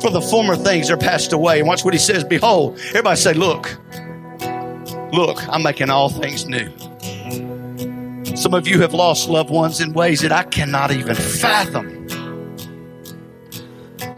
For 0.01 0.11
the 0.11 0.21
former 0.21 0.57
things 0.57 0.91
are 0.91 0.97
passed 0.97 1.33
away. 1.33 1.59
And 1.61 1.69
watch 1.69 1.85
what 1.85 1.95
he 1.95 1.99
says. 1.99 2.25
Behold, 2.25 2.79
everybody 2.89 3.17
say, 3.17 3.35
look, 3.35 3.79
look, 5.13 5.47
I'm 5.49 5.63
making 5.63 5.91
all 5.91 6.09
things 6.09 6.47
new. 6.47 6.71
Some 8.37 8.55
of 8.55 8.69
you 8.69 8.81
have 8.83 8.95
lost 8.95 9.29
loved 9.29 9.51
ones 9.51 9.81
in 9.81 9.93
ways 9.93 10.21
that 10.21 10.31
I 10.33 10.45
cannot 10.45 10.93
even 10.93 11.15
fathom. 11.15 12.07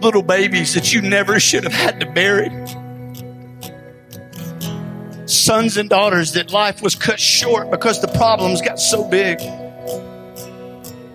Little 0.01 0.23
babies 0.23 0.75
that 0.75 0.93
you 0.93 1.03
never 1.03 1.41
should 1.41 1.65
have 1.65 1.73
had 1.73 2.01
to 2.01 2.07
bury. 2.11 2.51
Sons 5.27 5.77
and 5.77 5.89
daughters 5.89 6.33
that 6.33 6.53
life 6.53 6.83
was 6.83 6.95
cut 6.95 7.21
short 7.21 7.71
because 7.71 8.01
the 8.01 8.09
problems 8.09 8.61
got 8.61 8.81
so 8.81 9.05
big. 9.09 9.39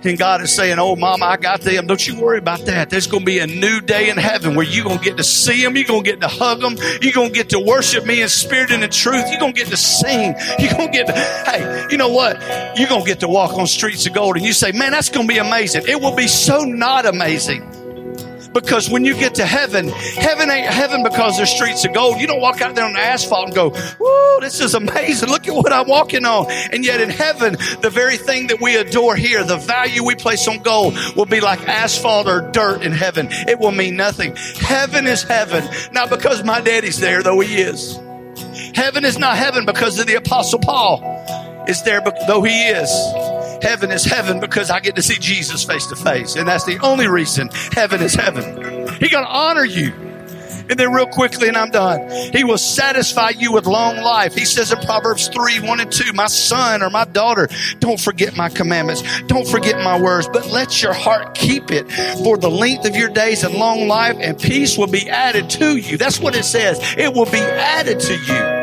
And 0.05 0.17
God 0.17 0.41
is 0.41 0.53
saying, 0.53 0.77
Oh, 0.79 0.95
mama, 0.95 1.25
I 1.25 1.37
got 1.37 1.61
them. 1.61 1.87
Don't 1.87 2.05
you 2.05 2.19
worry 2.19 2.37
about 2.37 2.61
that. 2.65 2.89
There's 2.89 3.07
going 3.07 3.21
to 3.21 3.25
be 3.25 3.39
a 3.39 3.47
new 3.47 3.81
day 3.81 4.09
in 4.09 4.17
heaven 4.17 4.55
where 4.55 4.65
you're 4.65 4.83
going 4.83 4.99
to 4.99 5.03
get 5.03 5.17
to 5.17 5.23
see 5.23 5.63
them. 5.63 5.75
You're 5.75 5.85
going 5.85 6.03
to 6.03 6.11
get 6.11 6.21
to 6.21 6.27
hug 6.27 6.61
them. 6.61 6.77
You're 7.01 7.13
going 7.13 7.29
to 7.29 7.33
get 7.33 7.49
to 7.49 7.59
worship 7.59 8.05
me 8.05 8.21
in 8.21 8.29
spirit 8.29 8.71
and 8.71 8.83
in 8.83 8.89
truth. 8.91 9.25
You're 9.29 9.39
going 9.39 9.53
to 9.53 9.59
get 9.59 9.69
to 9.69 9.77
sing. 9.77 10.35
You're 10.59 10.71
going 10.73 10.91
to 10.91 10.93
get 10.93 11.07
to, 11.07 11.13
hey, 11.13 11.87
you 11.89 11.97
know 11.97 12.09
what? 12.09 12.39
You're 12.77 12.89
going 12.89 13.03
to 13.03 13.07
get 13.07 13.19
to 13.21 13.27
walk 13.27 13.53
on 13.53 13.67
streets 13.67 14.05
of 14.05 14.13
gold. 14.13 14.37
And 14.37 14.45
you 14.45 14.53
say, 14.53 14.71
Man, 14.71 14.91
that's 14.91 15.09
going 15.09 15.27
to 15.27 15.33
be 15.33 15.39
amazing. 15.39 15.83
It 15.87 15.99
will 15.99 16.15
be 16.15 16.27
so 16.27 16.63
not 16.63 17.05
amazing. 17.05 17.84
Because 18.55 18.89
when 18.89 19.03
you 19.03 19.13
get 19.15 19.35
to 19.35 19.45
heaven, 19.45 19.89
heaven 19.89 20.49
ain't 20.49 20.67
heaven 20.67 21.03
because 21.03 21.35
there's 21.35 21.49
streets 21.49 21.83
of 21.83 21.93
gold. 21.93 22.21
You 22.21 22.25
don't 22.25 22.39
walk 22.39 22.61
out 22.61 22.73
there 22.73 22.85
on 22.85 22.93
the 22.93 22.99
asphalt 22.99 23.47
and 23.47 23.53
go, 23.53 23.71
whoa, 23.71 24.39
this 24.39 24.61
is 24.61 24.73
amazing. 24.73 25.27
Look 25.27 25.45
at 25.49 25.53
what 25.53 25.73
I'm 25.73 25.89
walking 25.89 26.23
on. 26.23 26.49
And 26.49 26.85
yet 26.85 27.01
in 27.01 27.09
heaven, 27.09 27.57
the 27.81 27.89
very 27.91 28.15
thing 28.15 28.47
that 28.47 28.61
we 28.61 28.77
adore 28.77 29.17
here, 29.17 29.43
the 29.43 29.57
value 29.57 30.05
we 30.05 30.15
place 30.15 30.47
on 30.47 30.59
gold 30.59 30.97
will 31.17 31.25
be 31.25 31.41
like 31.41 31.59
asphalt 31.67 32.27
or 32.27 32.49
dirt 32.51 32.81
in 32.81 32.93
heaven. 32.93 33.27
It 33.29 33.59
will 33.59 33.73
mean 33.73 33.97
nothing. 33.97 34.37
Heaven 34.37 35.05
is 35.05 35.21
heaven. 35.23 35.67
Not 35.91 36.09
because 36.09 36.41
my 36.45 36.61
daddy's 36.61 37.01
there, 37.01 37.23
though 37.23 37.41
he 37.41 37.57
is. 37.57 37.99
Heaven 38.73 39.03
is 39.03 39.19
not 39.19 39.35
heaven 39.35 39.65
because 39.65 39.99
of 39.99 40.07
the 40.07 40.15
apostle 40.15 40.59
Paul 40.59 41.01
is 41.67 41.81
there, 41.83 42.01
though 42.27 42.43
he 42.43 42.67
is. 42.67 42.89
Heaven 43.61 43.91
is 43.91 44.05
heaven 44.05 44.39
because 44.39 44.69
I 44.69 44.79
get 44.79 44.95
to 44.95 45.01
see 45.01 45.17
Jesus 45.19 45.63
face 45.63 45.87
to 45.87 45.95
face. 45.95 46.35
And 46.35 46.47
that's 46.47 46.65
the 46.65 46.79
only 46.79 47.07
reason 47.07 47.49
heaven 47.71 48.01
is 48.01 48.13
heaven. 48.13 48.87
He's 48.99 49.11
going 49.11 49.25
to 49.25 49.31
honor 49.31 49.65
you. 49.65 49.93
And 50.67 50.79
then, 50.79 50.91
real 50.93 51.05
quickly, 51.05 51.47
and 51.47 51.57
I'm 51.57 51.69
done. 51.69 52.09
He 52.33 52.43
will 52.43 52.57
satisfy 52.57 53.29
you 53.29 53.51
with 53.51 53.67
long 53.67 53.97
life. 53.97 54.33
He 54.33 54.45
says 54.45 54.71
in 54.71 54.79
Proverbs 54.79 55.27
3 55.27 55.59
1 55.59 55.79
and 55.79 55.91
2, 55.91 56.13
My 56.13 56.25
son 56.25 56.81
or 56.81 56.89
my 56.89 57.05
daughter, 57.05 57.47
don't 57.79 57.99
forget 57.99 58.35
my 58.35 58.49
commandments. 58.49 59.03
Don't 59.27 59.47
forget 59.47 59.77
my 59.83 60.01
words, 60.01 60.27
but 60.27 60.47
let 60.47 60.81
your 60.81 60.93
heart 60.93 61.35
keep 61.35 61.69
it 61.69 61.91
for 62.23 62.37
the 62.37 62.49
length 62.49 62.85
of 62.85 62.95
your 62.95 63.09
days 63.09 63.43
and 63.43 63.53
long 63.53 63.87
life, 63.87 64.17
and 64.19 64.39
peace 64.39 64.75
will 64.75 64.87
be 64.87 65.07
added 65.07 65.51
to 65.51 65.77
you. 65.77 65.97
That's 65.97 66.19
what 66.19 66.35
it 66.35 66.45
says. 66.45 66.79
It 66.97 67.13
will 67.13 67.25
be 67.25 67.37
added 67.37 67.99
to 67.99 68.13
you. 68.13 68.54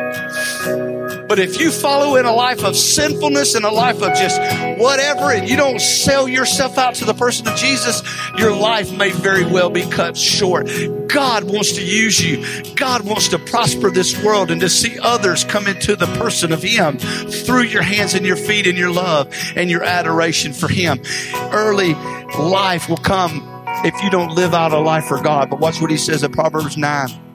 But 1.32 1.38
if 1.38 1.58
you 1.58 1.70
follow 1.70 2.16
in 2.16 2.26
a 2.26 2.34
life 2.34 2.62
of 2.62 2.76
sinfulness 2.76 3.54
and 3.54 3.64
a 3.64 3.70
life 3.70 4.02
of 4.02 4.14
just 4.14 4.38
whatever, 4.78 5.32
and 5.32 5.48
you 5.48 5.56
don't 5.56 5.80
sell 5.80 6.28
yourself 6.28 6.76
out 6.76 6.94
to 6.96 7.06
the 7.06 7.14
person 7.14 7.48
of 7.48 7.56
Jesus, 7.56 8.02
your 8.36 8.54
life 8.54 8.92
may 8.92 9.12
very 9.12 9.46
well 9.46 9.70
be 9.70 9.80
cut 9.88 10.14
short. 10.14 10.68
God 11.08 11.44
wants 11.44 11.72
to 11.72 11.82
use 11.82 12.20
you. 12.20 12.44
God 12.74 13.06
wants 13.06 13.28
to 13.28 13.38
prosper 13.38 13.90
this 13.90 14.22
world 14.22 14.50
and 14.50 14.60
to 14.60 14.68
see 14.68 14.98
others 14.98 15.42
come 15.42 15.66
into 15.66 15.96
the 15.96 16.04
person 16.18 16.52
of 16.52 16.62
Him 16.62 16.98
through 16.98 17.62
your 17.62 17.80
hands 17.80 18.12
and 18.12 18.26
your 18.26 18.36
feet 18.36 18.66
and 18.66 18.76
your 18.76 18.92
love 18.92 19.34
and 19.56 19.70
your 19.70 19.84
adoration 19.84 20.52
for 20.52 20.68
Him. 20.68 21.00
Early 21.34 21.94
life 22.38 22.90
will 22.90 22.98
come 22.98 23.40
if 23.86 24.02
you 24.02 24.10
don't 24.10 24.34
live 24.34 24.52
out 24.52 24.72
a 24.72 24.80
life 24.80 25.06
for 25.06 25.22
God. 25.22 25.48
But 25.48 25.60
watch 25.60 25.80
what 25.80 25.90
He 25.90 25.96
says 25.96 26.22
in 26.24 26.30
Proverbs 26.30 26.76
9. 26.76 27.31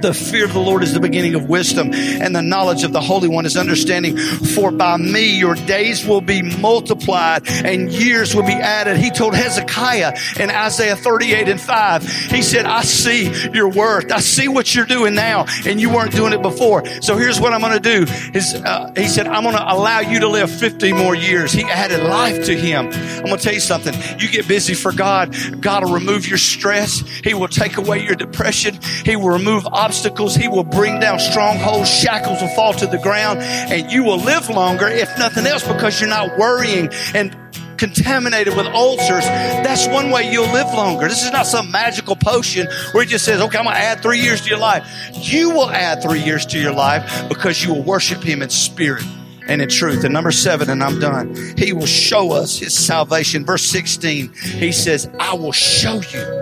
The 0.00 0.14
fear 0.14 0.46
of 0.46 0.54
the 0.54 0.60
Lord 0.60 0.82
is 0.82 0.94
the 0.94 1.00
beginning 1.00 1.34
of 1.34 1.48
wisdom, 1.48 1.90
and 1.92 2.34
the 2.34 2.40
knowledge 2.40 2.84
of 2.84 2.92
the 2.92 3.00
Holy 3.00 3.28
One 3.28 3.44
is 3.44 3.56
understanding. 3.56 4.16
For 4.16 4.70
by 4.70 4.96
me 4.96 5.38
your 5.38 5.54
days 5.54 6.06
will 6.06 6.22
be 6.22 6.40
multiplied 6.40 7.46
and 7.48 7.90
years 7.90 8.34
will 8.34 8.44
be 8.44 8.52
added. 8.52 8.96
He 8.96 9.10
told 9.10 9.34
Hezekiah 9.34 10.16
in 10.38 10.50
Isaiah 10.50 10.96
38 10.96 11.48
and 11.48 11.60
5, 11.60 12.06
he 12.30 12.40
said, 12.40 12.64
I 12.64 12.82
see 12.82 13.30
your 13.52 13.68
worth. 13.68 14.10
I 14.10 14.20
see 14.20 14.48
what 14.48 14.74
you're 14.74 14.86
doing 14.86 15.14
now, 15.14 15.44
and 15.66 15.78
you 15.78 15.90
weren't 15.90 16.12
doing 16.12 16.32
it 16.32 16.40
before. 16.40 16.86
So 17.02 17.16
here's 17.16 17.38
what 17.38 17.52
I'm 17.52 17.60
going 17.60 17.80
to 17.80 17.80
do. 17.80 18.10
His, 18.32 18.54
uh, 18.54 18.92
he 18.96 19.06
said, 19.06 19.26
I'm 19.26 19.42
going 19.42 19.56
to 19.56 19.72
allow 19.72 20.00
you 20.00 20.20
to 20.20 20.28
live 20.28 20.50
50 20.50 20.94
more 20.94 21.14
years. 21.14 21.52
He 21.52 21.64
added 21.64 22.02
life 22.04 22.46
to 22.46 22.56
him. 22.56 22.86
I'm 22.86 23.24
going 23.26 23.36
to 23.36 23.42
tell 23.42 23.54
you 23.54 23.60
something. 23.60 23.94
You 24.18 24.30
get 24.30 24.48
busy 24.48 24.72
for 24.72 24.92
God, 24.92 25.36
God 25.60 25.84
will 25.84 25.92
remove 25.92 26.26
your 26.26 26.38
stress. 26.38 27.00
He 27.22 27.34
will 27.34 27.48
take 27.48 27.76
away 27.76 28.02
your 28.02 28.14
depression. 28.14 28.78
He 29.04 29.16
will 29.16 29.30
remove 29.30 29.66
obstacles. 29.66 29.89
He 29.90 30.48
will 30.48 30.64
bring 30.64 31.00
down 31.00 31.18
strongholds. 31.18 31.90
Shackles 31.90 32.40
will 32.40 32.54
fall 32.54 32.72
to 32.74 32.86
the 32.86 32.98
ground 32.98 33.40
and 33.40 33.90
you 33.90 34.04
will 34.04 34.18
live 34.18 34.48
longer, 34.48 34.88
if 34.88 35.08
nothing 35.18 35.46
else, 35.46 35.66
because 35.66 36.00
you're 36.00 36.10
not 36.10 36.38
worrying 36.38 36.90
and 37.14 37.36
contaminated 37.80 38.54
with 38.54 38.66
ulcers, 38.66 39.24
that's 39.24 39.88
one 39.88 40.10
way 40.10 40.30
you'll 40.30 40.52
live 40.52 40.66
longer. 40.74 41.08
This 41.08 41.24
is 41.24 41.32
not 41.32 41.46
some 41.46 41.70
magical 41.70 42.14
potion 42.14 42.68
where 42.92 43.02
it 43.02 43.08
just 43.08 43.24
says, 43.24 43.40
okay, 43.40 43.58
I'm 43.58 43.64
going 43.64 43.74
to 43.74 43.80
add 43.80 44.02
three 44.02 44.20
years 44.20 44.42
to 44.42 44.50
your 44.50 44.58
life. 44.58 44.86
You 45.14 45.50
will 45.50 45.70
add 45.70 46.02
three 46.02 46.22
years 46.22 46.44
to 46.46 46.60
your 46.60 46.74
life 46.74 47.28
because 47.28 47.64
you 47.64 47.72
will 47.72 47.82
worship 47.82 48.22
Him 48.22 48.42
in 48.42 48.50
spirit 48.50 49.02
and 49.48 49.62
in 49.62 49.68
truth. 49.68 50.04
And 50.04 50.12
number 50.12 50.30
seven, 50.30 50.68
and 50.68 50.82
I'm 50.82 51.00
done. 51.00 51.34
He 51.56 51.72
will 51.72 51.86
show 51.86 52.32
us 52.32 52.58
His 52.58 52.74
salvation. 52.74 53.46
Verse 53.46 53.64
16, 53.64 54.32
He 54.34 54.72
says, 54.72 55.10
I 55.18 55.34
will 55.34 55.52
show 55.52 55.94
you 55.94 56.39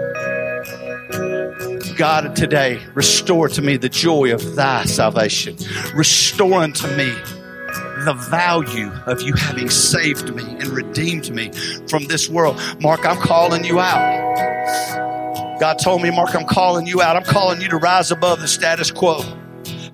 God, 1.98 2.36
today, 2.36 2.80
restore 2.94 3.48
to 3.48 3.60
me 3.60 3.76
the 3.76 3.88
joy 3.88 4.32
of 4.32 4.54
thy 4.54 4.84
salvation. 4.84 5.56
Restore 5.96 6.62
unto 6.62 6.86
me 6.96 7.10
the 8.04 8.14
value 8.30 8.92
of 9.06 9.20
you 9.20 9.32
having 9.32 9.68
saved 9.68 10.32
me 10.32 10.44
and 10.44 10.68
redeemed 10.68 11.34
me 11.34 11.50
from 11.88 12.04
this 12.04 12.28
world. 12.28 12.56
Mark, 12.80 13.04
I'm 13.04 13.16
calling 13.16 13.64
you 13.64 13.80
out. 13.80 15.58
God 15.58 15.80
told 15.80 16.02
me, 16.02 16.12
Mark, 16.12 16.36
I'm 16.36 16.46
calling 16.46 16.86
you 16.86 17.02
out. 17.02 17.16
I'm 17.16 17.24
calling 17.24 17.60
you 17.60 17.68
to 17.70 17.78
rise 17.78 18.12
above 18.12 18.38
the 18.38 18.46
status 18.46 18.92
quo. 18.92 19.20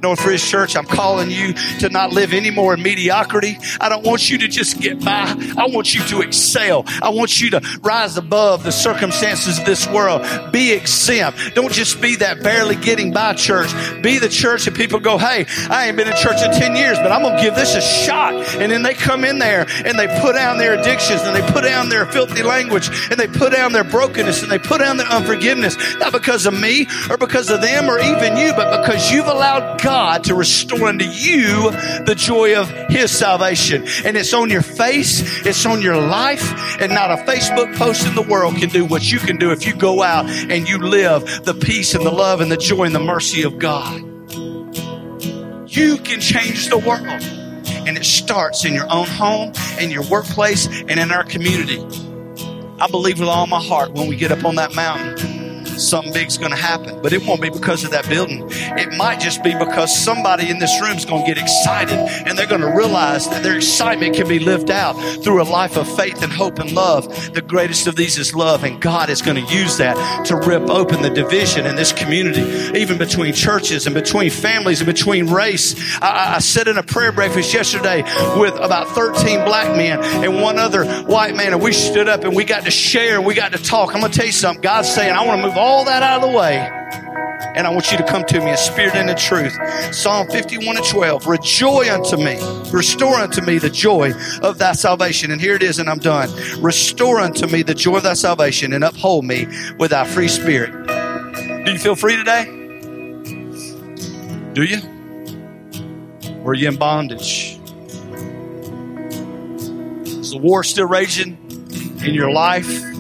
Northridge 0.05 0.45
Church, 0.45 0.77
I'm 0.77 0.85
calling 0.85 1.31
you 1.31 1.55
to 1.81 1.88
not 1.88 2.12
live 2.12 2.35
anymore 2.35 2.75
in 2.75 2.83
mediocrity. 2.83 3.57
I 3.81 3.88
don't 3.88 4.05
want 4.05 4.29
you 4.29 4.37
to 4.37 4.49
just 4.49 4.79
get 4.79 5.03
by. 5.03 5.35
I 5.57 5.67
want 5.69 5.95
you 5.95 6.05
to 6.09 6.21
excel. 6.21 6.85
I 7.01 7.09
want 7.09 7.40
you 7.40 7.49
to 7.53 7.62
rise 7.81 8.19
above 8.19 8.64
the 8.64 8.71
circumstances 8.71 9.59
of 9.59 9.64
this 9.64 9.88
world. 9.88 10.21
Be 10.53 10.73
exempt. 10.73 11.55
Don't 11.55 11.73
just 11.73 12.03
be 12.03 12.17
that 12.17 12.43
barely 12.43 12.77
getting 12.77 13.14
by 13.14 13.33
church. 13.33 13.73
Be 14.03 14.19
the 14.19 14.29
church 14.29 14.67
that 14.67 14.75
people 14.75 15.01
go, 15.01 15.17
hey, 15.17 15.47
I 15.71 15.87
ain't 15.87 15.97
been 15.97 16.07
in 16.07 16.17
church 16.17 16.43
in 16.43 16.53
10 16.53 16.77
years, 16.77 16.99
but 16.99 17.11
I'm 17.11 17.23
going 17.23 17.38
to 17.38 17.43
give 17.43 17.55
this 17.55 17.75
a 17.75 17.81
shot. 17.81 18.35
And 18.61 18.71
then 18.71 18.83
they 18.83 18.93
come 18.93 19.25
in 19.25 19.38
there 19.38 19.64
and 19.87 19.99
they 19.99 20.21
put 20.21 20.35
down 20.35 20.59
their 20.59 20.79
addictions 20.79 21.23
and 21.23 21.35
they 21.35 21.51
put 21.51 21.64
down 21.64 21.88
their 21.88 22.05
filthy 22.05 22.43
language 22.43 22.90
and 23.11 23.19
they 23.19 23.27
put 23.27 23.55
down 23.55 23.73
their 23.73 23.85
brokenness 23.85 24.43
and 24.43 24.53
they 24.53 24.59
put 24.59 24.81
down 24.81 24.99
their 24.99 25.09
unforgiveness. 25.09 25.79
Not 25.97 26.12
because 26.12 26.45
of 26.45 26.53
me 26.53 26.87
or 27.09 27.17
because 27.17 27.49
of 27.49 27.62
them 27.62 27.88
or 27.88 27.99
even 28.01 28.37
you, 28.37 28.53
but 28.53 28.83
because 28.83 29.11
you've 29.11 29.29
allowed 29.29 29.81
God 29.81 29.94
to 30.25 30.35
restore 30.35 30.89
unto 30.89 31.05
you 31.05 31.71
the 32.05 32.15
joy 32.17 32.57
of 32.57 32.69
His 32.89 33.11
salvation. 33.11 33.87
And 34.05 34.17
it's 34.17 34.33
on 34.33 34.51
your 34.51 34.63
face, 34.63 35.47
it's 35.47 35.65
on 35.67 35.83
your 35.83 35.97
life, 35.97 36.81
and 36.81 36.93
not 36.93 37.11
a 37.11 37.17
Facebook 37.25 37.77
post 37.77 38.07
in 38.07 38.15
the 38.15 38.23
world 38.23 38.57
can 38.57 38.69
do 38.69 38.85
what 38.85 39.11
you 39.11 39.19
can 39.19 39.37
do 39.37 39.51
if 39.51 39.67
you 39.67 39.75
go 39.75 40.03
out 40.03 40.27
and 40.27 40.69
you 40.69 40.79
live 40.79 41.45
the 41.45 41.55
peace 41.55 41.95
and 41.95 42.05
the 42.05 42.11
love 42.11 42.41
and 42.41 42.51
the 42.51 42.57
joy 42.57 42.85
and 42.85 42.95
the 42.95 43.01
mercy 43.01 43.43
of 43.43 43.59
God. 43.59 44.01
You 45.69 45.99
can 45.99 46.21
change 46.21 46.69
the 46.69 46.79
world. 46.79 47.23
And 47.87 47.99
it 47.99 48.05
starts 48.05 48.65
in 48.65 48.73
your 48.73 48.91
own 48.91 49.07
home, 49.07 49.53
in 49.79 49.91
your 49.91 50.05
workplace, 50.05 50.67
and 50.67 50.93
in 50.93 51.13
our 51.13 51.25
community. 51.25 51.79
I 52.81 52.87
believe 52.91 53.19
with 53.19 53.29
all 53.29 53.47
my 53.47 53.63
heart 53.63 53.93
when 53.93 54.09
we 54.09 54.17
get 54.17 54.33
up 54.33 54.45
on 54.45 54.55
that 54.55 54.75
mountain 54.75 55.34
something 55.79 56.13
big's 56.13 56.39
going 56.39 56.51
to 56.51 56.57
happen. 56.57 57.01
But 57.03 57.13
it 57.13 57.27
won't 57.27 57.43
be 57.43 57.51
because 57.51 57.85
of 57.85 57.91
that 57.91 58.09
building. 58.09 58.47
It 58.51 58.93
might 58.97 59.21
just 59.21 59.43
be 59.43 59.55
because 59.55 59.95
somebody 59.97 60.51
in 60.51 60.59
this 60.59 60.81
room 60.81 60.97
is 60.97 61.05
going 61.05 61.25
to 61.25 61.35
get 61.35 61.43
excited 61.43 61.99
and 62.27 62.39
they're 62.39 62.47
going 62.47 62.61
to 62.61 62.75
realize 62.75 63.29
that 63.29 63.43
their 63.43 63.57
excitement 63.57 64.17
can 64.17 64.29
be 64.29 64.39
lived 64.39 64.71
out 64.71 64.95
through 65.23 65.43
a 65.43 65.45
life 65.45 65.77
of 65.77 65.89
faith 65.97 66.23
and 66.23 66.33
hope 66.33 66.59
and 66.59 66.73
love. 66.73 67.33
The 67.35 67.43
greatest 67.43 67.87
of 67.87 67.97
these 67.97 68.19
is 68.19 68.35
love, 68.35 68.65
and 68.65 68.81
God 68.81 69.11
is 69.11 69.23
going 69.23 69.45
to 69.45 69.55
use 69.55 69.79
that 69.79 70.27
to 70.27 70.37
rip 70.37 70.69
open 70.69 71.03
the 71.03 71.11
division 71.11 71.67
in 71.67 71.77
this 71.77 71.93
community, 71.93 72.79
even 72.79 72.99
between 72.99 73.35
churches 73.35 73.87
and 73.87 73.95
between 73.95 74.31
families 74.31 74.81
and 74.81 74.87
between 74.87 75.31
race. 75.31 75.75
I, 76.01 76.37
I 76.37 76.39
sat 76.39 76.69
in 76.69 76.79
a 76.79 76.83
prayer 76.83 77.13
breakfast 77.13 77.53
yesterday 77.53 78.03
with 78.39 78.55
about 78.55 78.89
13 78.89 79.45
black 79.45 79.77
men 79.77 80.03
and 80.25 80.41
one 80.41 80.59
other 80.59 80.85
white 81.05 81.35
man, 81.35 81.53
and 81.53 81.63
we 81.63 81.73
stood 81.73 82.09
up 82.09 82.25
and 82.25 82.35
we 82.35 82.45
got 82.45 82.65
to 82.65 82.71
share 82.71 83.17
and 83.17 83.27
we 83.27 83.35
got 83.35 83.53
to 83.53 83.63
talk. 83.63 83.95
I'm 83.95 84.01
going 84.01 84.13
to 84.13 84.17
tell 84.17 84.27
you 84.27 84.33
something. 84.33 84.63
God's 84.63 84.93
saying, 84.93 85.13
I 85.13 85.25
want 85.27 85.41
to 85.41 85.49
move 85.49 85.57
all 85.64 85.85
that 85.87 86.03
out 86.03 86.22
of 86.22 86.31
the 86.31 86.37
way. 86.37 86.59
And 87.57 87.66
I 87.66 87.70
want 87.70 87.90
you 87.90 87.96
to 87.96 88.05
come 88.05 88.22
to 88.24 88.38
me 88.40 88.50
in 88.50 88.57
spirit 88.59 88.94
and 88.94 89.09
in 89.09 89.16
truth. 89.16 89.57
Psalm 89.94 90.29
51 90.29 90.77
and 90.77 90.85
12. 90.85 91.27
Rejoice 91.27 91.88
unto 91.88 92.18
me. 92.18 92.38
Restore 92.70 93.14
unto 93.14 93.40
me 93.40 93.57
the 93.59 93.70
joy 93.70 94.12
of 94.42 94.59
thy 94.59 94.72
salvation. 94.72 95.31
And 95.31 95.40
here 95.40 95.55
it 95.55 95.62
is, 95.62 95.79
and 95.79 95.88
I'm 95.88 96.00
done. 96.00 96.29
Restore 96.61 97.20
unto 97.20 97.46
me 97.46 97.62
the 97.62 97.74
joy 97.74 97.96
of 97.96 98.03
thy 98.03 98.12
salvation 98.12 98.74
and 98.74 98.85
uphold 98.85 99.24
me 99.24 99.46
with 99.79 99.92
thy 99.92 100.05
free 100.05 100.29
spirit. 100.29 100.72
Do 101.64 101.72
you 101.72 101.79
feel 101.79 101.96
free 101.96 102.16
today? 102.16 102.44
Do 104.53 104.64
you? 104.64 104.81
Or 106.42 106.50
are 106.50 106.55
you 106.55 106.68
in 106.68 106.77
bondage? 106.77 107.59
Is 110.07 110.33
the 110.33 110.38
war 110.38 110.62
still 110.62 110.87
raging 110.87 111.38
in 112.05 112.12
your 112.12 112.31
life? 112.31 112.94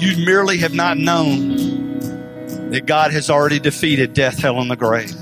You 0.00 0.24
merely 0.24 0.58
have 0.58 0.72
not 0.72 0.96
known 0.96 1.98
that 2.70 2.86
God 2.86 3.12
has 3.12 3.28
already 3.28 3.58
defeated 3.58 4.14
death, 4.14 4.38
hell, 4.38 4.58
and 4.60 4.70
the 4.70 4.76
grave. 4.76 5.14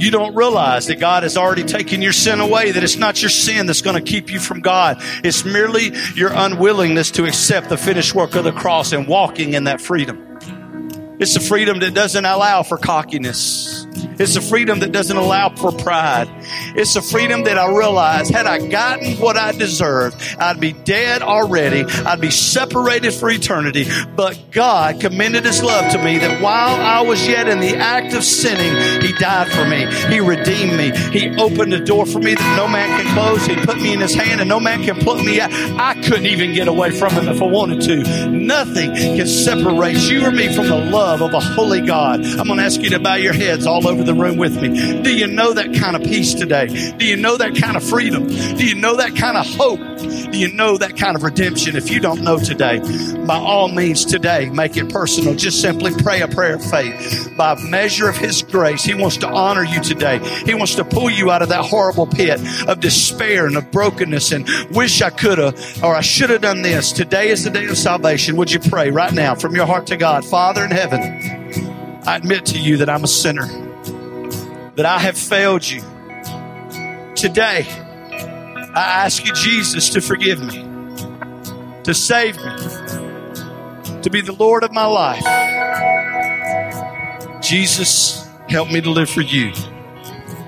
You 0.00 0.10
don't 0.10 0.34
realize 0.34 0.86
that 0.86 0.98
God 0.98 1.22
has 1.22 1.36
already 1.36 1.62
taken 1.62 2.02
your 2.02 2.12
sin 2.12 2.40
away, 2.40 2.72
that 2.72 2.82
it's 2.82 2.96
not 2.96 3.22
your 3.22 3.28
sin 3.28 3.66
that's 3.66 3.82
going 3.82 4.02
to 4.02 4.10
keep 4.10 4.32
you 4.32 4.40
from 4.40 4.60
God. 4.60 4.96
It's 5.22 5.44
merely 5.44 5.92
your 6.14 6.32
unwillingness 6.32 7.12
to 7.12 7.24
accept 7.24 7.68
the 7.68 7.76
finished 7.76 8.14
work 8.14 8.34
of 8.34 8.42
the 8.42 8.52
cross 8.52 8.92
and 8.92 9.06
walking 9.06 9.52
in 9.52 9.64
that 9.64 9.80
freedom. 9.80 10.38
It's 11.20 11.36
a 11.36 11.40
freedom 11.40 11.78
that 11.80 11.94
doesn't 11.94 12.24
allow 12.24 12.64
for 12.64 12.78
cockiness. 12.78 13.86
It's 14.20 14.36
a 14.36 14.42
freedom 14.42 14.80
that 14.80 14.92
doesn't 14.92 15.16
allow 15.16 15.48
for 15.48 15.72
pride. 15.72 16.28
It's 16.76 16.94
a 16.94 17.00
freedom 17.00 17.44
that 17.44 17.56
I 17.56 17.74
realize 17.74 18.28
had 18.28 18.44
I 18.46 18.66
gotten 18.68 19.14
what 19.14 19.38
I 19.38 19.52
deserved, 19.52 20.20
I'd 20.38 20.60
be 20.60 20.72
dead 20.72 21.22
already. 21.22 21.84
I'd 21.84 22.20
be 22.20 22.30
separated 22.30 23.14
for 23.14 23.30
eternity. 23.30 23.86
But 24.14 24.38
God 24.50 25.00
commended 25.00 25.46
His 25.46 25.62
love 25.62 25.90
to 25.92 25.98
me 26.04 26.18
that 26.18 26.42
while 26.42 26.78
I 26.78 27.00
was 27.00 27.26
yet 27.26 27.48
in 27.48 27.60
the 27.60 27.76
act 27.76 28.12
of 28.12 28.22
sinning, 28.22 29.00
He 29.00 29.14
died 29.14 29.48
for 29.48 29.64
me. 29.64 29.86
He 30.12 30.20
redeemed 30.20 30.76
me. 30.76 30.90
He 31.18 31.34
opened 31.36 31.72
a 31.72 31.82
door 31.82 32.04
for 32.04 32.18
me 32.18 32.34
that 32.34 32.56
no 32.58 32.68
man 32.68 33.00
can 33.00 33.14
close. 33.14 33.46
He 33.46 33.56
put 33.56 33.80
me 33.80 33.94
in 33.94 34.00
His 34.00 34.14
hand 34.14 34.40
and 34.40 34.50
no 34.50 34.60
man 34.60 34.82
can 34.84 34.96
pluck 34.96 35.24
me 35.24 35.40
out. 35.40 35.50
I 35.52 35.94
couldn't 36.02 36.26
even 36.26 36.52
get 36.52 36.68
away 36.68 36.90
from 36.90 37.14
Him 37.14 37.26
if 37.26 37.40
I 37.40 37.46
wanted 37.46 37.80
to. 37.82 38.28
Nothing 38.28 38.92
can 38.94 39.26
separate 39.26 39.96
you 39.96 40.26
or 40.26 40.30
me 40.30 40.54
from 40.54 40.68
the 40.68 40.76
love 40.76 41.22
of 41.22 41.32
a 41.32 41.40
holy 41.40 41.80
God. 41.80 42.22
I'm 42.22 42.46
going 42.46 42.58
to 42.58 42.64
ask 42.64 42.82
you 42.82 42.90
to 42.90 42.98
bow 42.98 43.14
your 43.14 43.32
heads 43.32 43.66
all 43.66 43.88
over 43.88 44.02
the 44.02 44.09
room 44.14 44.36
with 44.36 44.60
me. 44.60 45.02
Do 45.02 45.14
you 45.14 45.26
know 45.26 45.52
that 45.52 45.74
kind 45.74 45.96
of 45.96 46.02
peace 46.02 46.34
today? 46.34 46.66
Do 46.96 47.04
you 47.04 47.16
know 47.16 47.36
that 47.36 47.56
kind 47.56 47.76
of 47.76 47.84
freedom? 47.84 48.26
Do 48.26 48.66
you 48.66 48.74
know 48.74 48.96
that 48.96 49.16
kind 49.16 49.36
of 49.36 49.46
hope? 49.46 49.80
Do 50.32 50.38
you 50.38 50.52
know 50.52 50.78
that 50.78 50.96
kind 50.96 51.16
of 51.16 51.22
redemption? 51.22 51.76
If 51.76 51.90
you 51.90 52.00
don't 52.00 52.22
know 52.22 52.38
today, 52.38 52.78
by 53.26 53.36
all 53.36 53.68
means 53.68 54.04
today, 54.04 54.48
make 54.50 54.76
it 54.76 54.90
personal. 54.90 55.34
Just 55.34 55.60
simply 55.60 55.92
pray 56.02 56.20
a 56.20 56.28
prayer 56.28 56.54
of 56.54 56.64
faith. 56.64 57.34
By 57.36 57.60
measure 57.62 58.08
of 58.08 58.16
His 58.16 58.42
grace, 58.42 58.84
He 58.84 58.94
wants 58.94 59.16
to 59.18 59.28
honor 59.28 59.64
you 59.64 59.80
today. 59.82 60.18
He 60.46 60.54
wants 60.54 60.74
to 60.76 60.84
pull 60.84 61.10
you 61.10 61.30
out 61.30 61.42
of 61.42 61.48
that 61.48 61.64
horrible 61.64 62.06
pit 62.06 62.40
of 62.68 62.80
despair 62.80 63.46
and 63.46 63.56
of 63.56 63.70
brokenness 63.70 64.32
and 64.32 64.48
wish 64.70 65.02
I 65.02 65.10
could 65.10 65.38
have 65.38 65.82
or 65.82 65.94
I 65.94 66.00
should 66.00 66.30
have 66.30 66.42
done 66.42 66.62
this. 66.62 66.92
Today 66.92 67.28
is 67.28 67.44
the 67.44 67.50
day 67.50 67.66
of 67.66 67.76
salvation. 67.76 68.36
Would 68.36 68.52
you 68.52 68.60
pray 68.60 68.90
right 68.90 69.12
now 69.12 69.34
from 69.34 69.54
your 69.54 69.66
heart 69.66 69.86
to 69.88 69.96
God? 69.96 70.24
Father 70.24 70.64
in 70.64 70.70
heaven, 70.70 71.00
I 72.06 72.16
admit 72.16 72.46
to 72.46 72.58
you 72.58 72.78
that 72.78 72.88
I'm 72.88 73.04
a 73.04 73.08
sinner 73.08 73.69
that 74.80 74.86
I 74.86 74.98
have 74.98 75.18
failed 75.18 75.68
you. 75.68 75.82
Today, 77.14 77.66
I 78.74 79.04
ask 79.04 79.26
you, 79.26 79.34
Jesus, 79.34 79.90
to 79.90 80.00
forgive 80.00 80.42
me, 80.42 80.64
to 81.82 81.92
save 81.92 82.38
me, 82.38 84.00
to 84.00 84.08
be 84.10 84.22
the 84.22 84.32
Lord 84.32 84.64
of 84.64 84.72
my 84.72 84.86
life. 84.86 85.22
Jesus, 87.42 88.26
help 88.48 88.70
me 88.70 88.80
to 88.80 88.90
live 88.90 89.10
for 89.10 89.20
you 89.20 89.52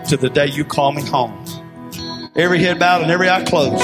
to 0.08 0.16
the 0.16 0.30
day 0.30 0.46
you 0.46 0.64
call 0.64 0.92
me 0.92 1.02
home. 1.02 1.41
Every 2.34 2.60
head 2.60 2.78
bowed 2.78 3.02
and 3.02 3.10
every 3.10 3.28
eye 3.28 3.44
closed. 3.44 3.82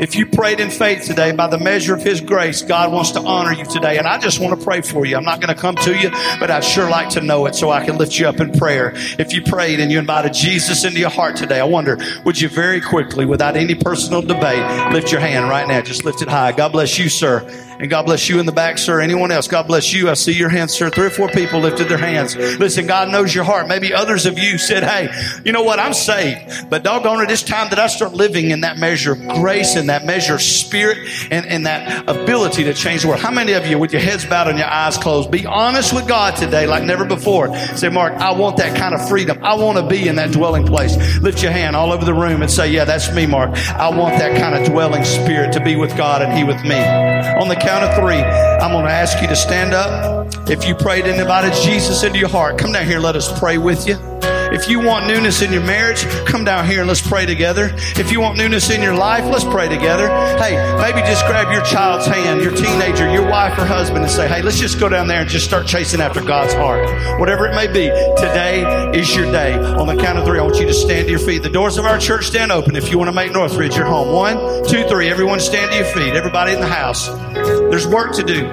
If 0.00 0.16
you 0.16 0.26
prayed 0.26 0.58
in 0.58 0.70
faith 0.70 1.04
today 1.04 1.30
by 1.30 1.46
the 1.46 1.58
measure 1.58 1.94
of 1.94 2.02
His 2.02 2.20
grace, 2.20 2.62
God 2.62 2.92
wants 2.92 3.12
to 3.12 3.20
honor 3.20 3.52
you 3.52 3.64
today. 3.64 3.96
And 3.96 4.08
I 4.08 4.18
just 4.18 4.40
want 4.40 4.58
to 4.58 4.64
pray 4.64 4.80
for 4.80 5.06
you. 5.06 5.16
I'm 5.16 5.24
not 5.24 5.40
going 5.40 5.54
to 5.54 5.60
come 5.60 5.76
to 5.76 5.96
you, 5.96 6.10
but 6.40 6.50
I'd 6.50 6.64
sure 6.64 6.90
like 6.90 7.10
to 7.10 7.20
know 7.20 7.46
it 7.46 7.54
so 7.54 7.70
I 7.70 7.84
can 7.84 7.96
lift 7.96 8.18
you 8.18 8.26
up 8.26 8.40
in 8.40 8.50
prayer. 8.50 8.94
If 9.20 9.32
you 9.32 9.42
prayed 9.42 9.78
and 9.78 9.92
you 9.92 10.00
invited 10.00 10.34
Jesus 10.34 10.84
into 10.84 10.98
your 10.98 11.10
heart 11.10 11.36
today, 11.36 11.60
I 11.60 11.64
wonder, 11.64 11.96
would 12.24 12.40
you 12.40 12.48
very 12.48 12.80
quickly, 12.80 13.24
without 13.24 13.56
any 13.56 13.76
personal 13.76 14.20
debate, 14.20 14.92
lift 14.92 15.12
your 15.12 15.20
hand 15.20 15.48
right 15.48 15.68
now? 15.68 15.80
Just 15.80 16.04
lift 16.04 16.22
it 16.22 16.28
high. 16.28 16.50
God 16.50 16.72
bless 16.72 16.98
you, 16.98 17.08
sir. 17.08 17.48
And 17.80 17.88
God 17.88 18.04
bless 18.04 18.28
you 18.28 18.38
in 18.40 18.44
the 18.46 18.52
back, 18.52 18.76
sir. 18.76 19.00
Anyone 19.00 19.30
else? 19.30 19.48
God 19.48 19.66
bless 19.66 19.90
you. 19.90 20.10
I 20.10 20.14
see 20.14 20.32
your 20.32 20.50
hands, 20.50 20.74
sir. 20.74 20.90
Three 20.90 21.06
or 21.06 21.10
four 21.10 21.28
people 21.28 21.60
lifted 21.60 21.88
their 21.88 21.96
hands. 21.96 22.36
Listen, 22.36 22.86
God 22.86 23.08
knows 23.08 23.34
your 23.34 23.44
heart. 23.44 23.68
Maybe 23.68 23.94
others 23.94 24.26
of 24.26 24.38
you 24.38 24.58
said, 24.58 24.84
Hey, 24.84 25.08
you 25.46 25.52
know 25.52 25.62
what? 25.62 25.78
I'm 25.78 25.94
saved. 25.94 26.68
But 26.68 26.82
doggone 26.82 27.22
it, 27.22 27.30
it's 27.30 27.42
time 27.42 27.70
that 27.70 27.78
I 27.78 27.86
start 27.86 28.12
living 28.12 28.50
in 28.50 28.60
that 28.60 28.76
measure 28.76 29.12
of 29.12 29.28
grace 29.28 29.76
and 29.76 29.88
that 29.88 30.04
measure 30.04 30.34
of 30.34 30.42
spirit 30.42 30.98
and, 31.30 31.46
and 31.46 31.64
that 31.64 32.06
ability 32.06 32.64
to 32.64 32.74
change 32.74 33.02
the 33.02 33.08
world. 33.08 33.20
How 33.20 33.30
many 33.30 33.52
of 33.52 33.66
you, 33.66 33.78
with 33.78 33.92
your 33.92 34.02
heads 34.02 34.26
bowed 34.26 34.48
and 34.48 34.58
your 34.58 34.68
eyes 34.68 34.98
closed, 34.98 35.30
be 35.30 35.46
honest 35.46 35.94
with 35.94 36.06
God 36.06 36.36
today 36.36 36.66
like 36.66 36.84
never 36.84 37.06
before? 37.06 37.56
Say, 37.76 37.88
Mark, 37.88 38.12
I 38.12 38.32
want 38.32 38.58
that 38.58 38.76
kind 38.76 38.94
of 38.94 39.08
freedom. 39.08 39.38
I 39.42 39.54
want 39.54 39.78
to 39.78 39.86
be 39.86 40.06
in 40.06 40.16
that 40.16 40.32
dwelling 40.32 40.66
place. 40.66 40.96
Lift 41.20 41.42
your 41.42 41.52
hand 41.52 41.76
all 41.76 41.92
over 41.92 42.04
the 42.04 42.14
room 42.14 42.42
and 42.42 42.50
say, 42.50 42.70
Yeah, 42.70 42.84
that's 42.84 43.10
me, 43.14 43.26
Mark. 43.26 43.56
I 43.70 43.88
want 43.88 44.18
that 44.18 44.38
kind 44.38 44.54
of 44.54 44.70
dwelling 44.70 45.04
spirit 45.04 45.54
to 45.54 45.60
be 45.64 45.76
with 45.76 45.96
God 45.96 46.20
and 46.20 46.36
He 46.36 46.44
with 46.44 46.62
me. 46.62 46.78
On 47.40 47.48
the 47.48 47.56
count 47.70 47.84
of 47.84 47.94
three, 47.94 48.16
I'm 48.16 48.72
going 48.72 48.84
to 48.84 48.90
ask 48.90 49.22
you 49.22 49.28
to 49.28 49.36
stand 49.36 49.74
up. 49.74 50.50
If 50.50 50.66
you 50.66 50.74
prayed 50.74 51.06
and 51.06 51.20
invited 51.20 51.54
Jesus 51.62 52.02
into 52.02 52.18
your 52.18 52.28
heart, 52.28 52.58
come 52.58 52.72
down 52.72 52.84
here. 52.84 52.98
Let 52.98 53.14
us 53.14 53.38
pray 53.38 53.58
with 53.58 53.86
you. 53.86 54.09
If 54.52 54.68
you 54.68 54.80
want 54.80 55.06
newness 55.06 55.42
in 55.42 55.52
your 55.52 55.62
marriage, 55.62 56.04
come 56.26 56.44
down 56.44 56.66
here 56.66 56.80
and 56.80 56.88
let's 56.88 57.00
pray 57.00 57.24
together. 57.24 57.70
If 57.96 58.10
you 58.10 58.20
want 58.20 58.36
newness 58.36 58.68
in 58.70 58.82
your 58.82 58.94
life, 58.94 59.24
let's 59.24 59.44
pray 59.44 59.68
together. 59.68 60.08
Hey, 60.38 60.56
maybe 60.80 61.06
just 61.06 61.24
grab 61.26 61.52
your 61.52 61.62
child's 61.62 62.06
hand, 62.06 62.42
your 62.42 62.54
teenager, 62.54 63.10
your 63.12 63.28
wife 63.30 63.56
or 63.58 63.64
husband 63.64 64.02
and 64.02 64.10
say, 64.10 64.26
hey, 64.26 64.42
let's 64.42 64.58
just 64.58 64.80
go 64.80 64.88
down 64.88 65.06
there 65.06 65.20
and 65.20 65.30
just 65.30 65.44
start 65.44 65.66
chasing 65.66 66.00
after 66.00 66.20
God's 66.20 66.52
heart. 66.54 66.84
Whatever 67.20 67.46
it 67.46 67.54
may 67.54 67.68
be, 67.68 67.88
today 68.20 68.90
is 68.92 69.14
your 69.14 69.30
day. 69.30 69.54
On 69.54 69.86
the 69.86 69.96
count 69.96 70.18
of 70.18 70.24
three, 70.24 70.40
I 70.40 70.42
want 70.42 70.58
you 70.58 70.66
to 70.66 70.74
stand 70.74 71.06
to 71.06 71.10
your 71.10 71.20
feet. 71.20 71.42
The 71.42 71.50
doors 71.50 71.78
of 71.78 71.84
our 71.84 71.98
church 71.98 72.26
stand 72.26 72.50
open 72.50 72.74
if 72.74 72.90
you 72.90 72.98
want 72.98 73.08
to 73.08 73.14
make 73.14 73.32
Northridge 73.32 73.76
your 73.76 73.86
home. 73.86 74.12
One, 74.12 74.66
two, 74.66 74.82
three. 74.88 75.08
Everyone 75.08 75.38
stand 75.38 75.70
to 75.70 75.76
your 75.76 75.86
feet. 75.86 76.14
Everybody 76.14 76.52
in 76.52 76.60
the 76.60 76.66
house. 76.66 77.06
There's 77.34 77.86
work 77.86 78.14
to 78.14 78.24
do. 78.24 78.48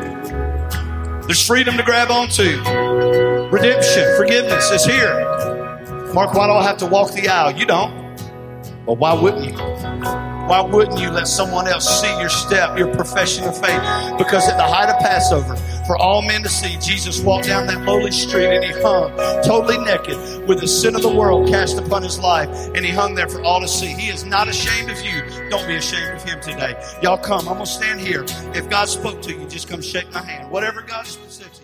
There's 1.25 1.45
freedom 1.45 1.75
to 1.75 1.83
grab 1.83 2.11
onto. 2.11 2.61
Redemption, 3.49 4.15
forgiveness 4.15 4.69
is 4.71 4.85
here. 4.85 5.46
Mark, 6.13 6.33
why 6.33 6.47
do 6.47 6.53
I 6.53 6.63
have 6.63 6.77
to 6.77 6.85
walk 6.85 7.11
the 7.11 7.27
aisle? 7.27 7.51
You 7.57 7.65
don't. 7.65 7.93
Well, 8.85 8.95
why 8.95 9.13
wouldn't 9.13 9.45
you? 9.45 9.57
Why 10.47 10.61
wouldn't 10.61 10.97
you 10.99 11.11
let 11.11 11.27
someone 11.27 11.67
else 11.67 12.01
see 12.01 12.19
your 12.21 12.29
step, 12.29 12.77
your 12.77 12.87
profession 12.95 13.43
of 13.43 13.59
faith? 13.59 13.81
Because 14.17 14.47
at 14.47 14.55
the 14.55 14.63
height 14.63 14.89
of 14.89 14.97
Passover, 14.99 15.57
for 15.85 15.97
all 15.97 16.21
men 16.21 16.41
to 16.43 16.49
see, 16.49 16.77
Jesus 16.79 17.19
walked 17.19 17.47
down 17.47 17.67
that 17.67 17.83
lowly 17.83 18.11
street 18.11 18.45
and 18.45 18.63
he 18.63 18.71
hung 18.81 19.11
totally 19.43 19.77
naked 19.79 20.47
with 20.47 20.61
the 20.61 20.67
sin 20.67 20.95
of 20.95 21.01
the 21.01 21.13
world 21.13 21.49
cast 21.49 21.77
upon 21.77 22.01
his 22.01 22.17
life. 22.19 22.47
And 22.73 22.85
he 22.85 22.91
hung 22.91 23.13
there 23.13 23.27
for 23.27 23.41
all 23.43 23.59
to 23.59 23.67
see. 23.67 23.87
He 23.87 24.07
is 24.07 24.23
not 24.23 24.47
ashamed 24.47 24.89
of 24.89 25.01
you. 25.01 25.21
Don't 25.49 25.67
be 25.67 25.75
ashamed 25.75 26.15
of 26.15 26.23
him 26.23 26.39
today. 26.39 26.81
Y'all 27.03 27.17
come. 27.17 27.39
I'm 27.49 27.55
going 27.55 27.65
to 27.65 27.65
stand 27.65 27.99
here. 27.99 28.23
If 28.55 28.69
God 28.69 28.87
spoke 28.87 29.21
to 29.23 29.33
you, 29.33 29.45
just 29.49 29.67
come 29.67 29.81
shake 29.81 30.09
my 30.13 30.23
hand. 30.23 30.49
Whatever 30.49 30.81
God 30.81 31.05
you. 31.05 31.56